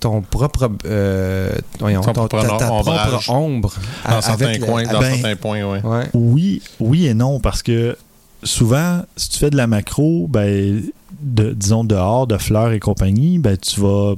ton 0.00 0.20
propre, 0.20 0.68
euh, 0.84 1.52
voyons, 1.78 2.00
Ton 2.02 2.12
ton- 2.12 2.26
propre 2.26 2.42
ta, 2.42 2.56
ta 2.58 2.72
ombrage. 2.72 3.08
propre 3.08 3.30
ombre. 3.30 3.72
Dans 4.06 4.20
certains 4.20 4.44
avec 4.46 4.60
le- 4.60 4.66
coins, 4.66 4.82
dans 4.82 4.98
ben, 5.00 5.14
certains 5.14 5.36
points, 5.36 5.62
ouais. 5.62 5.80
Ouais. 5.82 6.08
Oui, 6.12 6.60
oui 6.80 7.06
et 7.06 7.14
non, 7.14 7.38
parce 7.40 7.62
que 7.62 7.96
souvent, 8.42 9.02
si 9.16 9.28
tu 9.30 9.38
fais 9.38 9.50
de 9.50 9.56
la 9.56 9.66
macro, 9.66 10.26
ben, 10.28 10.82
de- 11.20 11.52
disons 11.52 11.84
dehors, 11.84 12.26
de 12.26 12.36
fleurs 12.38 12.72
et 12.72 12.80
compagnie, 12.80 13.38
ben, 13.38 13.56
tu 13.56 13.80
vas, 13.80 14.14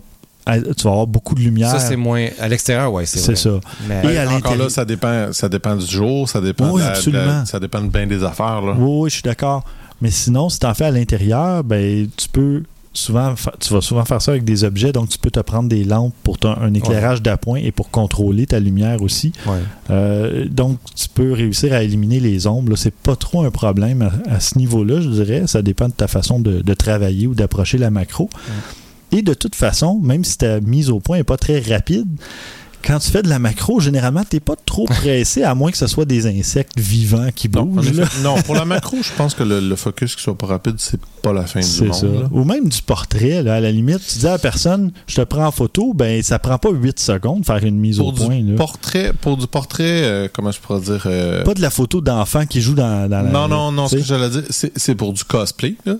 tu 0.47 0.83
vas 0.85 0.91
avoir 0.91 1.07
beaucoup 1.07 1.35
de 1.35 1.41
lumière. 1.41 1.71
Ça, 1.71 1.79
c'est 1.81 1.97
moins. 1.97 2.29
À 2.41 2.49
l'extérieur, 2.49 2.93
ouais, 2.93 3.07
c'est 3.07 3.19
C'est 3.19 3.33
vrai. 3.33 3.37
ça. 3.37 3.51
Mais 3.89 4.15
Et 4.15 4.19
à 4.19 4.23
Encore 4.25 4.33
l'intérieur- 4.35 4.65
là, 4.65 4.71
ça 4.71 4.85
dépend, 4.85 5.33
ça 5.33 5.49
dépend 5.49 5.77
du 5.77 5.87
jour, 5.87 6.29
ça 6.29 6.41
dépend, 6.41 6.71
Oui, 6.71 6.81
de 6.81 6.87
la- 6.87 6.93
de 6.93 6.97
absolument. 6.97 7.45
ça 7.47 7.61
dépend 7.61 7.81
de 7.81 7.89
bien 7.89 8.07
des 8.07 8.23
affaires. 8.25 8.61
Là. 8.63 8.75
Oui, 8.79 9.03
oui, 9.05 9.11
je 9.11 9.15
suis 9.15 9.23
d'accord. 9.23 9.65
Mais 10.01 10.11
sinon, 10.11 10.49
si 10.49 10.59
tu 10.59 10.67
en 10.67 10.75
fais 10.75 10.85
à 10.87 10.91
l'intérieur, 10.91 11.65
ben, 11.65 12.09
tu 12.17 12.29
peux 12.29 12.63
souvent, 12.95 13.35
tu 13.61 13.73
vas 13.75 13.81
souvent 13.81 14.05
faire 14.05 14.23
ça 14.23 14.31
avec 14.31 14.45
des 14.45 14.65
objets, 14.65 14.93
donc 14.93 15.09
tu 15.09 15.19
peux 15.19 15.31
te 15.31 15.41
prendre 15.41 15.69
des 15.69 15.85
lampes 15.85 16.15
pour 16.23 16.39
ton- 16.39 16.57
un 16.57 16.73
éclairage 16.75 17.21
d'appoint 17.23 17.59
et 17.59 17.73
pour 17.73 17.91
contrôler 17.91 18.47
ta 18.47 18.61
lumière 18.61 19.03
aussi. 19.03 19.33
ouais. 19.47 19.59
Euh, 19.91 20.47
donc, 20.49 20.79
tu 20.95 21.09
peux 21.13 21.33
réussir 21.33 21.73
à 21.73 21.83
éliminer 21.83 22.21
les 22.21 22.47
ombres. 22.47 22.77
C'est 22.77 22.95
pas 22.95 23.17
trop 23.17 23.43
un 23.45 23.51
problème 23.51 24.03
à, 24.03 24.35
à 24.35 24.41
ce 24.41 24.57
niveau-là, 24.59 25.01
je 25.01 25.09
dirais. 25.09 25.43
Ça 25.47 25.61
dépend 25.63 25.89
de 25.89 25.93
ta 25.93 26.09
façon 26.09 26.41
de, 26.41 26.63
de 26.63 26.75
travailler 26.75 27.27
ou 27.27 27.35
d'approcher 27.35 27.79
la 27.79 27.91
macro. 27.91 28.31
Et 29.13 29.23
de 29.23 29.35
toute 29.35 29.55
façon, 29.55 30.01
même 30.03 30.25
si 30.25 30.39
ta 30.39 30.61
mise 30.61 30.91
au 30.91 30.99
point 31.01 31.19
n'est 31.19 31.25
pas 31.25 31.37
très 31.37 31.61
rapide, 31.61 32.07
quand 32.85 32.99
tu 32.99 33.11
fais 33.11 33.23
de 33.23 33.29
la 33.29 33.39
macro, 33.39 33.81
généralement, 33.81 34.23
tu 34.29 34.37
n'es 34.37 34.41
pas 34.41 34.57
trop 34.65 34.85
pressé, 34.87 35.43
à 35.43 35.55
moins 35.55 35.71
que 35.71 35.77
ce 35.77 35.87
soit 35.87 36.05
des 36.05 36.27
insectes 36.27 36.79
vivants 36.79 37.29
qui 37.35 37.49
Non, 37.49 37.65
bougent. 37.65 37.93
là. 37.93 38.05
non, 38.23 38.35
pour 38.43 38.55
la 38.55 38.65
macro, 38.67 38.97
je 39.03 39.11
pense 39.17 39.35
que 39.35 39.43
le, 39.43 39.61
le 39.61 39.77
focus 39.77 40.17
qui 40.17 40.23
soit 40.23 40.37
pas 40.37 40.47
rapide, 40.47 40.75
c'est 40.79 41.01
pas 41.23 41.33
la 41.33 41.47
fin 41.47 41.61
du 41.61 41.83
monde. 41.89 41.95
ça. 41.95 42.07
Ou 42.33 42.45
même 42.45 42.69
du 42.69 42.83
portrait, 42.83 43.43
là, 43.43 43.55
à 43.55 43.61
la 43.61 43.71
limite, 43.73 44.01
tu 44.07 44.19
dis 44.19 44.27
à 44.27 44.33
la 44.33 44.39
personne, 44.39 44.93
je 45.07 45.17
te 45.17 45.21
prends 45.23 45.47
en 45.47 45.51
photo, 45.51 45.93
ben 45.95 46.23
ça 46.23 46.39
prend 46.39 46.59
pas 46.59 46.71
8 46.71 46.99
secondes 47.01 47.41
de 47.41 47.47
faire 47.47 47.65
une 47.65 47.79
mise 47.79 47.97
Pour 47.99 48.09
au 48.09 48.13
du 48.13 48.21
point. 48.25 48.41
là. 48.43 48.57
portrait, 48.57 49.13
pour 49.21 49.37
du 49.37 49.47
portrait, 49.47 49.85
euh, 50.05 50.29
comment 50.33 50.51
je 50.51 50.61
pourrais 50.61 50.81
dire 50.81 51.03
euh, 51.07 51.43
Pas 51.45 51.55
de 51.55 51.63
la 51.63 51.71
photo 51.71 52.01
d'enfant 52.01 52.45
qui 52.47 52.61
joue 52.61 52.75
dans, 52.75 53.09
dans 53.09 53.23
la. 53.23 53.31
Non, 53.31 53.49
non, 53.49 53.73
non, 53.73 53.89
ce 53.89 53.97
que 53.97 54.03
j'allais 54.03 54.29
dire, 54.31 54.43
c'est 54.51 54.73
c'est 54.77 54.95
pour 54.95 55.13
du 55.13 55.25
cosplay. 55.25 55.77
là. 55.87 55.95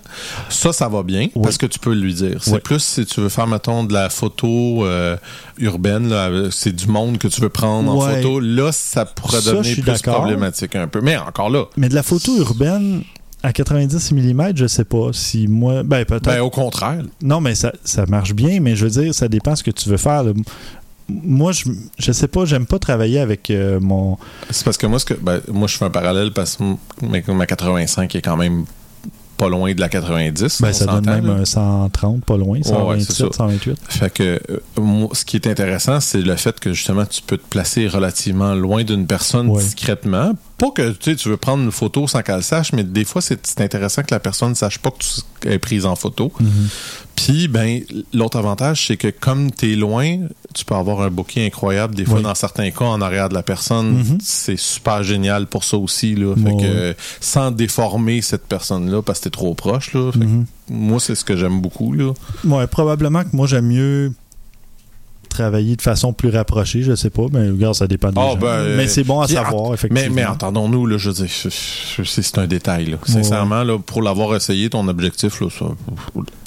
Ça, 0.51 0.73
ça 0.73 0.89
va 0.89 1.03
bien 1.03 1.29
Oui. 1.35 1.43
parce 1.43 1.57
que 1.59 1.67
tu 1.67 1.79
peux 1.79 1.95
lui 1.95 2.13
dire. 2.15 2.39
C'est 2.43 2.53
Oui. 2.53 2.59
plus 2.63 2.81
si 2.83 3.07
tu 3.07 3.21
veux 3.21 3.29
faire, 3.29 3.47
mettons, 3.47 3.85
de 3.85 3.93
la 3.95 4.11
photo 4.11 4.85
euh, 4.85 5.17
urbaine, 5.59 6.09
là, 6.09 6.49
c'est 6.51 6.75
du 6.75 6.87
monde 6.87 7.19
que 7.19 7.29
tu 7.29 7.41
veux 7.41 7.49
prendre 7.49 7.93
en 7.95 8.01
photo. 8.01 8.41
Là, 8.41 8.73
ça 8.73 9.05
pourrait 9.05 9.41
Ça, 9.41 9.53
devenir 9.53 9.83
plus 9.83 10.03
problématique 10.03 10.77
un 10.77 10.89
peu. 10.89 11.01
Mais 11.01 11.17
encore 11.17 11.51
là, 11.51 11.65
Mais 11.77 11.89
de 11.89 11.95
la 11.95 12.03
photo 12.03 12.37
urbaine 12.39 13.03
à 13.43 13.53
90 13.53 14.13
mm, 14.13 14.53
je 14.57 14.67
sais 14.67 14.85
pas 14.85 15.11
si 15.13 15.47
moi. 15.47 15.83
Ben, 15.83 16.05
peut-être. 16.05 16.25
ben, 16.25 16.41
au 16.41 16.51
contraire. 16.51 17.03
Non, 17.23 17.41
mais 17.41 17.55
ça, 17.55 17.73
ça 17.85 18.07
marche 18.07 18.33
bien, 18.35 18.61
mais 18.61 18.75
je 18.75 18.87
veux 18.87 19.03
dire, 19.03 19.15
ça 19.15 19.29
dépend 19.29 19.55
ce 19.55 19.63
que 19.63 19.71
tu 19.71 19.89
veux 19.89 19.99
faire. 19.99 20.25
là. 20.25 20.33
Moi, 21.09 21.53
je, 21.53 21.65
je 21.99 22.13
sais 22.13 22.29
pas, 22.29 22.47
j'aime 22.47 22.65
pas 22.65 22.79
travailler 22.79 23.21
avec 23.21 23.51
euh, 23.51 23.79
mon. 23.79 24.17
C'est 24.49 24.65
parce 24.65 24.79
que 24.79 24.87
moi, 24.87 24.99
ce 24.99 25.05
que, 25.05 25.15
ben, 25.15 25.41
moi, 25.53 25.69
je 25.69 25.77
fais 25.77 25.85
un 25.85 25.91
parallèle 25.91 26.33
parce 26.33 26.57
que 26.57 26.65
ma, 27.03 27.35
ma 27.35 27.47
85 27.47 28.15
est 28.15 28.23
quand 28.23 28.39
même 28.39 28.65
pas 29.37 29.49
loin 29.49 29.73
de 29.75 29.81
la 29.81 29.89
90. 29.89 30.61
Ben, 30.63 30.73
ça 30.73 30.87
donne 30.87 31.07
même 31.07 31.27
là. 31.27 31.33
un 31.35 31.45
130, 31.45 32.25
pas 32.25 32.37
loin, 32.37 32.59
ouais, 32.59 32.63
c'est 32.63 33.13
127, 33.13 33.17
ça. 33.33 33.37
128. 33.39 33.79
Fait 33.89 34.11
que 34.13 34.23
euh, 34.51 34.59
moi, 34.81 35.09
ce 35.13 35.25
qui 35.25 35.37
est 35.37 35.47
intéressant, 35.47 36.01
c'est 36.01 36.23
le 36.23 36.37
fait 36.37 36.59
que 36.61 36.73
justement 36.73 37.05
tu 37.07 37.23
peux 37.23 37.37
te 37.37 37.47
placer 37.49 37.87
relativement 37.89 38.55
loin 38.55 38.85
d'une 38.85 39.07
personne 39.07 39.49
Ouais. 39.49 39.63
discrètement. 39.63 40.33
Pas 40.65 40.71
que 40.83 40.91
tu 40.93 41.15
tu 41.17 41.29
veux 41.29 41.37
prendre 41.37 41.63
une 41.63 41.73
photo 41.73 42.07
sans 42.07 42.23
qu'elle 42.23 42.37
le 42.37 42.43
sache, 42.43 42.73
mais 42.73 42.85
des 42.85 43.05
fois 43.05 43.21
c'est 43.21 43.61
intéressant 43.61 44.03
que 44.03 44.13
la 44.15 44.21
personne 44.21 44.51
ne 44.51 44.55
sache 44.55 44.79
pas 44.79 44.91
que 44.91 44.99
tu 44.99 45.49
es 45.49 45.59
prise 45.59 45.85
en 45.85 45.95
photo. 45.97 46.33
Mhm. 46.41 46.69
Puis 47.17 47.49
ben 47.49 47.81
l'autre 48.13 48.39
avantage 48.39 48.87
c'est 48.87 48.97
que 48.97 49.09
comme 49.09 49.51
tu 49.53 49.73
es 49.73 49.77
loin, 49.77 50.19
tu 50.55 50.65
peux 50.65 50.75
avoir 50.75 51.03
un 51.03 51.11
bokeh 51.11 51.45
incroyable 51.47 51.95
des 51.95 52.05
fois 52.05 52.17
Oui. 52.17 52.23
dans 52.23 52.35
certains 52.35 52.71
cas 52.71 52.85
en 52.87 53.01
arrière 53.01 53.29
de 53.29 53.35
la 53.35 53.43
personne, 53.43 53.99
Mhm. 53.99 54.19
c'est 54.23 54.59
super 54.59 55.03
génial 55.03 55.47
pour 55.47 55.65
ça 55.65 55.77
aussi 55.77 56.15
là. 56.15 56.35
Fait 56.35 56.57
que 56.57 56.89
ouais. 56.91 56.97
sans 57.21 57.51
déformer 57.51 58.23
cette 58.23 58.47
personne 58.47 58.91
là 58.91 59.03
parce 59.03 59.19
que 59.21 59.25
t'es 59.25 59.31
trop 59.31 59.55
proche 59.55 59.93
là. 59.93 60.13
Fait 60.13 60.19
que 60.21 60.25
Mhm. 60.25 60.47
moi 60.71 60.99
c'est 61.01 61.15
ce 61.15 61.25
que 61.25 61.37
j'aime 61.37 61.61
beaucoup 61.61 61.93
là. 61.93 62.13
Ouais, 62.45 62.67
probablement 62.67 63.23
que 63.25 63.35
moi, 63.35 63.47
j'aime 63.47 63.67
mieux 63.67 64.13
travailler 65.35 65.77
de 65.77 65.83
façon 65.83 66.13
plus 66.13 66.31
rapprochée, 66.31 66.83
je 66.83 66.95
sais 66.95 67.11
pas, 67.11 67.25
mais 67.33 67.51
regarde, 67.51 67.75
ça 67.75 67.87
dépend 67.87 68.09
des 68.11 68.15
gens. 68.21 68.37
ben, 68.37 68.47
euh, 68.47 68.77
mais 68.77 68.87
c'est 68.89 69.05
bon 69.05 69.21
à 69.21 69.29
savoir, 69.29 69.75
effectivement. 69.75 70.15
mais 70.15 70.25
entendons-nous, 70.25 70.87
là, 70.87 70.97
je 70.97 71.11
veux 71.11 71.15
dire, 71.27 71.31
c'est 72.05 72.39
un 72.39 72.47
détail. 72.47 72.87
Là. 72.87 72.97
Sincèrement, 73.05 73.63
là, 73.65 73.79
pour 73.79 74.01
l'avoir 74.03 74.35
essayé, 74.37 74.71
ton 74.71 74.87
objectif, 74.89 75.41
là, 75.41 75.49
ça, 75.51 75.67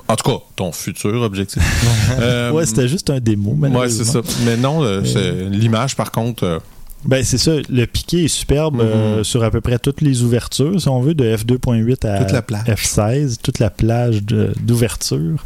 en 0.09 0.15
tout 0.15 0.31
cas, 0.31 0.38
ton 0.55 0.71
futur 0.71 1.21
objectif. 1.21 1.61
Euh, 2.19 2.51
Ouais, 2.51 2.65
c'était 2.65 2.88
juste 2.88 3.09
un 3.09 3.19
démo, 3.19 3.55
Ouais, 3.61 3.89
c'est 3.89 4.05
ça. 4.05 4.21
Mais 4.45 4.55
non, 4.57 4.81
euh, 4.83 5.03
c'est- 5.03 5.49
l'image, 5.49 5.95
par 5.95 6.11
contre, 6.11 6.43
euh, 6.45 6.59
Ben, 7.05 7.23
c'est 7.23 7.37
ça. 7.37 7.51
Le 7.69 7.85
piqué 7.85 8.25
est 8.25 8.27
superbe 8.27 8.75
Mhm. 8.77 8.81
euh, 8.81 9.23
sur 9.23 9.43
à 9.43 9.51
peu 9.51 9.61
près 9.61 9.79
toutes 9.79 10.01
les 10.01 10.23
ouvertures, 10.23 10.81
si 10.81 10.89
on 10.89 10.99
veut, 10.99 11.13
de 11.13 11.23
F2.8 11.35 12.05
à 12.05 12.19
Toute 12.23 12.31
la 12.33 12.41
plage. 12.41 12.67
F16, 12.67 13.37
toute 13.41 13.59
la 13.59 13.69
plage 13.69 14.23
d'ouverture. 14.23 15.41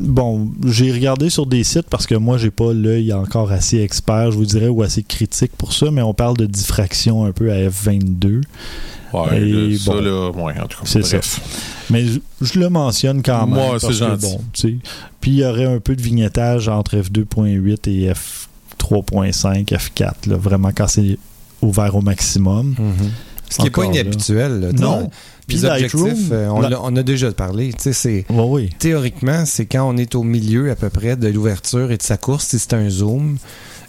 Bon, 0.00 0.48
j'ai 0.66 0.92
regardé 0.92 1.28
sur 1.30 1.46
des 1.46 1.64
sites 1.64 1.88
parce 1.90 2.06
que 2.06 2.14
moi, 2.14 2.38
j'ai 2.38 2.50
pas 2.50 2.72
l'œil 2.72 3.12
encore 3.12 3.50
assez 3.50 3.78
expert, 3.80 4.30
je 4.30 4.36
vous 4.36 4.44
dirais, 4.46 4.68
ou 4.68 4.82
assez 4.82 5.02
critique 5.02 5.52
pour 5.56 5.72
ça, 5.72 5.90
mais 5.90 6.02
on 6.02 6.14
parle 6.14 6.36
de 6.36 6.46
diffraction 6.46 7.24
un 7.24 7.32
peu 7.32 7.50
à 7.50 7.56
F22. 7.68 8.42
ouais, 9.12 9.40
Et 9.42 9.76
ça, 9.78 9.92
bon. 9.92 10.00
là, 10.00 10.30
ouais, 10.30 10.54
en 10.60 10.66
tout 10.66 10.78
cas, 10.80 10.84
C'est 10.84 11.00
bref. 11.00 11.40
Mais 11.90 12.04
je, 12.06 12.18
je 12.42 12.58
le 12.58 12.68
mentionne 12.68 13.22
quand 13.22 13.46
même. 13.46 13.54
Moi, 13.54 13.76
c'est 13.80 13.86
parce 13.86 13.98
que, 14.00 14.04
gentil. 14.06 14.72
bon. 14.72 14.78
Puis 15.20 15.30
il 15.30 15.36
y 15.38 15.44
aurait 15.44 15.64
un 15.66 15.80
peu 15.80 15.96
de 15.96 16.02
vignettage 16.02 16.68
entre 16.68 16.96
F2.8 16.96 17.88
et 17.88 18.12
F3.5, 18.90 19.66
F4, 19.66 20.28
là, 20.28 20.36
vraiment 20.36 20.70
quand 20.74 20.88
c'est 20.88 21.18
ouvert 21.62 21.94
au 21.96 22.00
maximum. 22.00 22.74
Mhm. 22.78 23.10
Ce 23.48 23.56
qui 23.58 23.62
n'est 23.62 23.70
pas 23.70 23.84
inhabituel. 23.84 24.60
là. 24.60 24.72
Non. 24.72 25.10
Puis 25.46 25.58
Lightroom, 25.58 26.12
euh, 26.32 26.48
on, 26.50 26.96
a 26.96 27.02
déjà 27.04 27.30
parlé. 27.30 27.72
Oui, 27.86 28.24
oui. 28.28 28.70
théoriquement, 28.80 29.44
c'est 29.44 29.66
quand 29.66 29.88
on 29.88 29.96
est 29.96 30.16
au 30.16 30.24
milieu 30.24 30.70
à 30.70 30.74
peu 30.74 30.90
près 30.90 31.16
de 31.16 31.28
l'ouverture 31.28 31.92
et 31.92 31.96
de 31.96 32.02
sa 32.02 32.16
course, 32.16 32.46
si 32.46 32.58
c'est 32.58 32.74
un 32.74 32.90
zoom, 32.90 33.38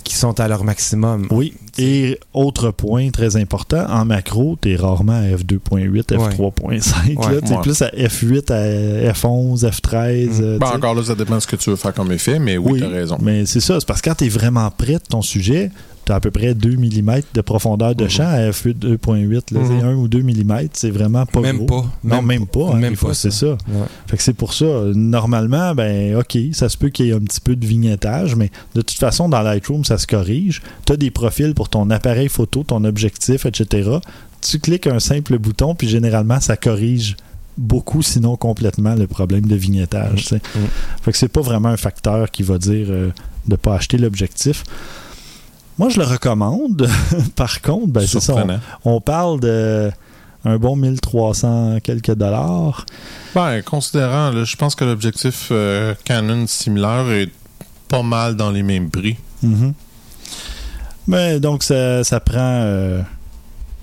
qui 0.03 0.15
sont 0.15 0.39
à 0.39 0.47
leur 0.47 0.63
maximum. 0.63 1.27
Oui. 1.31 1.53
Et 1.77 2.19
autre 2.33 2.71
point 2.71 3.09
très 3.11 3.35
important, 3.37 3.85
en 3.89 4.05
macro, 4.05 4.57
tu 4.61 4.71
es 4.71 4.75
rarement 4.75 5.13
à 5.13 5.23
F2.8, 5.35 6.15
Ouais. 6.17 6.29
F3.5. 6.29 7.17
Ouais. 7.27 7.35
là. 7.35 7.41
Tu 7.41 7.53
es 7.53 7.55
Ouais. 7.55 7.61
plus 7.61 7.81
à 7.81 7.89
F8, 7.89 8.51
à 8.51 9.11
F11, 9.13 9.63
F13. 9.69 10.39
Mm. 10.39 10.43
euh, 10.43 10.57
Ben, 10.57 10.65
tu 10.65 10.71
sais. 10.71 10.77
encore 10.77 10.95
là, 10.95 11.03
ça 11.03 11.15
dépend 11.15 11.35
de 11.35 11.39
ce 11.41 11.47
que 11.47 11.55
tu 11.55 11.69
veux 11.69 11.75
faire 11.75 11.93
comme 11.93 12.11
effet, 12.11 12.39
mais 12.39 12.57
oui, 12.57 12.73
Oui, 12.73 12.79
t'as 12.79 12.87
raison. 12.89 13.17
Mais 13.21 13.45
c'est 13.45 13.59
ça, 13.59 13.79
c'est 13.79 13.85
parce 13.87 14.01
que 14.01 14.09
quand 14.09 14.15
tu 14.15 14.25
es 14.25 14.29
vraiment 14.29 14.69
près 14.71 14.93
de 14.93 15.03
ton 15.09 15.21
sujet, 15.21 15.71
tu 16.07 16.11
as 16.11 16.15
à 16.15 16.19
peu 16.19 16.31
près 16.31 16.55
2 16.55 16.75
mm 16.77 17.19
de 17.35 17.41
profondeur 17.41 17.93
de 17.93 18.05
Mhm. 18.05 18.09
champ 18.09 18.27
à 18.27 18.49
F2.8, 18.49 19.51
là, 19.51 19.59
Mhm. 19.59 19.67
c'est 19.67 19.85
1 19.85 19.93
ou 19.95 20.07
2 20.07 20.23
mm, 20.23 20.69
c'est 20.73 20.89
vraiment 20.89 21.25
pas 21.27 21.41
Même 21.41 21.57
gros. 21.57 21.65
pas. 21.83 21.85
Non, 22.03 22.21
même, 22.23 22.47
pas. 22.47 22.71
hein, 22.73 22.77
Même 22.77 22.95
pas, 22.97 23.13
c'est 23.13 23.31
ça. 23.31 23.47
Ouais. 23.49 23.57
Fait 24.07 24.17
que 24.17 24.23
c'est 24.23 24.33
pour 24.33 24.53
ça, 24.53 24.65
normalement, 24.95 25.75
ben 25.75 26.15
OK, 26.15 26.37
ça 26.53 26.69
se 26.69 26.77
peut 26.77 26.89
qu'il 26.89 27.05
y 27.07 27.09
ait 27.09 27.13
un 27.13 27.19
petit 27.19 27.41
peu 27.41 27.55
de 27.55 27.65
vignettage, 27.65 28.35
mais 28.35 28.49
de 28.73 28.81
toute 28.81 28.97
façon, 28.97 29.29
dans 29.29 29.41
Lightroom, 29.41 29.83
ça 29.85 29.97
se 29.97 30.07
corrige. 30.07 30.61
Tu 30.85 30.93
as 30.93 30.97
des 30.97 31.11
profils 31.11 31.53
pour 31.53 31.69
ton 31.69 31.89
appareil 31.89 32.29
photo, 32.29 32.63
ton 32.63 32.83
objectif, 32.85 33.45
etc. 33.45 33.89
Tu 34.41 34.59
cliques 34.59 34.87
un 34.87 34.99
simple 34.99 35.37
bouton, 35.37 35.75
puis 35.75 35.87
généralement, 35.89 36.39
ça 36.39 36.55
corrige 36.57 37.17
beaucoup, 37.57 38.01
sinon 38.03 38.35
complètement, 38.37 38.95
le 38.95 39.07
problème 39.07 39.45
de 39.47 39.55
vignettage. 39.55 40.31
Mm. 40.31 40.37
Fait 41.01 41.11
que 41.11 41.17
c'est 41.17 41.27
pas 41.27 41.41
vraiment 41.41 41.69
un 41.69 41.77
facteur 41.77 42.29
qui 42.31 42.43
va 42.43 42.57
dire 42.59 42.87
euh, 42.89 43.09
de 43.47 43.55
pas 43.55 43.75
acheter 43.75 43.97
l'objectif. 43.97 44.63
Moi, 45.77 45.89
je 45.89 45.99
le 45.99 46.05
recommande. 46.05 46.89
Par 47.35 47.61
contre, 47.61 47.87
ben, 47.87 48.05
c'est 48.07 48.19
ça. 48.19 48.35
On, 48.83 48.99
parle 48.99 49.39
de 49.39 49.91
un 50.45 50.57
bon 50.57 50.75
1300 50.75 51.79
quelques 51.83 52.13
dollars. 52.13 52.85
Ben, 53.35 53.61
considérant, 53.61 54.31
là, 54.31 54.43
je 54.43 54.55
pense 54.55 54.75
que 54.75 54.85
l'objectif 54.85 55.49
euh, 55.51 55.93
Canon 56.03 56.47
similaire 56.47 57.09
est 57.11 57.31
pas 57.89 58.03
mal 58.03 58.35
dans 58.35 58.51
les 58.51 58.63
mêmes 58.63 58.89
prix. 58.89 59.17
Mhm. 59.43 59.73
Mais 61.07 61.39
donc, 61.39 61.63
ça, 61.63 62.03
ça 62.03 62.19
prend 62.19 62.37
euh, 62.41 63.01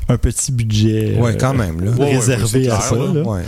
un 0.08 0.18
petit 0.18 0.52
budget 0.52 1.16
Ouais, 1.18 1.32
euh, 1.32 1.36
quand 1.38 1.54
même, 1.54 1.80
là. 1.82 1.90
Ouais, 1.92 1.98
ouais, 1.98 2.16
réservé 2.16 2.68
à 2.68 2.76
clair, 2.76 2.82
ça. 2.82 2.96
là. 2.96 3.12
là. 3.12 3.22
Ouais. 3.22 3.42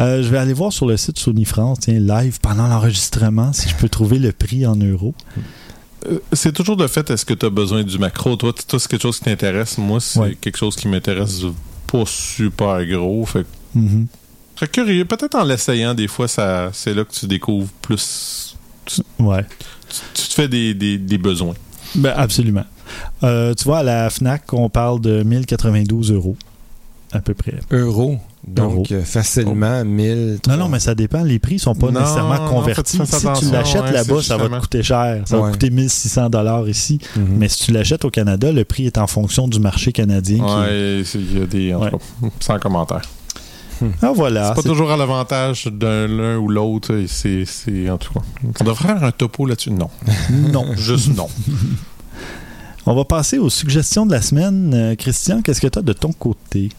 Euh, 0.00 0.22
je 0.22 0.28
vais 0.28 0.38
aller 0.38 0.52
voir 0.52 0.72
sur 0.72 0.86
le 0.86 0.96
site 0.96 1.18
Sony 1.18 1.44
France, 1.44 1.78
tiens, 1.80 1.98
live, 1.98 2.38
pendant 2.40 2.68
l'enregistrement, 2.68 3.52
si 3.52 3.68
je 3.68 3.74
peux 3.76 3.88
trouver 3.88 4.18
le 4.18 4.32
prix 4.32 4.66
en 4.66 4.76
euros. 4.76 5.14
Euh, 6.06 6.18
C'est 6.32 6.52
toujours 6.52 6.76
le 6.76 6.86
fait, 6.88 7.08
est-ce 7.10 7.24
que 7.24 7.34
tu 7.34 7.46
as 7.46 7.50
besoin 7.50 7.82
du 7.82 7.98
macro? 7.98 8.36
Toi, 8.36 8.52
c'est 8.56 8.86
quelque 8.88 9.02
chose 9.02 9.18
qui 9.18 9.24
t'intéresse. 9.24 9.78
Moi, 9.78 10.00
c'est 10.00 10.18
Ouais. 10.20 10.36
quelque 10.40 10.56
chose 10.58 10.76
qui 10.76 10.88
m'intéresse 10.88 11.42
pas 11.86 12.04
super 12.06 12.84
gros. 12.86 13.24
Fait 13.26 13.46
Mhm. 13.74 14.06
serais 14.56 14.68
curieux. 14.68 15.04
Peut-être 15.04 15.34
en 15.34 15.44
l'essayant, 15.44 15.94
des 15.94 16.08
fois, 16.08 16.28
ça, 16.28 16.70
c'est 16.72 16.94
là 16.94 17.04
que 17.04 17.12
tu 17.12 17.26
découvres 17.26 17.68
plus. 17.82 18.56
Ouais. 19.18 19.44
Tu, 19.88 20.22
tu 20.22 20.28
te 20.28 20.34
fais 20.34 20.48
des, 20.48 20.74
des, 20.74 20.98
des 20.98 21.18
besoins. 21.18 21.54
Ben, 21.94 22.12
absolument. 22.16 22.64
Euh, 23.22 23.54
tu 23.54 23.64
vois, 23.64 23.78
à 23.78 23.82
la 23.82 24.10
FNAC, 24.10 24.52
on 24.52 24.68
parle 24.68 25.00
de 25.00 25.22
1092 25.22 26.10
euros, 26.12 26.36
à 27.12 27.20
peu 27.20 27.34
près. 27.34 27.60
Euros? 27.70 28.18
Donc, 28.46 28.72
Euros. 28.72 28.86
euh, 28.90 29.04
facilement 29.04 29.84
1000. 29.84 30.38
Non, 30.48 30.56
non, 30.56 30.68
mais 30.68 30.80
ça 30.80 30.96
dépend. 30.96 31.22
Les 31.22 31.38
prix 31.38 31.60
sont 31.60 31.76
pas 31.76 31.92
Non, 31.92 32.00
nécessairement 32.00 32.42
non, 32.44 32.48
convertis. 32.50 32.98
si 33.04 33.20
tu 33.38 33.52
l'achètes 33.52 33.82
ouais, 33.82 33.92
là-bas, 33.92 34.20
ça 34.20 34.36
va 34.36 34.48
te 34.48 34.60
coûter 34.60 34.82
cher. 34.82 35.22
Ça 35.26 35.38
va 35.38 35.50
coûter 35.52 35.70
1600 35.70 36.28
dollars 36.28 36.68
ici. 36.68 36.98
Mhm. 37.16 37.24
Mais 37.38 37.48
si 37.48 37.66
tu 37.66 37.72
l'achètes 37.72 38.04
au 38.04 38.10
Canada, 38.10 38.50
le 38.50 38.64
prix 38.64 38.86
est 38.86 38.98
en 38.98 39.06
fonction 39.06 39.46
du 39.46 39.60
marché 39.60 39.92
canadien. 39.92 40.38
qui- 40.38 40.42
Ouais, 40.42 41.02
c'est- 41.04 41.18
il 41.20 41.38
y 41.38 41.42
a 41.42 41.46
des. 41.46 41.72
en 41.74 41.80
cas, 41.88 41.96
sans 42.40 42.58
commentaire. 42.58 43.02
Ah, 44.00 44.12
voilà. 44.14 44.48
c'est 44.54 44.62
pas 44.62 44.68
toujours 44.68 44.90
à 44.92 44.96
l'avantage 44.96 45.66
d'un 45.66 46.06
l'un 46.08 46.36
ou 46.38 46.48
l'autre. 46.48 46.94
et 46.94 47.06
C'est, 47.08 47.44
c'est- 47.44 47.88
en 47.90 47.98
tout 47.98 48.12
cas. 48.12 48.20
On 48.60 48.64
devrait 48.64 48.86
faire 48.88 49.04
un 49.04 49.10
topo 49.12 49.46
là-dessus? 49.46 49.70
Non. 49.70 49.88
Non. 50.52 50.66
Juste 50.76 51.14
non. 51.16 51.28
On 52.86 52.94
va 52.94 53.04
passer 53.04 53.38
aux 53.38 53.50
suggestions 53.50 54.06
de 54.06 54.12
la 54.12 54.20
semaine. 54.22 54.72
Euh, 54.74 54.94
Christian, 54.96 55.40
qu'est-ce 55.42 55.60
que 55.60 55.68
tu 55.68 55.78
as 55.78 55.82
de 55.82 55.92
ton 55.92 56.12
côté? 56.12 56.70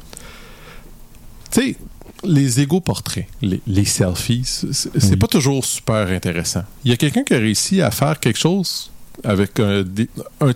Tu 1.54 1.62
sais, 1.62 1.76
les 2.24 2.62
égaux 2.62 2.80
portraits, 2.82 3.28
les, 3.42 3.62
les 3.68 3.86
selfies, 3.86 4.44
c'est 4.46 4.90
Oui. 5.12 5.16
pas 5.18 5.28
toujours 5.28 5.64
super 5.64 6.08
intéressant. 6.08 6.64
Il 6.84 6.92
y 6.92 6.94
a 6.94 6.98
quelqu'un 6.98 7.24
qui 7.24 7.34
a 7.34 7.38
réussi 7.38 7.82
à 7.82 7.92
faire 7.92 8.20
quelque 8.20 8.40
chose 8.40 8.92
avec 9.24 9.60
un, 9.60 9.84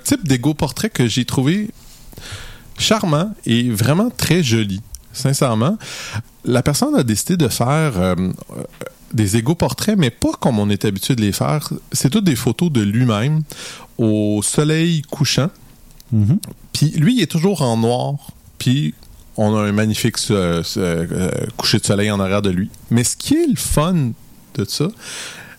type 0.04 0.28
d'égo 0.28 0.54
portrait 0.54 0.90
que 0.90 1.08
j'ai 1.08 1.26
trouvé 1.26 1.70
charmant 2.78 3.34
et 3.46 3.70
vraiment 3.70 4.10
très 4.10 4.44
joli. 4.44 4.82
Sincèrement, 5.14 5.78
la 6.46 6.62
personne 6.64 6.96
a 6.96 7.04
décidé 7.04 7.38
de 7.38 7.48
faire 7.48 8.00
euh, 8.00 8.16
euh, 8.16 8.64
des 9.14 9.38
égaux 9.38 9.56
portraits, 9.56 9.98
mais 9.98 10.10
pas 10.10 10.32
comme 10.40 10.60
on 10.60 10.70
est 10.70 10.86
habitué 10.86 11.16
de 11.16 11.22
les 11.22 11.32
faire. 11.32 11.72
C'est 11.92 12.10
toutes 12.10 12.24
des 12.26 12.36
photos 12.36 12.72
de 12.72 12.82
lui-même 12.82 13.44
au 13.98 14.42
soleil 14.44 15.02
couchant. 15.04 15.50
Mhm. 16.12 16.40
Puis 16.74 16.92
lui, 16.92 17.18
il 17.18 17.22
est 17.22 17.32
toujours 17.32 17.62
en 17.62 17.78
noir. 17.78 18.32
Puis 18.60 18.94
on 19.38 19.56
a 19.56 19.62
un 19.62 19.72
magnifique 19.72 20.18
euh, 20.32 20.64
euh, 20.78 21.30
coucher 21.56 21.78
de 21.78 21.86
soleil 21.86 22.12
en 22.12 22.20
arrière 22.20 22.42
de 22.42 22.50
lui. 22.50 22.70
Mais 22.90 23.04
ce 23.04 23.16
qui 23.16 23.36
est 23.36 23.48
le 23.48 23.56
fun 23.56 24.12
de 24.56 24.66
ça, 24.66 24.88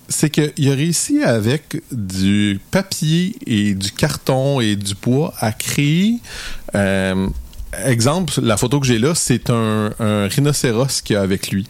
c'est 0.08 0.30
qu'il 0.30 0.70
a 0.70 0.74
réussi 0.74 1.22
avec 1.22 1.82
du 1.92 2.60
papier 2.70 3.36
et 3.46 3.74
du 3.74 3.92
carton 3.92 4.60
et 4.60 4.74
du 4.74 4.94
bois 4.94 5.32
à 5.38 5.52
créer. 5.52 6.18
euh, 6.74 7.28
exemple, 7.84 8.40
la 8.40 8.56
photo 8.56 8.80
que 8.80 8.86
j'ai 8.86 8.98
là, 8.98 9.14
c'est 9.14 9.50
un, 9.50 9.92
rhinocéros 10.28 11.02
qu'il 11.04 11.16
a 11.16 11.20
avec 11.20 11.50
lui. 11.50 11.68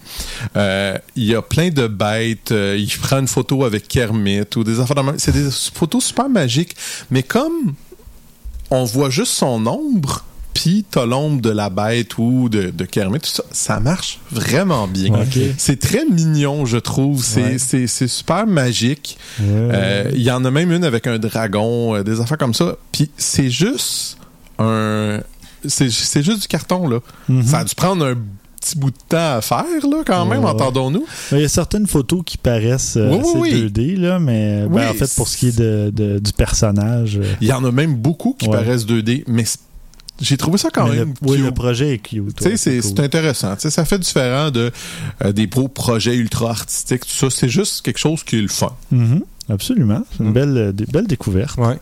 Il 0.54 1.24
y 1.24 1.34
a 1.34 1.42
plein 1.42 1.70
de 1.70 1.88
bêtes. 1.88 2.54
il 2.54 2.88
prend 3.02 3.18
une 3.18 3.28
photo 3.28 3.64
avec 3.64 3.88
Kermit 3.88 4.46
ou 4.56 4.64
des 4.64 4.80
affaires. 4.80 5.02
C'est 5.18 5.32
des 5.32 5.50
photos 5.74 6.04
super 6.04 6.28
magiques. 6.28 6.76
Mais 7.10 7.24
comme 7.24 7.74
on 8.70 8.84
voit 8.84 9.10
juste 9.10 9.32
son 9.32 9.66
ombre, 9.66 10.24
puis 10.60 10.84
t'as 10.90 11.06
l'ombre 11.06 11.40
de 11.40 11.50
la 11.50 11.70
bête 11.70 12.18
ou 12.18 12.48
de, 12.48 12.70
de 12.70 12.84
Kermit, 12.84 13.20
tout 13.20 13.28
ça, 13.30 13.44
ça 13.52 13.78
marche 13.78 14.18
vraiment 14.32 14.88
bien. 14.88 15.12
C'est 15.56 15.78
très 15.78 16.04
mignon, 16.04 16.66
je 16.66 16.78
trouve. 16.78 17.22
C'est 17.22 17.58
Ouais. 17.74 17.86
super 18.08 18.44
magique. 18.44 19.18
Euh, 19.40 20.10
Il 20.12 20.22
y 20.22 20.32
en 20.32 20.44
a 20.44 20.50
même 20.50 20.72
une 20.72 20.82
avec 20.82 21.06
un 21.06 21.20
dragon, 21.20 21.94
euh, 21.94 22.02
des 22.02 22.20
affaires 22.20 22.38
comme 22.38 22.54
ça. 22.54 22.74
Puis 22.90 23.08
c'est 23.16 23.50
juste 23.50 24.18
un... 24.58 25.20
C'est 25.64 25.90
juste 26.22 26.42
du 26.42 26.48
carton, 26.48 26.88
là. 26.88 26.98
Mhm. 27.28 27.42
Ça 27.44 27.58
a 27.60 27.64
dû 27.64 27.74
prendre 27.76 28.04
un 28.04 28.14
petit 28.60 28.76
bout 28.76 28.90
de 28.90 28.96
temps 29.08 29.36
à 29.36 29.40
faire, 29.40 29.64
là, 29.88 30.02
quand 30.04 30.26
même, 30.26 30.42
Ouais, 30.44 30.50
entendons-nous. 30.50 31.06
Il 31.30 31.38
y 31.38 31.44
a 31.44 31.48
certaines 31.48 31.86
photos 31.86 32.22
qui 32.26 32.36
paraissent 32.36 32.96
euh, 32.96 33.10
Oui, 33.12 33.18
oui, 33.36 33.48
assez 33.52 33.62
oui. 33.62 33.70
2D, 33.70 33.96
là, 34.00 34.18
mais 34.18 34.62
ben, 34.66 34.72
Oui, 34.72 34.82
en 34.88 34.94
fait, 34.94 35.14
pour 35.14 35.28
ce 35.28 35.36
qui 35.36 35.48
est 35.48 35.58
de, 35.58 35.90
de- 35.94 36.18
du 36.18 36.32
personnage. 36.32 37.18
euh, 37.22 37.32
Il 37.40 37.46
y 37.46 37.52
en 37.52 37.64
a 37.64 37.70
même 37.70 37.94
beaucoup 37.94 38.34
qui 38.36 38.46
Ouais. 38.48 38.52
paraissent 38.56 38.84
2D, 38.86 39.22
mais 39.28 39.44
c'est- 39.44 39.60
j'ai 40.20 40.36
trouvé 40.36 40.58
ça 40.58 40.68
quand 40.72 40.88
mais 40.88 40.96
même 40.96 41.14
le, 41.22 41.28
oui, 41.30 41.38
le 41.38 41.50
projet 41.52 41.94
est 41.94 41.98
cute. 41.98 42.34
Tu 42.36 42.42
sais, 42.44 42.50
ouais, 42.50 42.56
c'est 42.56 42.80
cool. 42.94 43.04
intéressant. 43.04 43.54
Ça 43.58 43.84
fait 43.84 43.98
différent 43.98 44.50
de 44.50 44.70
euh, 45.24 45.32
des 45.32 45.46
beaux 45.46 45.68
projets 45.68 46.16
ultra 46.16 46.50
artistiques. 46.50 47.02
Tout 47.02 47.08
ça, 47.08 47.30
c'est 47.30 47.48
juste 47.48 47.82
quelque 47.82 47.98
chose 47.98 48.22
qui 48.24 48.38
est 48.38 48.42
le 48.42 48.48
fun. 48.48 48.74
Mhm. 48.90 49.22
Absolument. 49.48 50.02
C'est 50.12 50.20
une 50.20 50.26
Mhm. 50.26 50.32
belle, 50.32 50.56
euh, 50.56 50.72
belle 50.92 51.06
découverte. 51.06 51.56
Ouais. 51.58 51.78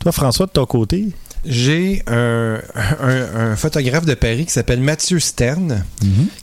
Toi, 0.00 0.12
François, 0.12 0.46
de 0.46 0.50
ton 0.52 0.66
côté? 0.66 1.08
J'ai 1.44 2.02
un, 2.08 2.60
un- 3.00 3.50
un 3.52 3.56
photographe 3.56 4.04
de 4.04 4.14
Paris 4.14 4.46
qui 4.46 4.52
s'appelle 4.52 4.80
Mathieu 4.80 5.20
Stern, 5.20 5.84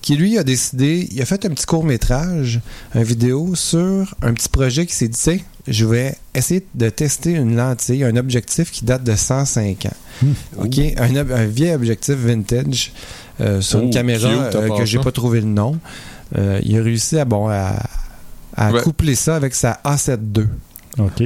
qui 0.02 0.16
lui 0.16 0.38
a 0.38 0.44
décidé, 0.44 1.10
il 1.12 1.22
a 1.22 1.26
fait 1.26 1.46
un 1.46 1.50
petit 1.50 1.66
court 1.66 1.84
métrage, 1.84 2.62
une 2.96 3.04
vidéo 3.04 3.54
sur 3.56 4.16
un 4.22 4.34
petit 4.34 4.48
projet 4.50 4.86
qui 4.86 4.94
s'est 4.96 5.10
dit, 5.10 5.20
Tiens, 5.20 5.40
je 5.68 5.86
vais 5.86 6.16
essayer 6.34 6.66
de 6.76 6.90
tester 6.90 7.32
une 7.32 7.56
lentille, 7.56 8.04
un 8.04 8.16
objectif 8.16 8.72
qui 8.72 8.86
date 8.86 9.04
de 9.04 9.16
105 9.16 9.86
ans. 9.88 9.90
Hmm. 10.22 10.32
OK? 10.60 10.80
Un, 10.98 11.16
ob- 11.18 11.32
un 11.32 11.46
vieil 11.46 11.74
objectif 11.74 12.16
vintage 12.16 12.92
euh, 13.42 13.60
sur 13.62 13.80
Oh, 13.80 13.84
une 13.84 13.90
caméra 13.90 14.30
cute, 14.30 14.56
euh, 14.56 14.78
que 14.78 14.86
j'ai 14.86 15.00
pas 15.00 15.12
trouvé 15.12 15.42
le 15.42 15.48
nom. 15.48 15.78
Euh, 16.38 16.60
il 16.64 16.78
a 16.78 16.82
réussi 16.84 17.18
à, 17.20 17.26
bon, 17.26 17.48
à, 17.50 17.76
à 18.56 18.72
Ouais. 18.72 18.82
coupler 18.82 19.16
ça 19.16 19.36
avec 19.36 19.54
sa 19.56 19.80
A7 19.86 20.18
II 20.38 20.46
OK. 21.00 21.24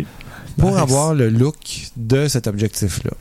pour 0.57 0.71
Nice. 0.71 0.79
avoir 0.79 1.13
le 1.13 1.29
look 1.29 1.57
de 1.95 2.27
cet 2.27 2.47
objectif-là. 2.47 3.11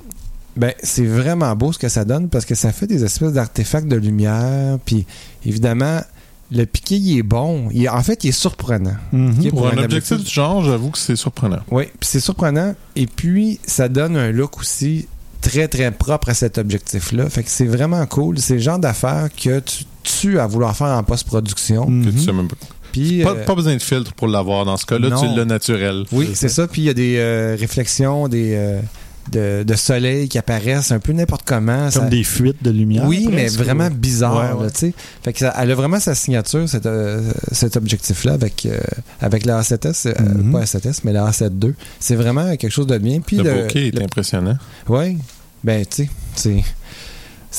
Ben, 0.56 0.72
c'est 0.82 1.04
vraiment 1.04 1.54
beau 1.54 1.72
ce 1.72 1.78
que 1.78 1.88
ça 1.88 2.04
donne 2.04 2.28
parce 2.28 2.44
que 2.44 2.54
ça 2.54 2.72
fait 2.72 2.86
des 2.86 3.04
espèces 3.04 3.32
d'artefacts 3.32 3.88
de 3.88 3.96
lumière. 3.96 4.78
Puis, 4.84 5.04
évidemment, 5.44 6.00
le 6.50 6.64
piqué, 6.64 6.96
il 6.96 7.18
est 7.18 7.22
bon. 7.22 7.68
Il 7.72 7.88
en 7.88 8.02
fait, 8.02 8.24
il 8.24 8.28
est 8.28 8.32
surprenant. 8.32 8.96
Mhm. 9.12 9.50
Pour 9.50 9.66
un 9.68 9.76
objectif 9.78 10.22
du 10.24 10.30
genre, 10.30 10.64
j'avoue 10.64 10.90
que 10.90 10.98
c'est 10.98 11.16
surprenant. 11.16 11.60
Oui, 11.70 11.84
puis 11.84 12.08
c'est 12.08 12.20
surprenant. 12.20 12.74
Et 12.94 13.06
puis, 13.06 13.60
ça 13.66 13.88
donne 13.88 14.16
un 14.16 14.30
look 14.32 14.58
aussi 14.58 15.08
très, 15.40 15.68
très 15.68 15.90
propre 15.92 16.30
à 16.30 16.34
cet 16.34 16.58
objectif-là. 16.58 17.28
Fait 17.28 17.42
que 17.42 17.50
c'est 17.50 17.66
vraiment 17.66 18.04
cool. 18.06 18.38
C'est 18.38 18.54
le 18.54 18.60
genre 18.60 18.78
d'affaires 18.78 19.28
que 19.36 19.60
tu 19.60 19.84
tues 20.02 20.38
à 20.38 20.46
vouloir 20.46 20.74
faire 20.76 20.88
en 20.88 21.02
post-production. 21.04 21.84
Que 21.86 21.90
Mhm. 21.90 22.12
tu 22.12 22.18
sais 22.20 22.32
même 22.32 22.48
pas. 22.48 22.56
Euh, 22.98 23.44
pas 23.44 23.54
besoin 23.54 23.74
de 23.76 23.82
filtre 23.82 24.14
pour 24.14 24.26
l'avoir 24.26 24.64
dans 24.64 24.78
ce 24.78 24.86
cas-là. 24.86 25.10
Tu 25.20 25.26
l'as 25.36 25.44
naturel. 25.44 26.04
Oui, 26.12 26.30
c'est 26.34 26.48
ça. 26.48 26.66
Puis 26.66 26.82
il 26.82 26.84
y 26.86 26.88
a 26.88 26.94
des 26.94 27.16
euh, 27.18 27.54
réflexions, 27.58 28.26
des 28.28 28.54
euh, 28.54 28.80
de, 29.32 29.62
de 29.64 29.74
soleil 29.74 30.28
qui 30.28 30.38
apparaissent 30.38 30.92
un 30.92 30.98
peu 30.98 31.12
n'importe 31.12 31.42
comment. 31.44 31.84
Comme 31.90 32.04
Ça- 32.04 32.08
des 32.08 32.24
fuites 32.24 32.62
de 32.62 32.70
lumière. 32.70 33.04
Oui, 33.06 33.28
mais 33.30 33.48
vraiment 33.48 33.86
ou- 33.88 33.90
bizarre, 33.94 34.36
Ouais, 34.36 34.58
ouais. 34.58 34.64
là, 34.66 34.70
tu 34.70 34.78
sais. 34.78 34.94
Fait 35.22 35.32
que 35.32 35.38
ça, 35.40 35.54
elle 35.58 35.70
a 35.70 35.74
vraiment 35.74 36.00
sa 36.00 36.14
signature, 36.14 36.68
cet, 36.68 36.86
euh, 36.86 37.22
cet 37.52 37.76
objectif-là, 37.76 38.34
avec, 38.34 38.66
euh, 38.66 38.78
avec 39.20 39.44
la 39.44 39.60
A7S, 39.62 40.06
euh, 40.06 40.14
Mhm. 40.20 40.52
pas 40.52 40.62
A7S, 40.64 41.00
mais 41.04 41.12
la 41.12 41.26
A7 41.30 41.52
II. 41.64 41.74
C'est 42.00 42.16
vraiment 42.16 42.56
quelque 42.56 42.70
chose 42.72 42.86
de 42.86 42.98
bien. 42.98 43.20
Puis 43.20 43.36
Le, 43.38 43.42
le, 43.44 43.62
bokeh 43.62 43.88
est 43.88 43.94
le- 43.94 44.02
impressionnant. 44.02 44.56
ouais, 44.88 45.16
ben, 45.64 45.84
tu 45.86 46.08
sais, 46.34 46.62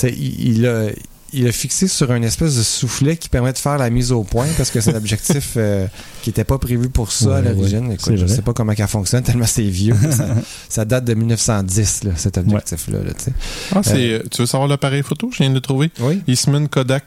il, 0.03 0.57
il 0.57 0.65
a, 0.67 0.85
il 1.33 1.47
a 1.47 1.51
fixé 1.51 1.87
sur 1.87 2.11
une 2.13 2.23
espèce 2.23 2.55
de 2.57 2.63
soufflet 2.63 3.17
qui 3.17 3.29
permet 3.29 3.51
de 3.53 3.57
faire 3.57 3.77
la 3.77 3.89
mise 3.89 4.11
au 4.11 4.23
point 4.23 4.45
parce 4.57 4.69
que 4.71 4.79
c'est 4.81 4.93
un 4.93 4.97
objectif 4.97 5.53
euh, 5.57 5.85
qui 6.21 6.29
n'était 6.29 6.43
pas 6.43 6.57
prévu 6.57 6.89
pour 6.89 7.11
ça 7.11 7.37
à 7.37 7.41
l'origine. 7.41 7.87
ouais, 7.87 7.97
je 8.07 8.25
vrai. 8.25 8.27
sais 8.27 8.41
pas 8.41 8.53
comment 8.53 8.73
ça 8.75 8.87
fonctionne 8.87 9.23
tellement 9.23 9.45
c'est 9.45 9.63
vieux. 9.63 9.95
ça, 10.11 10.27
ça 10.69 10.85
date 10.85 11.05
de 11.05 11.13
1910, 11.13 12.03
là, 12.05 12.11
cet 12.15 12.37
objectif-là. 12.37 12.99
là. 13.03 13.11
Ah, 13.75 13.81
euh, 13.93 14.23
tu 14.31 14.41
veux 14.41 14.45
savoir 14.47 14.67
l'appareil 14.69 15.03
photo? 15.03 15.29
Je 15.31 15.37
viens 15.39 15.49
de 15.49 15.55
le 15.55 15.61
trouver. 15.61 15.91
Oui. 15.99 16.21
Eastman 16.27 16.67
Kodak 16.69 17.03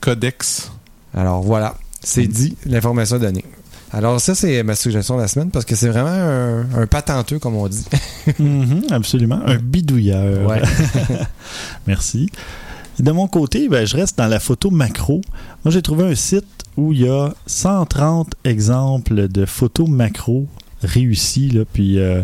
Codex. 0.00 0.70
Alors 1.14 1.42
voilà, 1.42 1.76
c'est 2.02 2.24
Mm. 2.24 2.32
dit, 2.32 2.56
l'information 2.66 3.16
est 3.16 3.20
donnée. 3.20 3.44
Alors 3.92 4.20
ça, 4.20 4.36
c'est 4.36 4.62
ma 4.62 4.76
suggestion 4.76 5.16
de 5.16 5.22
la 5.22 5.26
semaine 5.28 5.50
parce 5.50 5.64
que 5.64 5.74
c'est 5.74 5.88
vraiment 5.88 6.08
un, 6.10 6.82
un 6.82 6.86
patenteux, 6.86 7.38
comme 7.38 7.56
on 7.56 7.66
dit. 7.68 7.84
Mhm, 8.38 8.84
absolument. 8.90 9.40
Un 9.44 9.56
bidouilleur. 9.56 10.48
Ouais. 10.48 10.62
Merci. 11.86 12.30
De 13.00 13.12
mon 13.12 13.28
côté, 13.28 13.68
ben, 13.68 13.86
je 13.86 13.96
reste 13.96 14.18
dans 14.18 14.26
la 14.26 14.40
photo 14.40 14.70
macro. 14.70 15.22
Moi, 15.64 15.72
j'ai 15.72 15.80
trouvé 15.80 16.04
un 16.04 16.14
site 16.14 16.44
où 16.76 16.92
il 16.92 17.00
y 17.00 17.08
a 17.08 17.32
130 17.46 18.34
exemples 18.44 19.28
de 19.28 19.46
photos 19.46 19.88
macro 19.88 20.46
réussies. 20.82 21.48
Là, 21.48 21.62
puis 21.72 21.98
euh, 21.98 22.22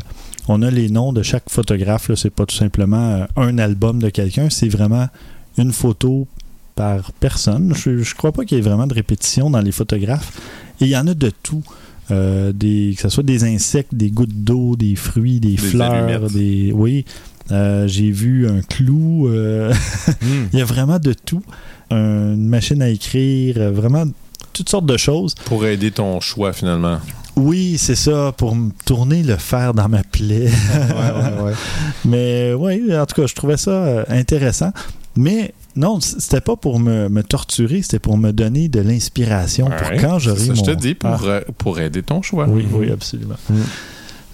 on 0.49 0.61
a 0.61 0.71
les 0.71 0.91
noms 0.91 1.15
de 1.15 1.23
chaque 1.23 1.49
photographe. 1.49 2.11
C'est 2.15 2.31
pas 2.31 2.45
tout 2.45 2.55
simplement 2.55 3.15
euh, 3.15 3.27
un 3.37 3.57
album 3.57 4.01
de 4.01 4.11
quelqu'un. 4.11 4.51
C'est 4.51 4.69
vraiment 4.69 5.09
une 5.57 5.73
photo 5.73 6.27
par 6.75 7.11
personne. 7.13 7.73
Je, 7.75 8.03
je 8.03 8.15
crois 8.15 8.33
pas 8.33 8.45
qu'il 8.45 8.59
y 8.59 8.61
ait 8.61 8.65
vraiment 8.65 8.87
de 8.87 8.95
répétition 8.95 9.49
dans 9.49 9.63
les 9.63 9.73
photographes. 9.73 10.39
Et 10.83 10.85
il 10.85 10.91
y 10.91 10.97
en 10.97 11.07
a 11.07 11.15
de 11.15 11.33
tout. 11.43 11.63
Euh, 12.11 12.53
des, 12.53 12.93
que 12.95 13.03
ce 13.03 13.09
soit 13.09 13.25
des 13.25 13.43
insectes, 13.45 13.95
des 13.95 14.11
gouttes 14.11 14.45
d'eau, 14.45 14.77
des 14.77 14.95
fruits, 14.95 15.41
des, 15.41 15.57
fleurs, 15.57 15.93
allumettes. 15.93 16.33
des. 16.33 16.71
Oui. 16.73 17.05
Euh, 17.51 17.87
J'ai 17.87 18.11
vu 18.11 18.49
un 18.49 18.61
clou. 18.63 19.29
euh, 19.29 19.73
Hmm. 20.23 20.47
il 20.53 20.59
y 20.59 20.63
a 20.63 20.65
vraiment 20.65 20.99
de 20.99 21.13
tout. 21.13 21.43
Un- 21.91 22.35
une 22.35 22.49
machine 22.49 22.83
à 22.83 22.89
écrire, 22.89 23.57
euh, 23.59 23.71
vraiment 23.71 24.05
toutes 24.53 24.69
sortes 24.69 24.87
de 24.87 24.97
choses. 24.97 25.35
Pour 25.45 25.65
aider 25.67 25.91
ton 25.91 26.21
choix, 26.21 26.53
finalement. 26.53 26.99
Oui, 27.37 27.77
c'est 27.79 27.95
ça, 27.95 28.33
pour 28.37 28.55
me 28.57 28.71
tourner 28.87 29.23
le 29.23 29.37
fer 29.37 29.75
dans 29.75 29.89
ma 29.89 30.03
plaie. 30.03 30.49
Ouais, 30.75 31.23
ouais, 31.41 31.43
ouais. 31.43 31.53
Mais 32.05 32.55
oui, 32.55 32.97
en 32.97 33.05
tout 33.07 33.21
cas, 33.21 33.27
je 33.27 33.35
trouvais 33.35 33.57
ça 33.59 34.05
intéressant. 34.09 34.73
Mais 35.17 35.53
non, 35.77 36.01
c'était 36.01 36.41
pas 36.41 36.57
pour 36.57 36.79
me, 36.79 37.09
me 37.09 37.23
torturer, 37.23 37.83
c'était 37.83 37.99
pour 37.99 38.17
me 38.19 38.33
donner 38.33 38.69
de 38.69 38.81
l'inspiration 38.81 39.67
pour 39.67 39.91
quand 40.01 40.19
j'aurai 40.19 40.47
mon... 40.49 40.55
Je 40.55 40.63
te 40.63 40.71
dis, 40.73 40.95
pour, 40.95 41.11
Ah, 41.11 41.41
pour 41.59 41.79
aider 41.81 42.03
ton 42.03 42.23
choix. 42.23 42.47
oui, 42.49 42.67
oui, 42.73 42.91
absolument. 42.91 43.37
Mm. 43.51 43.55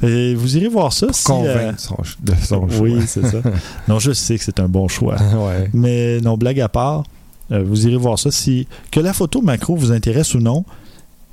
Et 0.02 0.34
vous 0.34 0.56
irez 0.56 0.68
voir 0.68 0.92
ça 0.92 1.06
si... 1.12 1.24
euh, 1.30 1.34
Convaincre 1.34 1.80
son, 1.80 1.96
de 2.22 2.32
son 2.42 2.66
oui, 2.80 3.02
c'est 3.06 3.24
ça. 3.26 3.38
Non, 3.88 3.98
je 3.98 4.12
sais 4.12 4.36
que 4.38 4.44
c'est 4.44 4.60
un 4.60 4.68
bon 4.68 4.88
choix. 4.88 5.16
choix. 5.18 5.46
ouais. 5.48 5.70
Mais 5.72 6.20
non, 6.20 6.36
blague 6.36 6.60
à 6.60 6.68
part, 6.68 7.04
euh, 7.50 7.62
vous 7.66 7.86
irez 7.86 7.96
voir 7.96 8.18
ça. 8.18 8.30
Si 8.30 8.66
que 8.90 9.00
la 9.00 9.12
photo 9.12 9.40
macro 9.42 9.76
vous 9.76 9.92
intéresse 9.92 10.34
ou 10.34 10.38
non, 10.40 10.64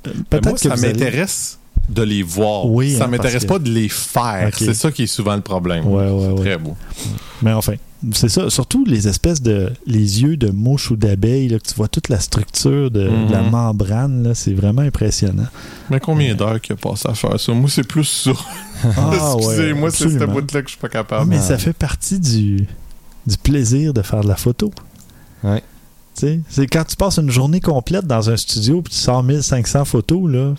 euh, 0.06 0.10
Mais 0.16 0.22
peut-être 0.30 0.44
moi, 0.46 0.54
que 0.54 0.60
ça 0.60 0.72
allez- 0.72 0.88
m'intéresse 0.92 1.58
de 1.88 2.02
les 2.02 2.22
voir. 2.22 2.66
Oui, 2.66 2.94
ça 2.96 3.04
hein, 3.04 3.08
m'intéresse 3.08 3.44
pas 3.44 3.58
de 3.58 3.70
les 3.70 3.88
faire. 3.88 4.50
C'est 4.56 4.74
ça 4.74 4.90
qui 4.92 5.04
est 5.04 5.06
souvent 5.08 5.34
le 5.34 5.40
problème. 5.42 5.86
Ouais, 5.86 6.08
ouais, 6.10 6.26
ouais. 6.28 6.40
Très 6.40 6.58
beau. 6.58 6.76
Mais 7.42 7.52
enfin, 7.52 7.74
c'est 8.12 8.28
ça. 8.28 8.48
Surtout 8.50 8.84
les 8.84 9.08
espèces 9.08 9.42
de. 9.42 9.72
Les 9.86 10.22
yeux 10.22 10.36
de 10.36 10.50
mouche 10.50 10.90
ou 10.90 10.96
d'abeille, 10.96 11.48
là, 11.48 11.58
que 11.58 11.66
tu 11.68 11.74
vois 11.74 11.88
toute 11.88 12.08
la 12.08 12.20
structure 12.20 12.90
de, 12.90 13.08
de 13.08 13.32
la 13.32 13.42
Mhm. 13.42 13.50
membrane, 13.50 14.22
là, 14.28 14.34
c'est 14.34 14.52
vraiment 14.54 14.82
impressionnant. 14.82 15.46
Mais 15.90 15.98
combien 16.00 16.34
d'heures 16.34 16.60
qu'il 16.60 16.74
a 16.74 16.76
passé 16.76 17.08
à 17.08 17.14
faire 17.14 17.38
ça? 17.40 17.52
Moi, 17.52 17.68
c'est 17.68 17.86
plus 17.86 18.04
ça. 18.04 18.30
Ah, 18.96 19.34
Excusez, 19.38 19.72
ouais, 19.72 19.72
moi, 19.74 19.90
c'est 19.90 20.08
cette 20.10 20.24
bout-là 20.30 20.62
que 20.62 20.68
je 20.68 20.72
suis 20.72 20.80
pas 20.80 20.88
capable. 20.88 21.28
mais 21.28 21.40
ça 21.40 21.58
fait 21.58 21.72
partie 21.72 22.18
du, 22.20 22.66
du 23.26 23.36
plaisir 23.42 23.92
de 23.92 24.02
faire 24.02 24.20
de 24.22 24.28
la 24.28 24.36
photo. 24.36 24.70
Ouais. 25.42 25.62
Tu 26.14 26.26
sais, 26.26 26.40
c'est 26.48 26.66
quand 26.66 26.84
tu 26.84 26.96
passes 26.96 27.18
une 27.18 27.30
journée 27.30 27.60
complète 27.60 28.06
dans 28.06 28.30
un 28.30 28.36
studio 28.36 28.82
puis 28.82 28.92
tu 28.92 28.98
sors 28.98 29.22
1500 29.22 29.84
photos, 29.84 30.30
là. 30.30 30.54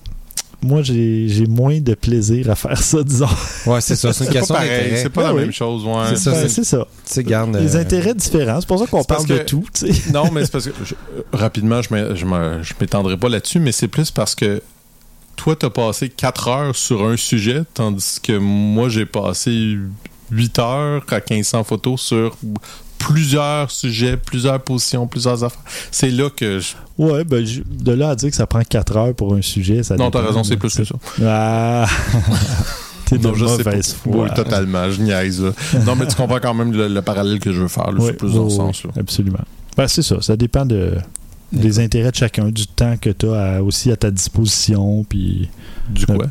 Moi, 0.63 0.83
j'ai 0.83 1.45
moins 1.49 1.79
de 1.79 1.95
plaisir 1.95 2.49
à 2.51 2.55
faire 2.55 2.77
ça, 2.81 3.01
disons. 3.03 3.25
Ouais, 3.65 3.81
c'est 3.81 3.95
ça. 3.95 4.13
C'est 4.13 4.25
une 4.25 4.31
C'est 4.31 4.33
pas 4.33 4.39
question 4.39 4.55
d'intérêt. 4.55 4.97
c'est 5.01 5.09
pas 5.09 5.21
Ah 5.23 5.27
la 5.29 5.33
oui. 5.33 5.41
même 5.41 5.51
chose. 5.51 5.83
ouais. 5.85 6.03
C'est 6.09 6.17
ça, 6.17 6.31
Ben, 6.31 6.47
c'est 6.49 6.63
ça. 6.63 6.87
Tu 7.11 7.23
garde. 7.23 7.55
Les 7.55 7.75
euh, 7.75 7.79
intérêts 7.81 8.13
différents. 8.13 8.59
C'est 8.61 8.67
pour 8.67 8.77
ça 8.79 8.85
qu'on 8.85 9.03
parle 9.03 9.25
de 9.25 9.39
tout. 9.39 9.63
tu. 9.73 9.85
Non, 10.13 10.29
mais 10.31 10.45
c'est 10.45 10.51
parce 10.51 10.65
que 10.65 10.71
je- 10.85 10.93
rapidement, 11.33 11.81
je 11.81 11.93
m'é- 11.93 12.15
je 12.15 12.25
m'é- 12.25 12.63
je 12.63 12.73
m'étendrai 12.79 13.17
pas 13.17 13.29
là-dessus, 13.29 13.59
mais 13.59 13.71
c'est 13.71 13.87
plus 13.87 14.11
parce 14.11 14.35
que 14.35 14.61
toi, 15.35 15.55
t'as 15.55 15.71
passé 15.71 16.09
4 16.09 16.47
heures 16.49 16.75
sur 16.75 17.03
un 17.05 17.17
sujet, 17.17 17.63
tandis 17.73 18.19
que 18.21 18.37
moi, 18.37 18.87
j'ai 18.89 19.07
passé 19.07 19.77
8 20.29 20.59
heures 20.59 21.03
à 21.09 21.19
1500 21.19 21.63
photos 21.63 21.99
sur 21.99 22.37
plusieurs 22.99 23.71
sujets, 23.71 24.15
plusieurs 24.17 24.61
positions, 24.61 25.07
plusieurs 25.07 25.43
affaires. 25.43 25.63
C'est 25.89 26.11
là 26.11 26.29
que 26.29 26.59
je... 26.59 26.73
Ouais, 27.01 27.23
ben, 27.23 27.43
de 27.43 27.91
là 27.93 28.09
à 28.11 28.15
dire 28.15 28.29
que 28.29 28.35
ça 28.35 28.45
prend 28.47 28.61
4 28.61 28.97
heures 28.97 29.13
pour 29.15 29.33
un 29.33 29.41
sujet, 29.41 29.81
ça 29.83 29.95
Non, 29.95 30.11
t'as 30.11 30.21
raison, 30.21 30.43
c'est 30.43 30.57
plus 30.57 30.75
que 30.75 30.83
ça. 30.83 30.95
Ah! 31.25 31.87
T'es 33.05 33.17
de 33.17 33.33
je 33.33 33.43
mauvaise 33.43 33.93
foi. 33.93 34.23
Oui, 34.23 34.29
totalement, 34.35 34.89
je 34.89 35.01
niaise. 35.01 35.41
là. 35.41 35.51
Non, 35.85 35.95
mais 35.95 36.05
tu 36.07 36.15
comprends 36.15 36.39
quand 36.39 36.53
même 36.53 36.71
le, 36.71 36.87
le 36.87 37.01
parallèle 37.01 37.39
que 37.39 37.51
je 37.51 37.61
veux 37.63 37.67
faire, 37.67 37.91
là, 37.91 37.97
Oui, 37.99 38.07
sur 38.07 38.17
plusieurs 38.17 38.45
oui, 38.45 38.51
sens. 38.51 38.83
là. 38.85 38.91
absolument. 38.99 39.39
Ben, 39.75 39.87
c'est 39.87 40.01
ça, 40.03 40.21
ça 40.21 40.37
dépend 40.37 40.65
de, 40.65 40.93
des 41.51 41.79
intérêts 41.79 42.11
de 42.11 42.15
chacun, 42.15 42.49
du 42.49 42.67
temps 42.67 42.95
que 43.01 43.09
tu 43.09 43.27
as 43.29 43.61
aussi 43.63 43.91
à 43.91 43.97
ta 43.97 44.11
disposition, 44.11 45.03
puis 45.09 45.49
Du 45.89 46.05
quoi? 46.05 46.17
temps. 46.17 46.23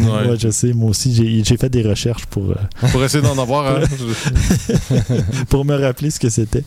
Ouais. 0.00 0.30
Ouais, 0.30 0.36
je 0.38 0.50
sais, 0.50 0.72
moi 0.72 0.90
aussi, 0.90 1.42
j'ai 1.44 1.56
fait 1.56 1.68
des 1.68 1.82
recherches 1.82 2.26
pour, 2.26 2.50
euh, 2.50 2.88
Pour 2.90 3.02
essayer 3.04 3.22
d'en 3.22 3.38
avoir 3.40 3.76
un. 3.76 3.80
pour 5.48 5.64
me 5.64 5.76
rappeler 5.76 6.10
ce 6.10 6.18
que 6.20 6.28
c'était. 6.28 6.64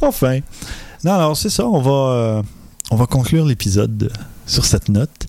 Enfin. 0.00 0.40
Non, 1.04 1.12
alors 1.12 1.36
c'est 1.36 1.50
ça, 1.50 1.66
on 1.66 1.80
va, 1.80 1.90
euh, 1.90 2.42
on 2.90 2.96
va 2.96 3.06
conclure 3.06 3.44
l'épisode 3.44 4.10
sur 4.46 4.64
cette 4.64 4.88
note 4.88 5.26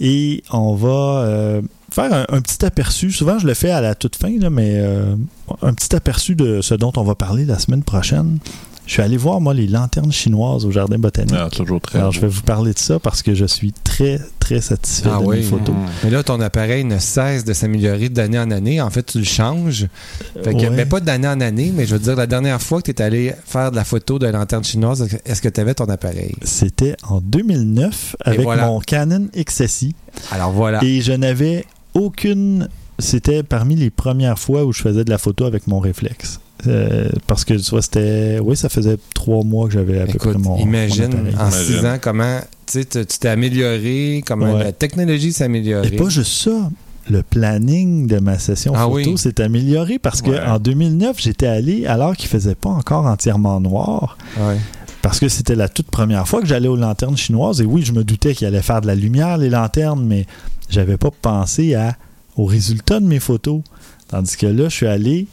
et 0.00 0.42
on 0.50 0.74
va 0.74 1.22
euh, 1.22 1.62
faire 1.90 2.26
un, 2.28 2.40
petit 2.40 2.64
aperçu. 2.64 3.12
Souvent, 3.12 3.38
je 3.38 3.46
le 3.46 3.54
fais 3.54 3.70
à 3.70 3.80
la 3.80 3.94
toute 3.94 4.16
fin, 4.16 4.36
mais 4.50 4.74
euh, 4.76 5.14
un 5.62 5.74
petit 5.74 5.94
aperçu 5.94 6.34
de 6.34 6.60
ce 6.60 6.74
dont 6.74 6.92
on 6.96 7.04
va 7.04 7.14
parler 7.14 7.44
la 7.44 7.58
semaine 7.58 7.82
prochaine. 7.82 8.38
Je 8.86 8.92
suis 8.92 9.02
allé 9.02 9.16
voir, 9.16 9.40
moi, 9.40 9.54
les 9.54 9.66
lanternes 9.66 10.12
chinoises 10.12 10.66
au 10.66 10.70
Jardin 10.70 10.98
botanique. 10.98 11.34
Ah, 11.38 11.48
toujours 11.50 11.80
très 11.80 11.98
Alors, 11.98 12.10
beau. 12.10 12.16
je 12.16 12.20
vais 12.20 12.28
vous 12.28 12.42
parler 12.42 12.74
de 12.74 12.78
ça 12.78 12.98
parce 12.98 13.22
que 13.22 13.34
je 13.34 13.46
suis 13.46 13.72
très, 13.72 14.20
très 14.38 14.60
satisfait 14.60 15.08
Ah 15.10 15.20
de 15.20 15.24
oui. 15.24 15.36
mes 15.36 15.42
photos. 15.42 15.74
Mais 16.04 16.10
là, 16.10 16.22
ton 16.22 16.38
appareil 16.40 16.84
ne 16.84 16.98
cesse 16.98 17.44
de 17.44 17.54
s'améliorer 17.54 18.10
d'année 18.10 18.38
en 18.38 18.50
année. 18.50 18.82
En 18.82 18.90
fait, 18.90 19.02
tu 19.04 19.18
le 19.18 19.24
changes. 19.24 19.86
Fait 20.42 20.52
que, 20.52 20.58
Ouais. 20.58 20.70
mais 20.70 20.84
pas 20.84 21.00
d'année 21.00 21.28
en 21.28 21.40
année, 21.40 21.72
mais 21.74 21.86
je 21.86 21.94
veux 21.94 21.98
dire, 21.98 22.14
la 22.14 22.26
dernière 22.26 22.60
fois 22.60 22.82
que 22.82 22.92
tu 22.92 22.98
es 23.00 23.02
allé 23.02 23.32
faire 23.46 23.70
de 23.70 23.76
la 23.76 23.84
photo 23.84 24.18
de 24.18 24.26
lanterne 24.26 24.64
chinoise, 24.64 25.00
est-ce 25.00 25.16
que- 25.16 25.30
est-ce 25.30 25.40
que 25.40 25.48
tu 25.48 25.60
avais 25.60 25.72
ton 25.74 25.86
appareil? 25.86 26.34
C'était 26.42 26.96
en 27.08 27.22
2009 27.22 28.16
avec 28.20 28.42
voilà. 28.42 28.66
mon 28.66 28.80
Canon 28.80 29.28
XSI. 29.34 29.94
Alors 30.30 30.52
voilà. 30.52 30.84
Et 30.84 31.00
je 31.00 31.12
n'avais 31.12 31.64
aucune. 31.94 32.68
C'était 32.98 33.42
parmi 33.42 33.76
les 33.76 33.90
premières 33.90 34.38
fois 34.38 34.64
où 34.66 34.72
je 34.72 34.82
faisais 34.82 35.04
de 35.04 35.10
la 35.10 35.18
photo 35.18 35.46
avec 35.46 35.66
mon 35.66 35.80
réflexe. 35.80 36.38
Euh, 36.66 37.08
parce 37.26 37.44
que 37.44 37.54
tu 37.54 37.70
vois, 37.70 37.82
c'était. 37.82 38.38
Oui, 38.42 38.56
ça 38.56 38.68
faisait 38.68 38.96
trois 39.14 39.42
mois 39.44 39.66
que 39.66 39.74
j'avais 39.74 40.00
à 40.00 40.06
peu 40.06 40.18
près 40.18 40.34
mon. 40.34 40.56
imagine 40.58 41.08
mon 41.10 41.18
en 41.40 41.48
Imagine. 41.48 41.50
six 41.50 41.84
ans 41.86 41.98
comment 42.00 42.38
tu 42.66 42.72
sais, 42.80 42.84
tu 42.84 43.04
tu 43.06 43.18
t'es 43.18 43.28
amélioré, 43.28 44.22
comment 44.26 44.52
Ouais. 44.54 44.64
la 44.64 44.72
technologie 44.72 45.32
s'est 45.32 45.44
améliorée. 45.44 45.88
Et 45.92 45.96
pas 45.96 46.08
juste 46.08 46.32
ça. 46.44 46.70
Le 47.10 47.22
planning 47.22 48.06
de 48.06 48.18
ma 48.18 48.38
session 48.38 48.72
Ah 48.74 48.84
photo 48.84 48.94
oui. 49.10 49.18
s'est 49.18 49.38
amélioré 49.42 49.98
parce 49.98 50.22
que 50.22 50.30
Ouais. 50.30 50.40
en 50.40 50.58
2009, 50.58 51.16
j'étais 51.20 51.46
allé 51.46 51.84
alors 51.84 52.16
qu'il 52.16 52.30
faisait 52.30 52.54
pas 52.54 52.70
encore 52.70 53.04
entièrement 53.04 53.60
noir. 53.60 54.16
Ouais. 54.38 54.56
Parce 55.02 55.20
que 55.20 55.28
c'était 55.28 55.54
la 55.54 55.68
toute 55.68 55.88
première 55.90 56.26
fois 56.26 56.40
que 56.40 56.46
j'allais 56.46 56.68
aux 56.68 56.76
lanternes 56.76 57.18
chinoises. 57.18 57.60
Et 57.60 57.66
oui, 57.66 57.82
je 57.84 57.92
me 57.92 58.04
doutais 58.04 58.34
qu'il 58.34 58.46
allait 58.46 58.62
faire 58.62 58.80
de 58.80 58.86
la 58.86 58.94
lumière, 58.94 59.36
les 59.36 59.50
lanternes, 59.50 60.02
mais 60.02 60.24
j'avais 60.70 60.96
pas 60.96 61.10
pensé 61.10 61.74
à, 61.74 61.94
au 62.38 62.46
résultat 62.46 63.00
de 63.00 63.04
mes 63.04 63.20
photos. 63.20 63.60
Tandis 64.08 64.38
que 64.38 64.46
là, 64.46 64.70
je 64.70 64.74
suis 64.74 64.86
allé 64.86 65.26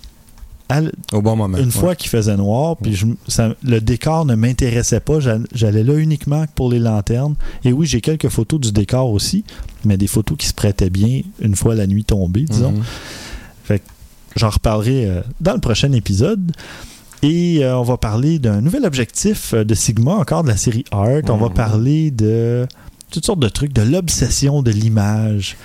Au 1.13 1.21
bon 1.21 1.35
moment. 1.35 1.57
une 1.57 1.65
Ouais. 1.65 1.71
fois 1.71 1.95
qu'il 1.95 2.09
faisait 2.09 2.35
noir, 2.37 2.77
puis 2.77 2.95
je- 2.95 3.05
ça- 3.27 3.53
le 3.63 3.79
décor 3.81 4.25
ne 4.25 4.35
m'intéressait 4.35 4.99
pas. 4.99 5.19
J'a- 5.19 5.39
J'allais 5.53 5.83
là 5.83 5.95
uniquement 5.95 6.45
pour 6.55 6.71
les 6.71 6.79
lanternes. 6.79 7.35
Et 7.63 7.73
oui, 7.73 7.85
j'ai 7.87 8.01
quelques 8.01 8.29
photos 8.29 8.59
du 8.59 8.71
décor 8.71 9.09
aussi, 9.11 9.43
mais 9.85 9.97
des 9.97 10.07
photos 10.07 10.37
qui 10.37 10.47
se 10.47 10.53
prêtaient 10.53 10.89
bien 10.89 11.21
une 11.41 11.55
fois 11.55 11.75
la 11.75 11.87
nuit 11.87 12.03
tombée, 12.05 12.45
disons. 12.49 12.71
Mhm. 13.69 13.77
J'en 14.37 14.49
reparlerai 14.49 15.05
euh, 15.07 15.21
dans 15.41 15.53
le 15.53 15.59
prochain 15.59 15.91
épisode. 15.91 16.53
Et 17.21 17.63
euh, 17.63 17.77
on 17.77 17.83
va 17.83 17.97
parler 17.97 18.39
d'un 18.39 18.61
nouvel 18.61 18.85
objectif 18.85 19.53
euh, 19.53 19.63
de 19.65 19.75
Sigma, 19.75 20.13
encore 20.15 20.43
de 20.43 20.47
la 20.47 20.55
série 20.57 20.85
Art. 20.91 21.21
On 21.29 21.35
va 21.37 21.49
Mhm. 21.49 21.53
parler 21.53 22.11
de 22.11 22.65
toutes 23.11 23.25
sortes 23.25 23.41
de 23.41 23.49
trucs, 23.49 23.73
de 23.73 23.81
l'obsession 23.81 24.61
de 24.63 24.71
l'image. 24.71 25.57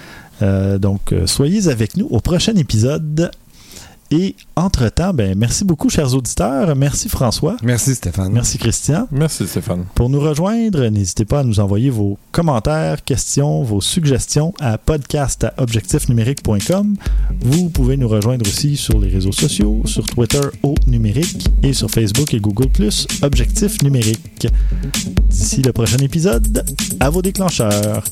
Euh, 0.42 0.78
donc, 0.78 1.14
soyez 1.26 1.68
avec 1.68 1.96
nous 1.96 2.06
au 2.10 2.18
prochain 2.20 2.54
épisode. 2.56 3.30
Et 4.10 4.34
entre-temps, 4.54 5.12
ben, 5.12 5.36
merci 5.36 5.64
beaucoup, 5.64 5.90
chers 5.90 6.14
auditeurs. 6.14 6.76
Merci, 6.76 7.08
François. 7.08 7.56
Merci 7.62 7.94
Stéphane. 7.94 8.32
Merci, 8.32 8.58
Christian. 8.58 9.08
Merci, 9.10 9.48
Stéphane. 9.48 9.86
Pour 9.94 10.08
nous 10.08 10.20
rejoindre, 10.20 10.86
n'hésitez 10.88 11.24
pas 11.24 11.40
à 11.40 11.44
nous 11.44 11.58
envoyer 11.60 11.90
vos 11.90 12.18
commentaires, 12.30 13.02
questions, 13.04 13.62
vos 13.62 13.80
suggestions 13.80 14.52
à 14.60 14.76
podcast@objectifnumérique.com. 14.78 16.96
Vous 17.40 17.68
pouvez 17.70 17.96
nous 17.96 18.08
rejoindre 18.08 18.46
aussi 18.46 18.76
sur 18.76 19.00
les 19.00 19.08
réseaux 19.08 19.32
sociaux, 19.32 19.82
sur 19.84 20.06
Twitter 20.06 20.42
au 20.62 20.76
numérique 20.86 21.48
et 21.62 21.72
sur 21.72 21.90
Facebook 21.90 22.34
et 22.34 22.40
Google 22.40 22.68
Objectif 23.22 23.82
numérique. 23.82 24.48
D'ici 25.30 25.62
le 25.62 25.72
prochain 25.72 25.96
épisode, 25.98 26.64
à 27.00 27.10
vos 27.10 27.22
déclencheurs. 27.22 28.04